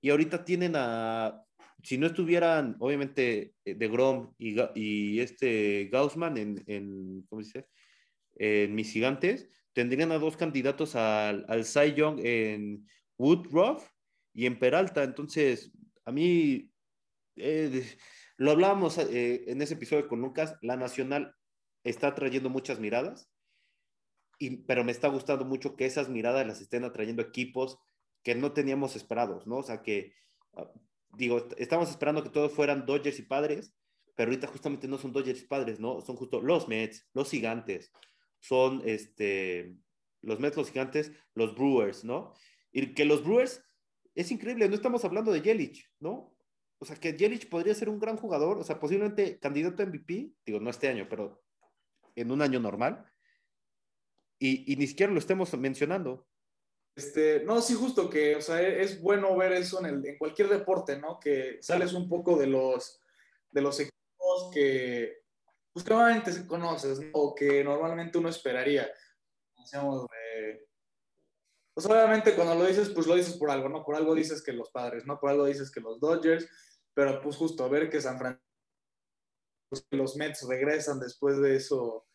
y 0.02 0.10
ahorita 0.10 0.46
tienen 0.46 0.74
a 0.76 1.45
si 1.86 2.00
no 2.00 2.08
estuvieran, 2.08 2.76
obviamente, 2.80 3.54
eh, 3.64 3.76
de 3.76 3.88
Grom 3.88 4.34
y, 4.40 5.20
este 5.20 5.88
Gaussman 5.92 6.36
en, 6.38 6.64
en, 6.66 7.22
¿cómo 7.30 7.44
dice? 7.44 7.68
En 8.38 8.74
mis 8.74 8.92
gigantes, 8.92 9.48
tendrían 9.74 10.12
a 10.12 10.18
dos 10.18 10.36
candidatos 10.36 10.96
al, 10.96 11.46
al 11.48 11.64
Cy 11.64 11.94
Young 11.94 12.20
en 12.24 12.88
Woodruff 13.20 13.88
y 14.34 14.48
en 14.48 14.58
Peralta. 14.58 15.04
Entonces, 15.04 15.72
a 16.06 16.12
mí, 16.12 16.72
eh, 17.36 17.86
lo 18.38 18.52
hablábamos 18.52 18.98
eh, 18.98 19.44
en 19.48 19.62
ese 19.62 19.76
episodio 19.76 20.08
con 20.08 20.22
Lucas, 20.22 20.58
la 20.62 20.78
Nacional 20.78 21.36
está 21.84 22.16
trayendo 22.16 22.50
muchas 22.50 22.80
miradas, 22.80 23.30
y, 24.40 24.58
pero 24.64 24.84
me 24.84 24.92
está 24.92 25.08
gustando 25.08 25.46
mucho 25.46 25.76
que 25.76 25.86
esas 25.86 26.10
miradas 26.10 26.48
las 26.48 26.62
estén 26.62 26.84
atrayendo 26.84 27.22
equipos 27.22 27.78
que 28.24 28.34
no 28.34 28.54
teníamos 28.54 28.96
esperados, 28.96 29.46
¿no? 29.46 29.58
O 29.58 29.64
sea, 29.64 29.84
que 29.84 30.14
ah, 30.54 30.72
digo, 31.18 31.48
estamos 31.58 31.90
esperando 31.90 32.24
que 32.24 32.30
todos 32.30 32.52
fueran 32.52 32.86
Dodgers 32.86 33.20
y 33.20 33.24
Padres, 33.24 33.74
pero 34.16 34.30
ahorita 34.30 34.48
justamente 34.48 34.88
no 34.88 34.98
son 34.98 35.12
Dodgers 35.12 35.42
y 35.42 35.48
Padres, 35.48 35.80
¿no? 35.80 36.02
Son 36.02 36.16
justo 36.16 36.42
los 36.42 36.68
Mets, 36.68 37.08
los 37.14 37.30
Gigantes, 37.30 37.92
son 38.40 38.82
este, 38.86 39.76
los 40.22 40.40
Mets, 40.40 40.58
los 40.58 40.70
Gigantes, 40.70 41.12
los 41.34 41.56
Brewers, 41.56 42.04
¿no? 42.04 42.34
Y 42.72 42.94
que 42.94 43.06
los 43.06 43.24
Brewers, 43.24 43.62
es 44.16 44.32
increíble, 44.32 44.70
no 44.70 44.76
estamos 44.76 45.04
hablando 45.04 45.32
de 45.32 45.42
Yelich, 45.42 45.90
¿no? 46.00 46.36
O 46.78 46.86
sea, 46.86 46.96
que 46.96 47.18
Yelich 47.18 47.50
podría 47.50 47.74
ser 47.74 47.90
un 47.90 48.00
gran 48.00 48.18
jugador, 48.18 48.58
o 48.58 48.64
sea, 48.64 48.80
posiblemente 48.80 49.40
candidato 49.40 49.84
a 49.84 49.86
MVP, 49.86 50.32
digo, 50.46 50.60
no 50.60 50.70
este 50.70 50.88
año, 50.88 51.08
pero 51.10 51.42
en 52.16 52.32
un 52.32 52.42
año 52.42 52.60
normal, 52.60 53.06
y, 54.40 54.72
y 54.72 54.76
ni 54.76 54.88
siquiera 54.88 55.12
lo 55.12 55.20
estemos 55.20 55.58
mencionando. 55.58 56.28
Este, 56.96 57.44
no, 57.44 57.62
sí, 57.62 57.74
justo 57.74 58.10
que, 58.10 58.38
o 58.38 58.42
sea, 58.42 58.62
es 58.62 59.02
bueno 59.02 59.36
ver 59.36 59.52
eso 59.52 59.80
en, 59.80 59.86
el, 59.86 60.06
en 60.06 60.18
cualquier 60.18 60.48
deporte, 60.48 60.98
¿no? 60.98 61.20
Que 61.20 61.58
sales 61.62 61.94
un 61.94 62.08
poco 62.08 62.38
de 62.38 62.48
los, 62.48 63.02
de 63.52 63.62
los 63.62 63.80
equipos 63.80 64.50
que, 64.54 65.24
pues, 65.74 65.86
normalmente 65.88 66.48
conoces, 66.48 67.00
¿no? 67.00 67.10
O 67.14 67.36
que 67.36 67.64
normalmente 67.64 68.18
uno 68.18 68.30
esperaría. 68.30 68.90
Decíamos, 69.58 70.08
pues 71.76 71.88
obviamente 71.88 72.36
cuando 72.36 72.56
lo 72.56 72.66
dices, 72.66 72.90
pues 72.90 73.06
lo 73.06 73.16
dices 73.16 73.36
por 73.36 73.52
algo, 73.52 73.68
¿no? 73.68 73.84
Por 73.84 73.96
algo 73.96 74.16
dices 74.16 74.42
que 74.42 74.54
los 74.54 74.72
padres, 74.72 75.06
¿no? 75.06 75.20
Por 75.20 75.30
algo 75.30 75.46
dices 75.46 75.70
que 75.70 75.82
los 75.82 76.00
Dodgers, 76.00 76.48
pero 76.94 77.22
pues 77.22 77.36
justo 77.36 77.70
ver 77.70 77.90
que 77.90 78.00
San 78.00 78.18
Francisco, 78.18 78.46
pues, 79.68 79.86
los 79.92 80.16
Mets 80.16 80.48
regresan 80.48 81.02
después 81.02 81.38
de 81.42 81.58
eso, 81.58 82.08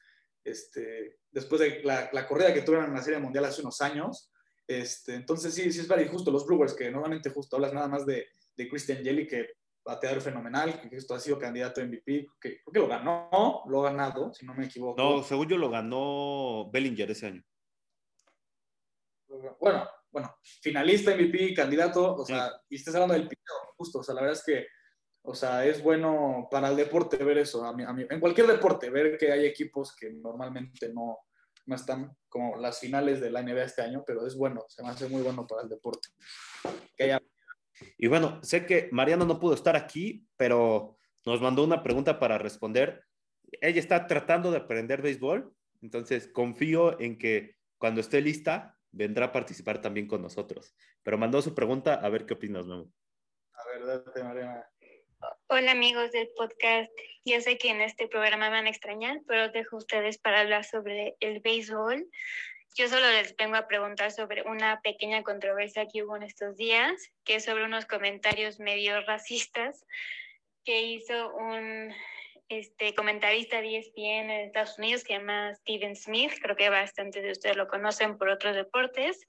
este, 0.45 1.19
después 1.31 1.61
de 1.61 1.83
la, 1.83 2.09
la 2.11 2.27
corrida 2.27 2.55
que 2.55 2.63
tuvieron 2.63 2.89
en 2.89 2.95
la 2.95 3.03
Serie 3.03 3.19
Mundial 3.19 3.45
hace 3.45 3.61
unos 3.61 3.83
años, 3.83 4.30
este, 4.71 5.17
entonces 5.17 5.53
sí, 5.53 5.73
sí 5.73 5.81
es 5.81 5.89
very 5.89 6.07
justo 6.07 6.31
los 6.31 6.47
Brewers, 6.47 6.75
que 6.75 6.93
normalmente 6.93 7.31
justo 7.31 7.57
hablas 7.57 7.73
nada 7.73 7.89
más 7.89 8.07
de, 8.07 8.29
de 8.57 8.69
Christian 8.69 9.03
Jelly, 9.03 9.27
que 9.27 9.49
bateador 9.85 10.21
fenomenal, 10.21 10.81
que 10.81 10.95
esto 10.97 11.13
ha 11.13 11.19
sido 11.19 11.41
candidato 11.41 11.81
a 11.81 11.85
MVP, 11.85 12.29
que 12.41 12.63
creo 12.63 12.73
que 12.73 12.79
lo 12.79 12.87
ganó, 12.87 13.65
lo 13.67 13.81
ha 13.81 13.91
ganado, 13.91 14.33
si 14.33 14.47
no 14.47 14.55
me 14.55 14.67
equivoco. 14.67 15.03
No, 15.03 15.25
según 15.25 15.49
yo 15.49 15.59
lo 15.59 15.71
ganó 15.71 16.71
Bellinger 16.71 17.11
ese 17.11 17.27
año. 17.27 17.43
Bueno, 19.59 19.89
bueno, 20.13 20.37
finalista 20.63 21.17
MVP, 21.17 21.53
candidato, 21.53 22.15
o 22.15 22.25
sea, 22.25 22.53
y 22.69 22.77
estás 22.77 22.95
hablando 22.95 23.15
del 23.15 23.27
pico, 23.27 23.53
justo, 23.77 23.99
o 23.99 24.03
sea, 24.05 24.15
la 24.15 24.21
verdad 24.21 24.39
es 24.39 24.45
que, 24.45 24.67
o 25.23 25.35
sea, 25.35 25.67
es 25.67 25.83
bueno 25.83 26.47
para 26.49 26.69
el 26.69 26.77
deporte 26.77 27.17
ver 27.25 27.39
eso, 27.39 27.65
a 27.65 27.73
mí, 27.75 27.83
a 27.83 27.93
mí, 27.93 28.07
en 28.09 28.21
cualquier 28.21 28.47
deporte, 28.47 28.89
ver 28.89 29.19
que 29.19 29.33
hay 29.33 29.47
equipos 29.47 29.97
que 29.97 30.11
normalmente 30.13 30.93
no, 30.93 31.19
no 31.67 31.75
están 31.75 32.17
como 32.29 32.57
las 32.57 32.81
finales 32.81 33.21
de 33.21 33.31
la 33.31 33.43
NBA 33.43 33.65
este 33.65 33.83
año, 33.83 34.05
pero 34.07 34.27
es 34.27 34.37
bueno, 34.37 34.65
se 34.69 34.83
me 34.83 34.91
hace 34.91 35.09
muy 35.09 35.23
bueno 35.23 35.47
para 35.47 35.63
el 35.63 35.69
deporte. 35.69 36.09
Y 37.97 38.07
bueno, 38.09 38.41
sé 38.43 38.67
que 38.67 38.89
Mariano 38.93 39.25
no 39.25 39.41
pudo 39.41 39.55
estar 39.55 39.77
aquí, 39.77 40.27
pero 40.37 40.99
nos 41.25 41.41
mandó 41.41 41.65
una 41.65 41.83
pregunta 41.83 42.19
para 42.19 42.39
responder. 42.39 43.05
Ella 43.61 43.81
está 43.81 44.07
tratando 44.07 44.51
de 44.51 44.59
aprender 44.59 45.03
béisbol, 45.03 45.53
entonces 45.83 46.29
confío 46.29 47.01
en 47.01 47.19
que 47.19 47.57
cuando 47.79 48.01
esté 48.01 48.21
lista 48.21 48.79
vendrá 48.91 49.27
a 49.27 49.33
participar 49.33 49.81
también 49.81 50.07
con 50.07 50.23
nosotros. 50.23 50.75
Pero 51.03 51.19
mandó 51.19 51.41
su 51.43 51.55
pregunta, 51.55 51.95
a 51.95 52.09
ver 52.09 52.27
qué 52.27 52.35
opinas, 52.35 52.67
Memo. 52.67 52.93
A 53.55 53.69
ver, 53.69 53.87
date, 53.87 54.23
Mariana. 54.23 54.67
Hola 55.53 55.73
amigos 55.73 56.13
del 56.13 56.29
podcast. 56.37 56.93
Yo 57.25 57.41
sé 57.41 57.59
que 57.59 57.71
en 57.71 57.81
este 57.81 58.07
programa 58.07 58.49
me 58.49 58.59
van 58.59 58.67
a 58.67 58.71
extrañar, 58.71 59.19
pero 59.27 59.49
dejo 59.49 59.79
ustedes 59.79 60.17
para 60.17 60.43
hablar 60.43 60.65
sobre 60.65 61.17
el 61.19 61.41
béisbol. 61.41 62.07
Yo 62.77 62.89
solo 62.89 63.11
les 63.11 63.35
vengo 63.35 63.57
a 63.57 63.67
preguntar 63.67 64.13
sobre 64.13 64.43
una 64.43 64.81
pequeña 64.81 65.25
controversia 65.25 65.89
que 65.93 66.05
hubo 66.05 66.15
en 66.15 66.23
estos 66.23 66.57
días, 66.57 67.11
que 67.25 67.35
es 67.35 67.47
sobre 67.47 67.65
unos 67.65 67.85
comentarios 67.87 68.61
medio 68.61 69.01
racistas 69.01 69.85
que 70.65 70.83
hizo 70.83 71.35
un 71.35 71.93
este, 72.49 72.95
comentarista 72.95 73.61
de 73.61 73.79
ESPN 73.79 74.31
en 74.31 74.31
Estados 74.31 74.79
Unidos 74.79 75.03
que 75.03 75.15
se 75.15 75.19
llama 75.19 75.53
Steven 75.57 75.97
Smith. 75.97 76.33
Creo 76.41 76.55
que 76.55 76.71
bastante 76.71 77.23
de 77.23 77.33
ustedes 77.33 77.57
lo 77.57 77.67
conocen 77.67 78.19
por 78.19 78.29
otros 78.29 78.55
deportes 78.55 79.27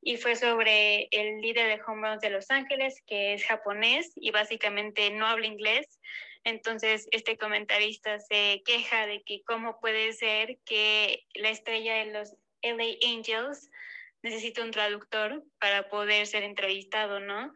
y 0.00 0.16
fue 0.16 0.36
sobre 0.36 1.08
el 1.10 1.40
líder 1.40 1.68
de 1.68 1.82
home 1.84 2.18
de 2.20 2.30
Los 2.30 2.50
Ángeles, 2.50 3.02
que 3.06 3.34
es 3.34 3.44
japonés 3.44 4.12
y 4.16 4.30
básicamente 4.30 5.10
no 5.10 5.26
habla 5.26 5.46
inglés. 5.46 5.98
Entonces, 6.44 7.08
este 7.10 7.36
comentarista 7.36 8.18
se 8.20 8.62
queja 8.64 9.06
de 9.06 9.22
que 9.22 9.42
cómo 9.42 9.80
puede 9.80 10.12
ser 10.12 10.58
que 10.64 11.26
la 11.34 11.50
estrella 11.50 11.96
de 11.96 12.12
los 12.12 12.34
LA 12.62 12.96
Angels 13.06 13.70
necesita 14.22 14.62
un 14.62 14.70
traductor 14.70 15.44
para 15.60 15.88
poder 15.88 16.26
ser 16.26 16.42
entrevistado, 16.42 17.20
¿no? 17.20 17.52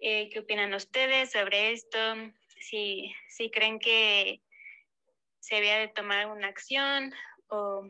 Eh, 0.00 0.28
¿Qué 0.30 0.40
opinan 0.40 0.74
ustedes 0.74 1.32
sobre 1.32 1.72
esto? 1.72 1.98
Si, 2.60 3.14
si 3.28 3.50
creen 3.50 3.78
que 3.78 4.42
se 5.40 5.56
había 5.56 5.78
de 5.78 5.88
tomar 5.88 6.26
una 6.26 6.48
acción 6.48 7.14
o 7.48 7.88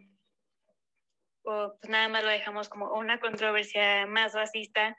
o 1.47 1.77
pues 1.81 1.91
nada 1.91 2.09
más 2.09 2.25
lo 2.25 2.31
dejamos 2.31 2.69
como 2.69 2.93
una 2.95 3.21
controversia 3.21 4.07
más 4.07 4.35
racista 4.35 4.97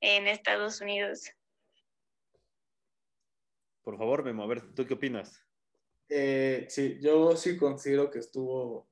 en 0.00 0.26
Estados 0.26 0.80
Unidos. 0.80 1.30
Por 3.82 3.98
favor, 3.98 4.24
Memo, 4.24 4.44
a 4.44 4.46
ver, 4.46 4.74
¿tú 4.74 4.86
qué 4.86 4.94
opinas? 4.94 5.44
Eh, 6.08 6.66
sí, 6.68 6.98
yo 7.00 7.36
sí 7.36 7.56
considero 7.56 8.10
que 8.10 8.20
estuvo 8.20 8.88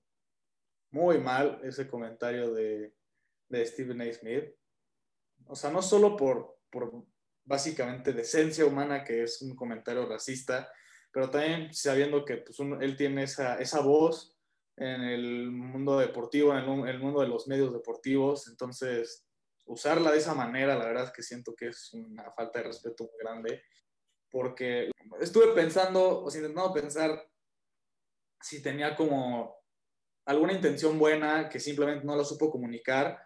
muy 0.91 1.19
mal 1.19 1.61
ese 1.63 1.89
comentario 1.89 2.53
de, 2.53 2.93
de 3.49 3.67
Stephen 3.67 4.01
A. 4.03 4.13
Smith. 4.13 4.45
O 5.47 5.55
sea, 5.55 5.71
no 5.71 5.83
solo 5.83 6.17
por, 6.17 6.59
por 6.71 7.05
básicamente 7.45 8.13
decencia 8.13 8.67
humana, 8.67 9.05
que 9.05 9.23
es 9.23 9.41
un 9.41 9.57
comentario 9.57 10.07
racista, 10.07 10.71
pero 11.13 11.31
también 11.31 11.73
sabiendo 11.73 12.25
que 12.25 12.39
pues, 12.39 12.59
él 12.59 12.97
tiene 12.97 13.25
esa, 13.25 13.61
esa 13.61 13.81
voz 13.81 14.37
en 14.77 15.03
el 15.03 15.51
mundo 15.51 15.99
deportivo, 15.99 16.53
en 16.53 16.89
el, 16.89 16.99
mundo 16.99 17.21
de 17.21 17.29
los 17.29 17.47
medios 17.47 17.73
deportivos. 17.73 18.49
Entonces, 18.49 19.27
usarla 19.67 20.11
de 20.11 20.19
esa 20.19 20.35
manera, 20.35 20.77
la 20.77 20.87
verdad 20.87 21.05
es 21.05 21.13
que 21.13 21.23
siento 21.23 21.55
que 21.55 21.69
es 21.69 21.93
una 21.93 22.31
falta 22.33 22.61
de 22.61 22.67
respeto 22.67 23.05
muy 23.05 23.19
grande, 23.21 23.63
porque 24.31 24.91
estuve 25.21 25.53
pensando, 25.55 26.23
o 26.23 26.31
sea, 26.31 26.41
intentando 26.41 26.73
pensar 26.73 27.29
si 28.41 28.63
tenía 28.63 28.97
como 28.97 29.57
alguna 30.25 30.53
intención 30.53 30.99
buena 30.99 31.49
que 31.49 31.61
simplemente 31.61 32.05
no 32.05 32.17
lo 32.17 32.25
supo 32.25 32.51
comunicar, 32.51 33.23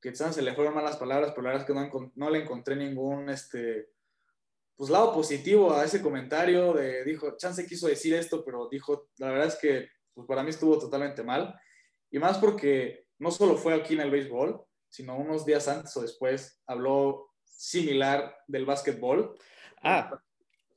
que 0.00 0.10
quizás 0.10 0.34
se 0.34 0.42
le 0.42 0.54
fueron 0.54 0.74
malas 0.74 0.96
palabras, 0.96 1.30
pero 1.30 1.42
la 1.42 1.50
verdad 1.50 1.62
es 1.62 1.66
que 1.66 1.98
no, 1.98 2.12
no 2.16 2.30
le 2.30 2.40
encontré 2.40 2.76
ningún, 2.76 3.30
este, 3.30 3.90
pues 4.76 4.90
lado 4.90 5.12
positivo 5.14 5.72
a 5.72 5.84
ese 5.84 6.02
comentario 6.02 6.72
de, 6.72 7.04
dijo, 7.04 7.36
Chance 7.36 7.66
quiso 7.66 7.86
decir 7.86 8.14
esto, 8.14 8.44
pero 8.44 8.68
dijo, 8.68 9.10
la 9.18 9.30
verdad 9.30 9.46
es 9.46 9.56
que 9.56 9.88
pues 10.14 10.26
para 10.26 10.42
mí 10.42 10.50
estuvo 10.50 10.78
totalmente 10.78 11.22
mal. 11.22 11.54
Y 12.10 12.18
más 12.18 12.38
porque 12.38 13.06
no 13.18 13.30
solo 13.30 13.56
fue 13.56 13.74
aquí 13.74 13.94
en 13.94 14.00
el 14.00 14.10
béisbol, 14.10 14.62
sino 14.88 15.16
unos 15.16 15.46
días 15.46 15.66
antes 15.68 15.96
o 15.96 16.02
después 16.02 16.60
habló 16.66 17.30
similar 17.44 18.36
del 18.46 18.66
básquetbol. 18.66 19.34
Ah, 19.82 20.10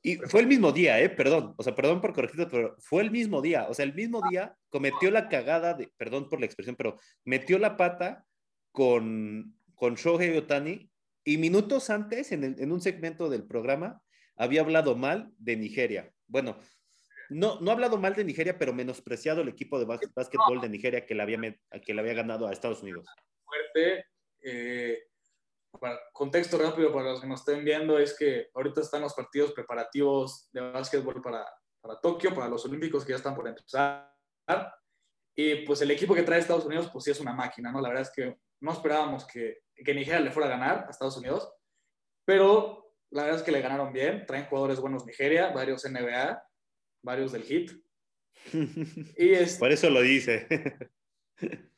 y 0.02 0.16
fue 0.16 0.40
el 0.40 0.46
mismo 0.46 0.70
día, 0.70 1.00
¿eh? 1.00 1.08
Perdón, 1.08 1.54
o 1.56 1.62
sea, 1.62 1.74
perdón 1.74 2.00
por 2.00 2.12
corregirte, 2.12 2.46
pero 2.46 2.76
fue 2.78 3.02
el 3.02 3.10
mismo 3.10 3.42
día. 3.42 3.66
O 3.68 3.74
sea, 3.74 3.84
el 3.84 3.92
mismo 3.92 4.22
día 4.30 4.56
cometió 4.70 5.10
la 5.10 5.28
cagada 5.28 5.74
de, 5.74 5.92
perdón 5.96 6.28
por 6.28 6.38
la 6.38 6.46
expresión, 6.46 6.76
pero 6.76 6.96
metió 7.24 7.58
la 7.58 7.76
pata 7.76 8.24
con, 8.70 9.58
con 9.74 9.96
Shohei 9.96 10.36
Otani 10.36 10.90
y 11.24 11.38
minutos 11.38 11.90
antes, 11.90 12.30
en, 12.30 12.44
en 12.44 12.72
un 12.72 12.80
segmento 12.80 13.28
del 13.28 13.44
programa, 13.44 14.00
había 14.36 14.60
hablado 14.60 14.94
mal 14.94 15.32
de 15.38 15.56
Nigeria. 15.56 16.12
Bueno, 16.28 16.56
no, 17.30 17.60
no 17.60 17.70
ha 17.70 17.74
hablado 17.74 17.98
mal 17.98 18.14
de 18.14 18.24
Nigeria, 18.24 18.58
pero 18.58 18.72
menospreciado 18.72 19.40
el 19.42 19.48
equipo 19.48 19.78
de 19.78 19.84
básquetbol 19.84 20.60
de 20.60 20.68
Nigeria 20.68 21.06
que 21.06 21.14
le 21.14 21.22
había, 21.22 21.38
que 21.84 21.94
le 21.94 22.00
había 22.00 22.14
ganado 22.14 22.46
a 22.46 22.52
Estados 22.52 22.82
Unidos. 22.82 23.06
Fuerte. 23.44 24.06
Eh, 24.42 24.98
para, 25.80 25.98
contexto 26.12 26.58
rápido 26.58 26.92
para 26.92 27.10
los 27.10 27.20
que 27.20 27.26
nos 27.26 27.40
estén 27.40 27.64
viendo 27.64 27.98
es 27.98 28.16
que 28.16 28.48
ahorita 28.54 28.80
están 28.80 29.02
los 29.02 29.14
partidos 29.14 29.52
preparativos 29.52 30.48
de 30.52 30.60
básquetbol 30.60 31.20
para, 31.20 31.46
para 31.80 32.00
Tokio, 32.00 32.34
para 32.34 32.48
los 32.48 32.64
Olímpicos 32.64 33.04
que 33.04 33.10
ya 33.10 33.16
están 33.16 33.34
por 33.34 33.46
empezar. 33.48 34.12
Y 35.34 35.66
pues 35.66 35.82
el 35.82 35.90
equipo 35.90 36.14
que 36.14 36.22
trae 36.22 36.38
Estados 36.38 36.64
Unidos, 36.64 36.88
pues 36.92 37.04
sí 37.04 37.10
es 37.10 37.20
una 37.20 37.34
máquina, 37.34 37.70
¿no? 37.70 37.80
La 37.80 37.88
verdad 37.88 38.02
es 38.02 38.10
que 38.10 38.38
no 38.60 38.72
esperábamos 38.72 39.26
que, 39.26 39.58
que 39.74 39.94
Nigeria 39.94 40.20
le 40.20 40.30
fuera 40.30 40.48
a 40.48 40.52
ganar 40.52 40.84
a 40.86 40.90
Estados 40.90 41.16
Unidos, 41.18 41.52
pero 42.24 42.94
la 43.10 43.22
verdad 43.22 43.40
es 43.40 43.44
que 43.44 43.52
le 43.52 43.60
ganaron 43.60 43.92
bien. 43.92 44.24
Traen 44.26 44.46
jugadores 44.46 44.80
buenos 44.80 45.04
Nigeria, 45.04 45.50
varios 45.50 45.84
NBA, 45.84 46.42
varios 47.06 47.32
del 47.32 47.44
hit. 47.44 47.70
y 49.16 49.30
es, 49.30 49.56
Por 49.56 49.72
eso 49.72 49.88
lo 49.88 50.02
dice. 50.02 50.46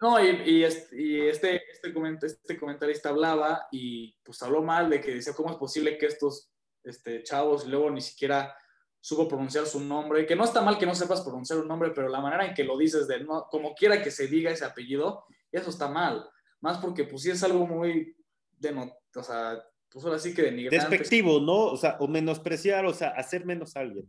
No, 0.00 0.24
y, 0.24 0.62
este, 0.62 1.28
este, 1.28 1.60
este, 1.72 2.56
comentarista 2.56 3.08
hablaba 3.08 3.66
y 3.72 4.14
pues 4.22 4.40
habló 4.44 4.62
mal 4.62 4.88
de 4.88 5.00
que 5.00 5.12
decía, 5.12 5.32
¿cómo 5.32 5.50
es 5.50 5.56
posible 5.56 5.98
que 5.98 6.06
estos 6.06 6.52
este, 6.84 7.24
chavos 7.24 7.66
luego 7.66 7.90
ni 7.90 8.00
siquiera 8.00 8.56
supo 9.00 9.26
pronunciar 9.26 9.66
su 9.66 9.80
nombre? 9.80 10.24
Que 10.24 10.36
no 10.36 10.44
está 10.44 10.60
mal 10.60 10.78
que 10.78 10.86
no 10.86 10.94
sepas 10.94 11.22
pronunciar 11.22 11.58
un 11.58 11.66
nombre, 11.66 11.90
pero 11.90 12.08
la 12.08 12.20
manera 12.20 12.46
en 12.46 12.54
que 12.54 12.62
lo 12.62 12.78
dices, 12.78 13.08
de 13.08 13.24
no, 13.24 13.48
como 13.50 13.74
quiera 13.74 14.00
que 14.00 14.12
se 14.12 14.28
diga 14.28 14.52
ese 14.52 14.64
apellido, 14.64 15.24
eso 15.50 15.70
está 15.70 15.88
mal. 15.88 16.30
Más 16.60 16.78
porque 16.78 17.02
pues 17.02 17.22
sí 17.22 17.32
es 17.32 17.42
algo 17.42 17.66
muy, 17.66 18.16
de 18.52 18.70
no, 18.70 18.92
o 19.16 19.22
sea, 19.24 19.60
pues 19.90 20.04
ahora 20.04 20.18
sí 20.18 20.34
que 20.34 20.42
denigrante. 20.42 20.76
Despectivo, 20.76 21.40
¿no? 21.40 21.66
O 21.66 21.76
sea, 21.76 21.96
o 22.00 22.08
menospreciar, 22.08 22.84
o 22.86 22.94
sea, 22.94 23.08
hacer 23.10 23.44
menos 23.44 23.76
a 23.76 23.80
alguien. 23.80 24.06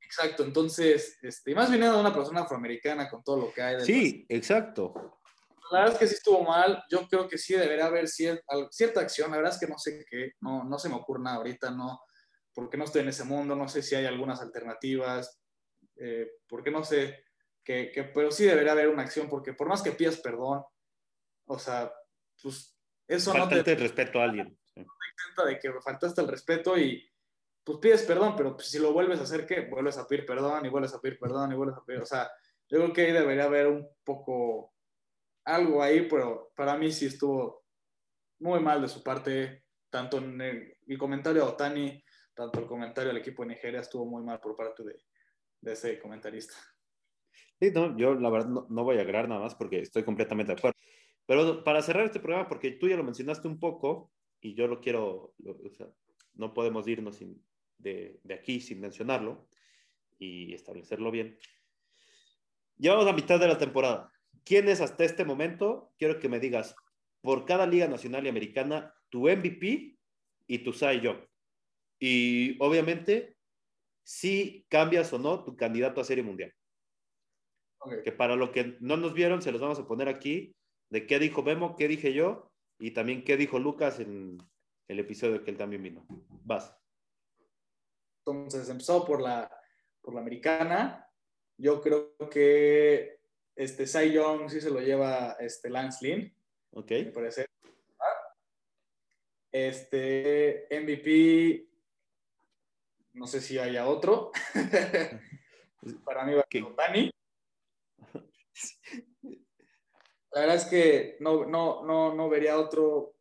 Exacto, 0.00 0.42
entonces, 0.42 1.18
este, 1.22 1.54
más 1.54 1.70
viniendo 1.70 1.94
de 1.94 2.00
una 2.00 2.14
persona 2.14 2.40
afroamericana 2.40 3.08
con 3.08 3.22
todo 3.22 3.36
lo 3.36 3.52
que 3.52 3.62
hay. 3.62 3.80
Sí, 3.84 4.26
exacto 4.28 5.20
la 5.70 5.80
verdad 5.80 5.94
es 5.94 5.98
que 6.00 6.06
sí 6.08 6.14
estuvo 6.14 6.42
mal. 6.42 6.82
Yo 6.90 7.06
creo 7.08 7.28
que 7.28 7.38
sí 7.38 7.54
debería 7.54 7.86
haber 7.86 8.08
cierta, 8.08 8.42
cierta 8.70 9.00
acción. 9.00 9.30
La 9.30 9.36
verdad 9.38 9.54
es 9.54 9.60
que 9.60 9.68
no 9.68 9.78
sé 9.78 10.04
qué, 10.08 10.32
no, 10.40 10.64
no 10.64 10.78
se 10.78 10.88
me 10.88 10.96
ocurre 10.96 11.22
nada 11.22 11.36
ahorita, 11.36 11.70
no, 11.70 12.00
porque 12.52 12.76
no 12.76 12.84
estoy 12.84 13.02
en 13.02 13.08
ese 13.08 13.24
mundo, 13.24 13.54
no 13.54 13.68
sé 13.68 13.82
si 13.82 13.94
hay 13.94 14.06
algunas 14.06 14.40
alternativas, 14.40 15.40
eh, 15.96 16.28
porque 16.48 16.70
no 16.70 16.84
sé, 16.84 17.24
que, 17.64 17.90
que, 17.92 18.04
pero 18.04 18.30
sí 18.32 18.44
debería 18.44 18.72
haber 18.72 18.88
una 18.88 19.02
acción, 19.02 19.28
porque 19.28 19.54
por 19.54 19.68
más 19.68 19.82
que 19.82 19.92
pidas 19.92 20.18
perdón, 20.18 20.62
o 21.46 21.58
sea, 21.58 21.92
pues 22.42 22.76
eso 23.06 23.34
no 23.34 23.48
te... 23.48 23.58
el 23.58 23.80
respeto 23.80 24.20
a 24.20 24.24
alguien. 24.24 24.58
No 24.86 24.94
intenta 25.10 25.46
de 25.46 25.58
que 25.58 25.80
faltaste 25.80 26.20
el 26.20 26.28
respeto 26.28 26.76
y 26.78 27.08
pues 27.64 27.78
pides 27.78 28.02
perdón, 28.02 28.34
pero 28.36 28.54
pues, 28.54 28.68
si 28.68 28.78
lo 28.78 28.92
vuelves 28.92 29.20
a 29.20 29.24
hacer, 29.24 29.46
¿qué? 29.46 29.62
Vuelves 29.62 29.98
a 29.98 30.06
pedir 30.06 30.26
perdón 30.26 30.64
y 30.64 30.68
vuelves 30.68 30.94
a 30.94 31.00
pedir 31.00 31.18
perdón 31.18 31.52
y 31.52 31.56
vuelves 31.56 31.76
a 31.76 31.84
pedir, 31.84 32.00
o 32.00 32.06
sea, 32.06 32.30
yo 32.68 32.78
creo 32.78 32.92
que 32.92 33.00
ahí 33.02 33.12
debería 33.12 33.44
haber 33.44 33.66
un 33.66 33.88
poco 34.04 34.72
algo 35.44 35.82
ahí, 35.82 36.06
pero 36.08 36.52
para 36.54 36.76
mí 36.76 36.92
sí 36.92 37.06
estuvo 37.06 37.64
muy 38.40 38.60
mal 38.60 38.80
de 38.80 38.88
su 38.88 39.02
parte, 39.02 39.64
tanto 39.90 40.18
en 40.18 40.40
el, 40.40 40.98
comentario 40.98 41.44
a 41.44 41.48
Otani, 41.48 42.02
tanto 42.34 42.60
el 42.60 42.66
comentario 42.66 43.10
al 43.10 43.16
equipo 43.18 43.42
de 43.42 43.50
Nigeria 43.50 43.80
estuvo 43.80 44.06
muy 44.06 44.22
mal 44.22 44.40
por 44.40 44.56
parte 44.56 44.82
de, 44.84 44.96
de 45.60 45.72
ese 45.72 45.98
comentarista. 45.98 46.54
Sí, 47.60 47.70
no, 47.72 47.96
yo 47.96 48.14
la 48.14 48.30
verdad 48.30 48.48
no, 48.48 48.84
voy 48.84 48.96
a 48.96 49.02
agregar 49.02 49.28
nada 49.28 49.42
más 49.42 49.54
porque 49.54 49.80
estoy 49.80 50.02
completamente 50.02 50.52
de 50.52 50.58
acuerdo. 50.58 50.78
Pero 51.26 51.62
para 51.62 51.82
cerrar 51.82 52.06
este 52.06 52.20
programa, 52.20 52.48
porque 52.48 52.72
tú 52.72 52.88
ya 52.88 52.96
lo 52.96 53.04
mencionaste 53.04 53.46
un 53.46 53.60
poco 53.60 54.10
y 54.40 54.54
yo 54.54 54.66
lo 54.66 54.80
quiero, 54.80 55.34
o 55.44 55.70
sea, 55.70 55.88
no 56.34 56.54
podemos 56.54 56.86
irnos 56.88 57.16
sin, 57.16 57.44
de, 57.78 58.20
de, 58.24 58.34
aquí 58.34 58.60
sin 58.60 58.80
mencionarlo 58.80 59.48
y 60.18 60.54
establecerlo 60.54 61.10
bien. 61.10 61.38
Llevamos 62.78 63.06
a 63.06 63.12
mitad 63.12 63.38
de 63.38 63.48
la 63.48 63.58
temporada. 63.58 64.12
¿Quién 64.44 64.68
es 64.68 64.80
hasta 64.80 65.04
este 65.04 65.24
momento? 65.24 65.92
Quiero 65.98 66.18
que 66.18 66.28
me 66.28 66.40
digas 66.40 66.74
por 67.20 67.44
cada 67.44 67.66
liga 67.66 67.86
nacional 67.86 68.24
y 68.24 68.30
americana 68.30 68.94
tu 69.10 69.28
MVP 69.28 69.98
y 70.46 70.58
tu 70.58 70.72
Cy 70.72 71.00
Young. 71.00 71.18
Y 71.98 72.56
obviamente, 72.62 73.36
si 74.02 74.64
cambias 74.68 75.12
o 75.12 75.18
no 75.18 75.44
tu 75.44 75.56
candidato 75.56 76.00
a 76.00 76.04
Serie 76.04 76.24
Mundial. 76.24 76.54
Que 78.04 78.12
para 78.12 78.36
lo 78.36 78.52
que 78.52 78.76
no 78.80 78.96
nos 78.96 79.14
vieron, 79.14 79.42
se 79.42 79.52
los 79.52 79.60
vamos 79.60 79.78
a 79.78 79.86
poner 79.86 80.08
aquí 80.08 80.54
de 80.90 81.06
qué 81.06 81.18
dijo 81.18 81.42
Memo, 81.42 81.76
qué 81.76 81.88
dije 81.88 82.12
yo 82.12 82.49
y 82.80 82.92
también 82.92 83.22
qué 83.22 83.36
dijo 83.36 83.58
Lucas 83.58 84.00
en 84.00 84.38
el 84.88 84.98
episodio 84.98 85.44
que 85.44 85.50
él 85.50 85.58
también 85.58 85.82
vino. 85.82 86.06
Vas. 86.44 86.74
Entonces, 88.24 88.68
empezó 88.68 89.04
por 89.04 89.20
la, 89.20 89.50
por 90.00 90.14
la 90.14 90.20
americana. 90.20 91.06
Yo 91.58 91.80
creo 91.82 92.16
que 92.30 93.20
este, 93.54 93.86
Cy 93.86 94.12
Young 94.12 94.48
sí 94.48 94.60
se 94.62 94.70
lo 94.70 94.80
lleva 94.80 95.36
este, 95.38 95.68
Lance 95.68 96.06
Lynn. 96.06 96.34
Ok. 96.72 96.90
Me 96.90 97.12
parece. 97.12 97.46
Este, 99.52 100.66
MVP, 100.70 101.68
no 103.12 103.26
sé 103.26 103.42
si 103.42 103.58
haya 103.58 103.86
otro. 103.86 104.32
Para 106.04 106.24
mí 106.24 106.34
va 106.34 106.40
a 106.40 106.46
ser 106.50 106.62
Otani. 106.62 107.10
La 110.32 110.42
verdad 110.42 110.56
es 110.56 110.64
que 110.66 111.16
no, 111.20 111.44
no, 111.44 111.84
no, 111.84 112.14
no 112.14 112.28
vería 112.28 112.58
otro. 112.58 113.16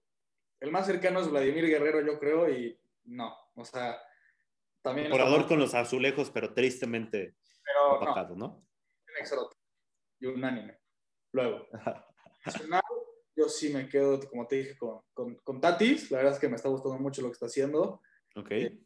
El 0.60 0.72
más 0.72 0.86
cercano 0.86 1.20
es 1.20 1.30
Vladimir 1.30 1.66
Guerrero, 1.68 2.02
yo 2.02 2.20
creo, 2.20 2.50
y 2.50 2.80
no. 3.06 3.36
O 3.56 3.66
sea, 3.66 4.00
también. 4.82 5.12
Orador 5.12 5.48
con 5.48 5.60
los 5.60 5.74
azulejos, 5.74 6.30
pero 6.30 6.54
tristemente 6.54 7.36
pero 7.64 8.02
apagado, 8.02 8.36
¿no? 8.36 8.48
¿no? 8.48 9.50
Y 10.20 10.26
unánime. 10.26 10.78
Luego, 11.32 11.68
yo 13.36 13.48
sí 13.48 13.70
me 13.70 13.88
quedo, 13.88 14.20
como 14.30 14.48
te 14.48 14.58
dije, 14.58 14.78
con, 14.78 15.02
con, 15.14 15.36
con, 15.38 15.62
Tatis. 15.62 16.12
La 16.12 16.18
verdad 16.18 16.34
es 16.34 16.40
que 16.40 16.50
me 16.50 16.56
está 16.56 16.70
gustando 16.70 16.98
mucho 17.00 17.22
lo 17.22 17.30
que 17.30 17.34
está 17.34 17.46
haciendo. 17.46 18.02
Ok. 18.36 18.52
Eh, 18.52 18.80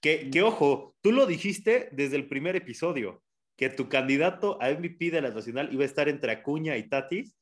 que, 0.00 0.30
que, 0.30 0.42
ojo, 0.42 0.96
tú 1.00 1.12
lo 1.12 1.26
dijiste 1.26 1.88
desde 1.92 2.16
el 2.16 2.28
primer 2.28 2.56
episodio, 2.56 3.22
que 3.56 3.70
tu 3.70 3.88
candidato 3.88 4.60
a 4.60 4.70
MVP 4.70 5.10
de 5.10 5.22
la 5.22 5.30
Nacional 5.30 5.72
iba 5.72 5.82
a 5.82 5.86
estar 5.86 6.08
entre 6.08 6.32
Acuña 6.32 6.76
y 6.76 6.88
Tatis. 6.88 7.36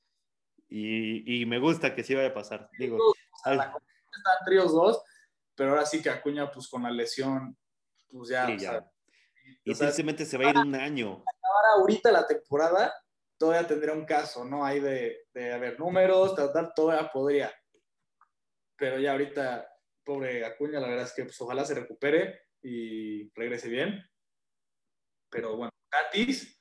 Y, 0.74 1.42
y 1.42 1.44
me 1.44 1.58
gusta 1.58 1.94
que 1.94 2.02
sí 2.02 2.14
vaya 2.14 2.28
a 2.28 2.34
pasar. 2.34 2.70
Digo, 2.78 3.14
están 3.44 3.70
tríos 4.46 4.72
dos, 4.72 5.02
pero 5.54 5.70
ahora 5.70 5.84
sí 5.84 6.00
que 6.00 6.08
Acuña, 6.08 6.50
pues 6.50 6.66
con 6.66 6.82
la 6.82 6.90
lesión, 6.90 7.58
pues 8.10 8.30
ya. 8.30 8.46
Sí, 8.46 8.58
ya. 8.58 8.90
y 9.64 9.74
simplemente 9.74 10.24
se 10.24 10.38
va 10.38 10.46
a 10.46 10.50
ir 10.50 10.56
un 10.56 10.74
año. 10.74 11.22
Ahora, 11.42 11.68
ahorita 11.76 12.10
la 12.10 12.26
temporada, 12.26 12.94
todavía 13.36 13.68
tendría 13.68 13.92
un 13.92 14.06
caso, 14.06 14.46
¿no? 14.46 14.64
Hay 14.64 14.80
de, 14.80 15.26
de 15.34 15.52
haber 15.52 15.78
números, 15.78 16.34
tratar, 16.34 16.72
todavía 16.74 17.10
podría. 17.12 17.52
Pero 18.76 18.98
ya 18.98 19.12
ahorita, 19.12 19.68
pobre 20.02 20.42
Acuña, 20.46 20.80
la 20.80 20.88
verdad 20.88 21.04
es 21.04 21.12
que 21.12 21.24
pues, 21.24 21.38
ojalá 21.42 21.66
se 21.66 21.74
recupere 21.74 22.44
y 22.62 23.30
regrese 23.34 23.68
bien. 23.68 24.02
Pero 25.28 25.54
bueno, 25.54 25.70
gratis. 25.90 26.58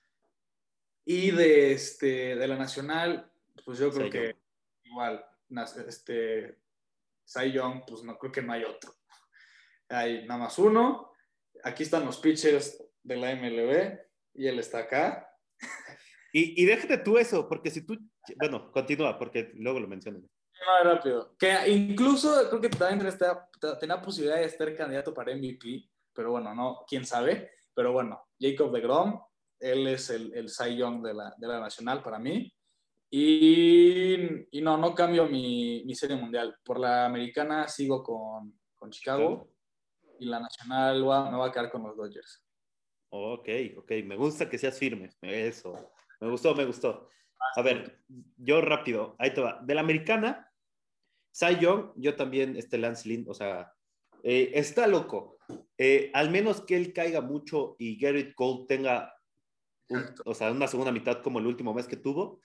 Y 1.05 1.31
de, 1.31 1.71
este, 1.71 2.35
de 2.35 2.47
la 2.47 2.57
Nacional, 2.57 3.30
pues 3.71 3.79
yo 3.79 3.89
creo 3.89 4.09
que 4.09 4.35
igual, 4.83 5.25
este, 5.87 6.59
Cy 7.25 7.53
Young, 7.53 7.83
pues 7.87 8.03
no 8.03 8.17
creo 8.17 8.29
que 8.29 8.41
no 8.41 8.51
hay 8.51 8.65
otro. 8.65 8.93
Hay 9.89 10.25
nada 10.27 10.41
más 10.41 10.59
uno. 10.59 11.13
Aquí 11.63 11.83
están 11.83 12.05
los 12.05 12.17
pitchers 12.17 12.83
de 13.01 13.15
la 13.15 13.33
MLB 13.33 13.97
y 14.33 14.47
él 14.47 14.59
está 14.59 14.79
acá. 14.79 15.27
Y, 16.33 16.63
y 16.63 16.65
déjate 16.65 16.97
tú 16.97 17.17
eso, 17.17 17.49
porque 17.49 17.69
si 17.69 17.85
tú, 17.85 17.97
bueno, 18.37 18.71
continúa, 18.71 19.19
porque 19.19 19.51
luego 19.55 19.81
lo 19.81 19.87
menciono. 19.89 20.19
No, 20.19 20.89
rápido. 20.89 21.35
Que 21.37 21.67
incluso 21.67 22.47
creo 22.47 22.61
que 22.61 22.69
también 22.69 23.05
está, 23.05 23.49
tenía 23.81 24.01
posibilidad 24.01 24.37
de 24.37 24.45
estar 24.45 24.73
candidato 24.73 25.13
para 25.13 25.35
MVP, 25.35 25.89
pero 26.13 26.31
bueno, 26.31 26.55
no, 26.55 26.85
quién 26.87 27.03
sabe. 27.03 27.51
Pero 27.73 27.91
bueno, 27.91 28.29
Jacob 28.39 28.71
de 28.71 28.79
Grom, 28.79 29.21
él 29.59 29.87
es 29.87 30.09
el, 30.09 30.33
el 30.33 30.47
Cy 30.47 30.77
Young 30.77 31.03
de 31.03 31.13
la, 31.13 31.35
de 31.37 31.47
la 31.49 31.59
Nacional 31.59 32.01
para 32.01 32.17
mí. 32.17 32.49
Y, 33.13 34.57
y, 34.57 34.61
no, 34.61 34.77
no 34.77 34.95
cambio 34.95 35.27
mi, 35.27 35.83
mi, 35.85 35.93
serie 35.95 36.15
mundial. 36.15 36.55
Por 36.63 36.79
la 36.79 37.05
americana 37.05 37.67
sigo 37.67 38.01
con, 38.01 38.57
con 38.75 38.89
Chicago. 38.89 39.51
y 40.17 40.25
la 40.25 40.39
nacional 40.39 41.07
va, 41.07 41.29
me 41.29 41.37
va 41.37 41.47
a 41.47 41.51
quedar 41.51 41.69
con 41.69 41.83
los 41.83 41.97
Dodgers. 41.97 42.41
Ok, 43.09 43.49
ok, 43.75 43.91
me 44.05 44.15
gusta 44.15 44.49
que 44.49 44.57
seas 44.57 44.79
firme, 44.79 45.09
eso, 45.21 45.91
me 46.21 46.29
gustó, 46.29 46.55
me 46.55 46.63
gustó. 46.63 47.09
A 47.57 47.61
ver, 47.61 47.99
yo 48.37 48.61
rápido, 48.61 49.17
ahí 49.19 49.33
te 49.33 49.41
va. 49.41 49.59
De 49.61 49.75
la 49.75 49.81
americana, 49.81 50.49
Cy 51.31 51.59
Young, 51.59 51.91
yo 51.97 52.15
también, 52.15 52.55
este 52.55 52.77
Lance 52.77 53.09
Lynn, 53.09 53.25
o 53.27 53.33
sea, 53.33 53.73
eh, 54.23 54.51
está 54.53 54.87
loco. 54.87 55.37
Eh, 55.77 56.09
al 56.13 56.29
menos 56.29 56.61
que 56.61 56.77
él 56.77 56.93
caiga 56.93 57.19
mucho 57.19 57.75
y 57.79 57.99
Garrett 57.99 58.33
Cole 58.33 58.65
tenga, 58.69 59.13
o 60.23 60.33
sea, 60.33 60.51
una 60.51 60.67
segunda 60.67 60.93
mitad 60.93 61.21
como 61.21 61.39
el 61.39 61.47
último 61.47 61.73
mes 61.73 61.87
que 61.87 61.97
tuvo, 61.97 62.39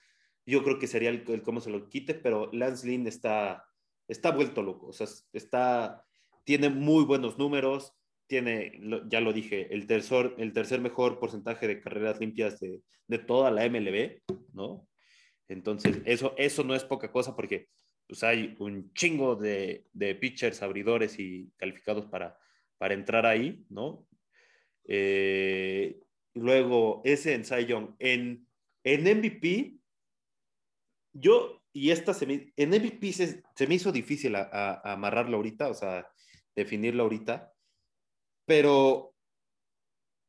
yo 0.51 0.63
creo 0.63 0.79
que 0.79 0.87
sería 0.87 1.09
el, 1.09 1.23
cómo 1.43 1.61
se 1.61 1.69
lo 1.69 1.89
quite, 1.89 2.13
pero 2.13 2.49
Lance 2.53 2.87
Lynn 2.87 3.07
está, 3.07 3.65
está 4.07 4.31
vuelto 4.31 4.61
loco, 4.61 4.87
o 4.87 4.93
sea, 4.93 5.07
está, 5.33 6.03
tiene 6.43 6.69
muy 6.69 7.03
buenos 7.03 7.37
números, 7.37 7.93
tiene, 8.27 8.79
ya 9.07 9.21
lo 9.21 9.33
dije, 9.33 9.73
el 9.73 9.87
tercer, 9.87 10.35
el 10.37 10.53
tercer 10.53 10.81
mejor 10.81 11.19
porcentaje 11.19 11.67
de 11.67 11.79
carreras 11.79 12.19
limpias 12.19 12.59
de, 12.59 12.81
de 13.07 13.19
toda 13.19 13.51
la 13.51 13.67
MLB, 13.69 14.21
¿no? 14.53 14.87
Entonces, 15.47 16.01
eso, 16.05 16.33
eso 16.37 16.63
no 16.63 16.75
es 16.75 16.83
poca 16.83 17.11
cosa 17.11 17.35
porque 17.35 17.69
pues 18.07 18.23
hay 18.23 18.55
un 18.59 18.93
chingo 18.93 19.35
de, 19.35 19.85
de 19.93 20.15
pitchers, 20.15 20.61
abridores 20.61 21.19
y 21.19 21.51
calificados 21.57 22.05
para, 22.05 22.37
para 22.77 22.93
entrar 22.93 23.25
ahí, 23.25 23.65
¿no? 23.69 24.07
Eh, 24.85 25.99
luego, 26.33 27.01
ese 27.03 27.33
en 27.33 27.43
Young. 27.43 27.95
En, 27.99 28.47
en 28.83 29.17
MVP, 29.17 29.77
yo, 31.19 31.61
y 31.73 31.91
esta 31.91 32.13
se 32.13 32.25
me, 32.25 32.53
en 32.55 32.69
MVP 32.69 33.13
se, 33.13 33.43
se 33.55 33.67
me 33.67 33.75
hizo 33.75 33.91
difícil 33.91 34.35
a, 34.35 34.49
a, 34.51 34.93
amarrarlo 34.93 35.37
ahorita, 35.37 35.69
o 35.69 35.73
sea, 35.73 36.07
definirlo 36.55 37.03
ahorita, 37.03 37.53
pero 38.45 39.13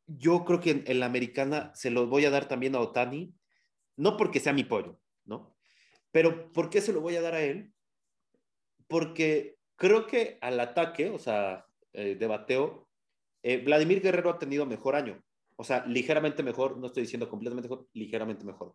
yo 0.09 0.45
creo 0.45 0.61
que 0.61 0.82
en, 0.86 1.01
la 1.01 1.07
americana 1.07 1.70
se 1.74 1.91
lo 1.91 2.07
voy 2.07 2.24
a 2.24 2.30
dar 2.30 2.49
también 2.49 2.74
a 2.74 2.80
Otani, 2.80 3.34
no 3.97 4.16
porque 4.16 4.41
sea 4.41 4.53
mi 4.53 4.64
pollo, 4.64 4.99
¿no? 5.24 5.55
Pero 6.11 6.51
¿por 6.53 6.70
qué 6.70 6.80
se 6.80 6.93
lo 6.93 7.01
voy 7.01 7.16
a 7.16 7.22
dar 7.22 7.34
a 7.34 7.43
él? 7.43 7.72
Porque 8.86 9.59
creo 9.76 10.07
que 10.07 10.39
al 10.41 10.59
ataque, 10.61 11.11
o 11.11 11.18
sea, 11.18 11.66
eh, 11.93 12.14
de 12.14 12.26
bateo, 12.26 12.89
eh, 13.43 13.59
Vladimir 13.59 14.01
Guerrero 14.01 14.30
ha 14.30 14.39
tenido 14.39 14.64
mejor 14.64 14.97
año. 14.97 15.22
O 15.57 15.64
sea, 15.64 15.84
ligeramente 15.86 16.43
mejor, 16.43 16.78
no 16.78 16.86
estoy 16.86 17.03
diciendo 17.03 17.28
completamente 17.28 17.68
mejor, 17.68 17.89
ligeramente 17.93 18.45
mejor. 18.45 18.74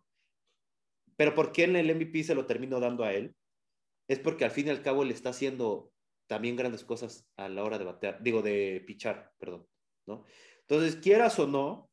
Pero 1.16 1.34
¿por 1.34 1.52
qué 1.52 1.64
el 1.64 1.94
MVP 1.94 2.24
se 2.24 2.34
lo 2.34 2.46
termino 2.46 2.80
dando 2.80 3.04
a 3.04 3.12
él? 3.12 3.34
Es 4.08 4.18
porque 4.18 4.44
al 4.44 4.50
fin 4.50 4.66
y 4.66 4.70
al 4.70 4.82
cabo 4.82 5.04
le 5.04 5.14
está 5.14 5.30
haciendo 5.30 5.92
también 6.26 6.56
grandes 6.56 6.84
cosas 6.84 7.26
a 7.36 7.48
la 7.48 7.64
hora 7.64 7.78
de 7.78 7.84
batear, 7.84 8.22
digo, 8.22 8.42
de 8.42 8.82
pichar, 8.86 9.32
perdón, 9.38 9.66
¿no? 10.06 10.24
Entonces, 10.60 10.96
quieras 10.96 11.38
o 11.38 11.46
no, 11.46 11.90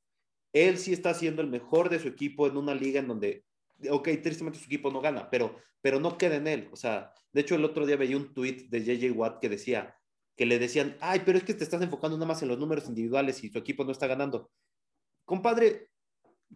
él 0.54 0.78
sí 0.78 0.94
está 0.94 1.14
siendo 1.14 1.42
el 1.42 1.50
mejor 1.50 1.90
de 1.90 2.00
su 2.00 2.08
equipo 2.08 2.48
en 2.48 2.58
una 2.58 2.74
liga 2.74 3.00
en 3.00 3.08
donde 3.08 3.46
ok, 3.90 4.10
tristemente 4.22 4.60
su 4.60 4.66
equipo 4.66 4.92
no 4.92 5.02
gana, 5.02 5.30
pero, 5.30 5.56
pero 5.82 6.00
no 6.00 6.18
queda 6.18 6.36
en 6.36 6.48
él. 6.48 6.70
O 6.72 6.76
sea, 6.76 7.14
de 7.32 7.42
hecho 7.42 7.56
el 7.56 7.66
otro 7.66 7.86
día 7.86 7.98
veía 7.98 8.18
un 8.18 8.34
tweet 8.34 8.68
de 8.70 8.84
JJ 8.84 9.12
Watt 9.12 9.40
que 9.40 9.50
decía, 9.50 9.96
que 10.36 10.46
le 10.46 10.60
decían, 10.60 10.98
ay, 11.02 11.22
pero 11.26 11.38
es 11.38 11.44
que 11.44 11.54
te 11.54 11.64
estás 11.64 11.82
enfocando 11.82 12.18
nada 12.18 12.28
más 12.28 12.42
en 12.42 12.50
los 12.50 12.60
números 12.60 12.88
individuales 12.88 13.44
y 13.44 13.50
tu 13.50 13.60
equipo 13.60 13.84
no 13.84 13.92
está 13.92 14.08
ganando. 14.08 14.52
Compadre, 15.26 15.90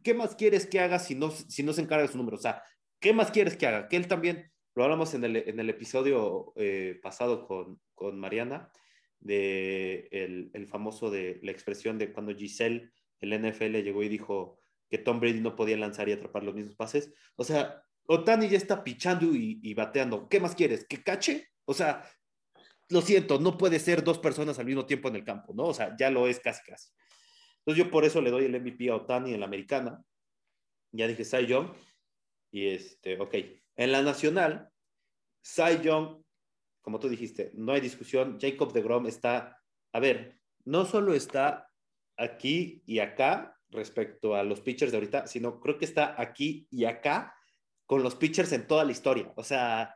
¿qué 0.03 0.13
más 0.13 0.35
quieres 0.35 0.65
que 0.65 0.79
haga 0.79 0.99
si 0.99 1.15
no, 1.15 1.31
si 1.31 1.63
no 1.63 1.73
se 1.73 1.81
encarga 1.81 2.03
de 2.05 2.11
su 2.11 2.17
número? 2.17 2.37
O 2.37 2.41
sea, 2.41 2.63
¿qué 2.99 3.13
más 3.13 3.31
quieres 3.31 3.57
que 3.57 3.67
haga? 3.67 3.87
Que 3.87 3.97
él 3.97 4.07
también, 4.07 4.51
lo 4.75 4.83
hablamos 4.83 5.13
en 5.13 5.23
el, 5.23 5.35
en 5.37 5.59
el 5.59 5.69
episodio 5.69 6.53
eh, 6.55 6.99
pasado 7.01 7.47
con, 7.47 7.79
con 7.93 8.19
Mariana, 8.19 8.69
de 9.19 10.07
el, 10.11 10.51
el 10.53 10.67
famoso 10.67 11.09
de 11.09 11.39
la 11.41 11.51
expresión 11.51 11.97
de 11.97 12.11
cuando 12.11 12.35
Giselle, 12.35 12.91
el 13.21 13.39
NFL, 13.39 13.77
llegó 13.77 14.03
y 14.03 14.09
dijo, 14.09 14.59
que 14.89 14.97
Tom 14.97 15.19
Brady 15.19 15.41
no 15.41 15.55
podía 15.55 15.77
lanzar 15.77 16.09
y 16.09 16.13
atrapar 16.13 16.43
los 16.43 16.55
mismos 16.55 16.75
pases. 16.75 17.11
O 17.35 17.43
sea, 17.43 17.83
Otani 18.07 18.47
ya 18.47 18.57
está 18.57 18.83
pichando 18.83 19.27
y, 19.33 19.73
bateando. 19.73 20.29
¿Qué 20.29 20.39
más 20.39 20.55
quieres? 20.55 20.85
¿Que 20.87 21.03
cache? 21.03 21.49
O 21.65 21.73
sea, 21.73 22.07
lo 22.89 23.01
siento, 23.01 23.39
no 23.39 23.57
puede 23.57 23.79
ser 23.79 24.03
dos 24.03 24.19
personas 24.19 24.59
al 24.59 24.65
mismo 24.65 24.85
tiempo 24.85 25.09
en 25.09 25.15
el 25.15 25.23
campo, 25.23 25.53
¿no? 25.53 25.63
O 25.63 25.73
sea, 25.73 25.95
ya 25.97 26.09
lo 26.11 26.27
es 26.27 26.39
casi 26.39 26.63
casi. 26.63 26.89
Entonces 27.65 27.83
yo 27.83 27.91
por 27.91 28.05
eso 28.05 28.21
le 28.21 28.29
doy 28.29 28.45
el 28.45 28.61
MVP 28.61 28.89
a 28.89 28.95
Otani 28.95 29.33
en 29.33 29.39
la 29.39 29.47
americana. 29.47 30.03
Ya 30.91 31.07
dije 31.07 31.25
Cy 31.25 31.47
Young. 31.47 31.73
Y 32.51 32.67
este, 32.67 33.19
ok. 33.19 33.35
En 33.75 33.91
la 33.91 34.03
nacional, 34.03 34.69
Cy 35.41 35.81
Young, 35.81 36.21
como 36.81 36.99
tú 36.99 37.09
dijiste, 37.09 37.51
no 37.55 37.73
hay 37.73 37.81
discusión. 37.81 38.37
Jacob 38.39 38.71
de 38.71 38.83
Grom 38.83 39.07
está, 39.07 39.59
a 39.91 39.99
ver, 39.99 40.39
no 40.63 40.85
solo 40.85 41.15
está 41.15 41.69
aquí 42.17 42.83
y 42.85 42.99
acá, 42.99 43.55
respecto 43.69 44.35
a 44.35 44.43
los 44.43 44.61
pitchers 44.61 44.91
de 44.91 44.97
ahorita, 44.97 45.27
sino 45.27 45.59
creo 45.59 45.77
que 45.77 45.85
está 45.85 46.19
aquí 46.21 46.67
y 46.69 46.85
acá 46.85 47.35
con 47.85 48.03
los 48.03 48.15
pitchers 48.15 48.51
en 48.51 48.67
toda 48.67 48.83
la 48.83 48.91
historia. 48.91 49.31
O 49.35 49.43
sea, 49.43 49.95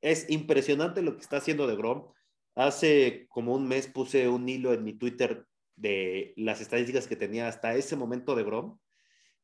es 0.00 0.28
impresionante 0.30 1.02
lo 1.02 1.16
que 1.16 1.22
está 1.22 1.36
haciendo 1.38 1.66
de 1.66 1.76
Grom. 1.76 2.12
Hace 2.54 3.26
como 3.28 3.54
un 3.54 3.68
mes 3.68 3.86
puse 3.86 4.28
un 4.28 4.48
hilo 4.48 4.72
en 4.72 4.84
mi 4.84 4.94
Twitter 4.94 5.46
de 5.80 6.34
las 6.36 6.60
estadísticas 6.60 7.06
que 7.06 7.16
tenía 7.16 7.48
hasta 7.48 7.74
ese 7.74 7.96
momento 7.96 8.34
de 8.34 8.44
Grom. 8.44 8.78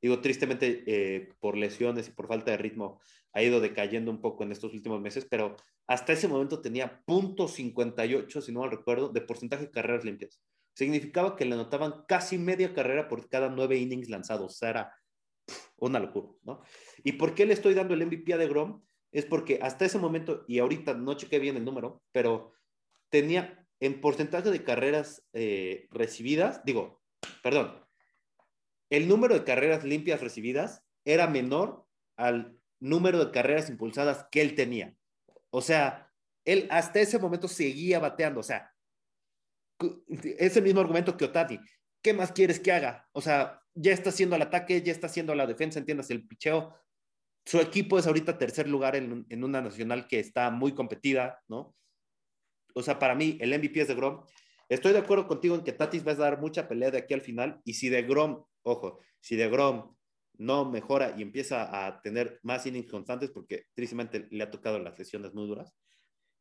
Digo, 0.00 0.20
tristemente 0.20 0.84
eh, 0.86 1.28
por 1.40 1.56
lesiones 1.56 2.08
y 2.08 2.12
por 2.12 2.28
falta 2.28 2.50
de 2.50 2.58
ritmo 2.58 3.00
ha 3.32 3.42
ido 3.42 3.60
decayendo 3.60 4.10
un 4.10 4.20
poco 4.20 4.44
en 4.44 4.52
estos 4.52 4.72
últimos 4.74 5.00
meses, 5.00 5.26
pero 5.28 5.56
hasta 5.86 6.12
ese 6.12 6.28
momento 6.28 6.60
tenía 6.60 7.02
.58, 7.06 8.40
si 8.40 8.52
no 8.52 8.60
mal 8.60 8.70
recuerdo, 8.70 9.08
de 9.08 9.20
porcentaje 9.20 9.66
de 9.66 9.70
carreras 9.70 10.04
limpias 10.04 10.40
significaba 10.76 11.36
que 11.36 11.46
le 11.46 11.54
anotaban 11.54 12.04
casi 12.06 12.36
media 12.36 12.74
carrera 12.74 13.08
por 13.08 13.28
cada 13.30 13.48
nueve 13.48 13.78
innings 13.78 14.10
lanzados. 14.10 14.52
O 14.52 14.56
sea, 14.56 14.70
era 14.70 14.94
una 15.78 15.98
locura, 15.98 16.28
¿no? 16.42 16.62
¿Y 17.02 17.12
por 17.12 17.34
qué 17.34 17.46
le 17.46 17.54
estoy 17.54 17.72
dando 17.72 17.94
el 17.94 18.04
MVP 18.04 18.34
a 18.34 18.36
de 18.36 18.46
Grom? 18.46 18.82
Es 19.10 19.24
porque 19.24 19.58
hasta 19.62 19.86
ese 19.86 19.98
momento, 19.98 20.44
y 20.46 20.58
ahorita 20.58 20.92
no 20.92 21.14
chequé 21.14 21.38
bien 21.38 21.56
el 21.56 21.64
número, 21.64 22.02
pero 22.12 22.52
tenía 23.08 23.65
en 23.80 24.00
porcentaje 24.00 24.50
de 24.50 24.64
carreras 24.64 25.22
eh, 25.32 25.86
recibidas, 25.90 26.62
digo, 26.64 27.02
perdón, 27.42 27.84
el 28.90 29.08
número 29.08 29.34
de 29.34 29.44
carreras 29.44 29.84
limpias 29.84 30.20
recibidas 30.20 30.82
era 31.04 31.26
menor 31.26 31.86
al 32.16 32.58
número 32.80 33.24
de 33.24 33.32
carreras 33.32 33.68
impulsadas 33.68 34.26
que 34.30 34.40
él 34.40 34.54
tenía. 34.54 34.94
O 35.50 35.60
sea, 35.60 36.12
él 36.44 36.68
hasta 36.70 37.00
ese 37.00 37.18
momento 37.18 37.48
seguía 37.48 37.98
bateando, 37.98 38.40
o 38.40 38.42
sea, 38.42 38.72
es 40.22 40.56
el 40.56 40.62
mismo 40.62 40.80
argumento 40.80 41.16
que 41.16 41.24
Otati. 41.24 41.58
¿Qué 42.02 42.14
más 42.14 42.32
quieres 42.32 42.60
que 42.60 42.72
haga? 42.72 43.08
O 43.12 43.20
sea, 43.20 43.60
ya 43.74 43.92
está 43.92 44.10
haciendo 44.10 44.36
el 44.36 44.42
ataque, 44.42 44.80
ya 44.82 44.92
está 44.92 45.08
haciendo 45.08 45.34
la 45.34 45.46
defensa, 45.46 45.78
entiendas, 45.78 46.10
el 46.10 46.26
picheo. 46.26 46.74
Su 47.44 47.60
equipo 47.60 47.98
es 47.98 48.06
ahorita 48.06 48.38
tercer 48.38 48.68
lugar 48.68 48.96
en, 48.96 49.26
en 49.28 49.44
una 49.44 49.60
nacional 49.60 50.06
que 50.06 50.20
está 50.20 50.50
muy 50.50 50.72
competida, 50.72 51.42
¿no? 51.48 51.74
O 52.76 52.82
sea, 52.82 52.98
para 52.98 53.14
mí, 53.14 53.38
el 53.40 53.58
MVP 53.58 53.80
es 53.80 53.88
de 53.88 53.94
Grom. 53.94 54.22
Estoy 54.68 54.92
de 54.92 54.98
acuerdo 54.98 55.26
contigo 55.26 55.54
en 55.54 55.64
que 55.64 55.72
Tatis 55.72 56.06
va 56.06 56.12
a 56.12 56.16
dar 56.16 56.40
mucha 56.40 56.68
pelea 56.68 56.90
de 56.90 56.98
aquí 56.98 57.14
al 57.14 57.22
final. 57.22 57.58
Y 57.64 57.72
si 57.72 57.88
de 57.88 58.02
Grom, 58.02 58.44
ojo, 58.62 59.00
si 59.18 59.34
de 59.34 59.48
Grom 59.48 59.96
no 60.34 60.70
mejora 60.70 61.14
y 61.16 61.22
empieza 61.22 61.86
a 61.86 62.02
tener 62.02 62.38
más 62.42 62.66
innings 62.66 62.90
constantes, 62.90 63.30
porque 63.30 63.64
tristemente 63.72 64.28
le 64.30 64.44
ha 64.44 64.50
tocado 64.50 64.78
las 64.78 64.98
lesiones 64.98 65.32
muy 65.32 65.46
duras, 65.46 65.74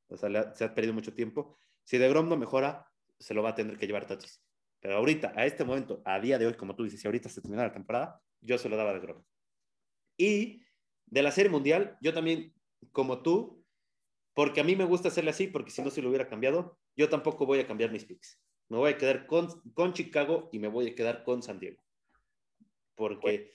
o 0.09 0.17
sea, 0.17 0.53
se 0.53 0.65
ha 0.65 0.75
perdido 0.75 0.93
mucho 0.93 1.13
tiempo. 1.13 1.55
Si 1.85 1.97
de 1.97 2.09
Grom 2.09 2.27
no 2.27 2.35
mejora, 2.35 2.85
se 3.17 3.33
lo 3.33 3.41
va 3.41 3.51
a 3.51 3.55
tener 3.55 3.77
que 3.77 3.87
llevar 3.87 4.05
Tatis. 4.05 4.43
Pero 4.81 4.97
ahorita, 4.97 5.31
a 5.37 5.45
este 5.45 5.63
momento, 5.63 6.01
a 6.03 6.19
día 6.19 6.37
de 6.37 6.47
hoy, 6.47 6.55
como 6.55 6.75
tú 6.75 6.83
dices, 6.83 6.99
si 6.99 7.07
ahorita 7.07 7.29
se 7.29 7.39
termina 7.39 7.63
la 7.63 7.71
temporada, 7.71 8.21
yo 8.41 8.57
se 8.57 8.67
lo 8.67 8.75
daba 8.75 8.93
de 8.93 8.99
Grom. 8.99 9.23
Y 10.17 10.61
de 11.05 11.23
la 11.23 11.31
Serie 11.31 11.49
Mundial, 11.49 11.97
yo 12.01 12.13
también, 12.13 12.53
como 12.91 13.21
tú, 13.21 13.64
porque 14.35 14.61
a 14.61 14.63
mí 14.63 14.75
me 14.75 14.83
gusta 14.83 15.07
hacerle 15.07 15.31
así, 15.31 15.47
porque 15.47 15.71
si 15.71 15.81
no 15.81 15.89
se 15.89 16.03
lo 16.03 16.09
hubiera 16.09 16.27
cambiado, 16.27 16.77
yo 16.95 17.09
tampoco 17.09 17.47
voy 17.47 17.59
a 17.59 17.67
cambiar 17.67 17.91
mis 17.91 18.05
picks. 18.05 18.39
Me 18.69 18.77
voy 18.77 18.91
a 18.91 18.97
quedar 18.97 19.25
con, 19.25 19.47
con 19.73 19.93
Chicago 19.93 20.49
y 20.51 20.59
me 20.59 20.67
voy 20.67 20.89
a 20.89 20.95
quedar 20.95 21.23
con 21.23 21.41
San 21.41 21.59
Diego. 21.59 21.81
Porque, 22.95 23.51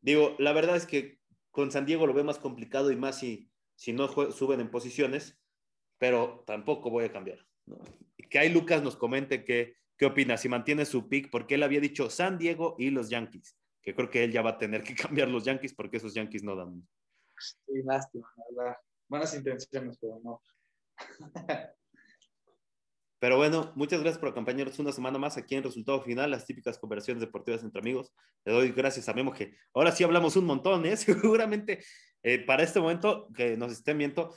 digo, 0.00 0.36
la 0.38 0.52
verdad 0.52 0.76
es 0.76 0.86
que 0.86 1.18
con 1.50 1.72
San 1.72 1.86
Diego 1.86 2.06
lo 2.06 2.14
veo 2.14 2.22
más 2.22 2.38
complicado 2.38 2.92
y 2.92 2.96
más 2.96 3.18
si, 3.18 3.50
si 3.74 3.92
no 3.92 4.06
suben 4.30 4.60
en 4.60 4.70
posiciones, 4.70 5.40
pero 5.98 6.44
tampoco 6.46 6.90
voy 6.90 7.06
a 7.06 7.12
cambiar. 7.12 7.44
¿no? 7.66 7.78
que 8.30 8.38
ahí 8.38 8.48
Lucas 8.48 8.82
nos 8.82 8.96
comente 8.96 9.44
qué, 9.44 9.76
qué 9.96 10.06
opina, 10.06 10.36
si 10.36 10.48
mantiene 10.48 10.86
su 10.86 11.08
pick, 11.08 11.30
porque 11.30 11.56
él 11.56 11.62
había 11.64 11.80
dicho 11.80 12.08
San 12.08 12.38
Diego 12.38 12.76
y 12.78 12.90
los 12.90 13.10
Yankees, 13.10 13.58
que 13.82 13.94
creo 13.94 14.08
que 14.08 14.24
él 14.24 14.32
ya 14.32 14.40
va 14.40 14.50
a 14.50 14.58
tener 14.58 14.82
que 14.82 14.94
cambiar 14.94 15.28
los 15.28 15.44
Yankees 15.44 15.74
porque 15.74 15.98
esos 15.98 16.14
Yankees 16.14 16.42
no 16.42 16.56
dan. 16.56 16.88
Sí, 17.38 17.82
lástima, 17.84 18.32
verdad 18.50 18.76
buenas 19.10 19.34
intenciones, 19.34 19.98
pero 20.00 20.20
no. 20.22 20.42
Pero 23.18 23.36
bueno, 23.36 23.70
muchas 23.76 24.00
gracias 24.00 24.18
por 24.18 24.30
acompañarnos 24.30 24.78
una 24.78 24.92
semana 24.92 25.18
más 25.18 25.36
aquí 25.36 25.54
en 25.54 25.62
Resultado 25.62 26.00
Final, 26.00 26.30
las 26.30 26.46
típicas 26.46 26.78
conversaciones 26.78 27.20
deportivas 27.20 27.62
entre 27.62 27.80
amigos. 27.80 28.14
Le 28.46 28.52
doy 28.54 28.72
gracias 28.72 29.10
a 29.10 29.12
Memo 29.12 29.34
que 29.34 29.54
ahora 29.74 29.92
sí 29.92 30.04
hablamos 30.04 30.36
un 30.36 30.46
montón, 30.46 30.86
¿eh? 30.86 30.96
Seguramente 30.96 31.84
eh, 32.22 32.38
para 32.46 32.62
este 32.62 32.80
momento 32.80 33.28
que 33.34 33.58
nos 33.58 33.72
estén 33.72 33.98
viendo, 33.98 34.34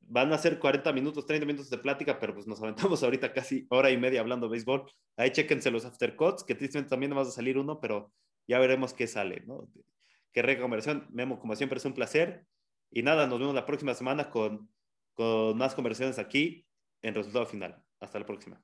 van 0.00 0.30
a 0.30 0.36
ser 0.36 0.58
40 0.58 0.92
minutos, 0.92 1.24
30 1.24 1.46
minutos 1.46 1.70
de 1.70 1.78
plática, 1.78 2.18
pero 2.18 2.34
pues 2.34 2.46
nos 2.46 2.60
aventamos 2.62 3.02
ahorita 3.02 3.32
casi 3.32 3.66
hora 3.70 3.90
y 3.90 3.96
media 3.96 4.20
hablando 4.20 4.46
de 4.46 4.52
béisbol. 4.52 4.90
Ahí 5.16 5.30
chequense 5.30 5.70
los 5.70 5.86
aftercuts, 5.86 6.44
que 6.44 6.54
tristemente 6.54 6.90
también 6.90 7.14
vas 7.14 7.28
a 7.28 7.32
salir 7.32 7.56
uno, 7.56 7.80
pero 7.80 8.12
ya 8.46 8.58
veremos 8.58 8.92
qué 8.92 9.06
sale, 9.06 9.42
¿no? 9.46 9.70
Qué 10.32 10.42
reconversión. 10.42 11.06
Memo, 11.10 11.38
como 11.40 11.56
siempre, 11.56 11.78
es 11.78 11.84
un 11.86 11.94
placer. 11.94 12.44
Y 12.90 13.02
nada, 13.02 13.26
nos 13.26 13.38
vemos 13.38 13.54
la 13.54 13.66
próxima 13.66 13.94
semana 13.94 14.30
con, 14.30 14.70
más 15.54 15.74
conversaciones 15.74 16.18
aquí 16.18 16.66
en 17.02 17.14
resultado 17.14 17.46
final. 17.46 17.82
Hasta 18.00 18.18
la 18.18 18.26
próxima. 18.26 18.62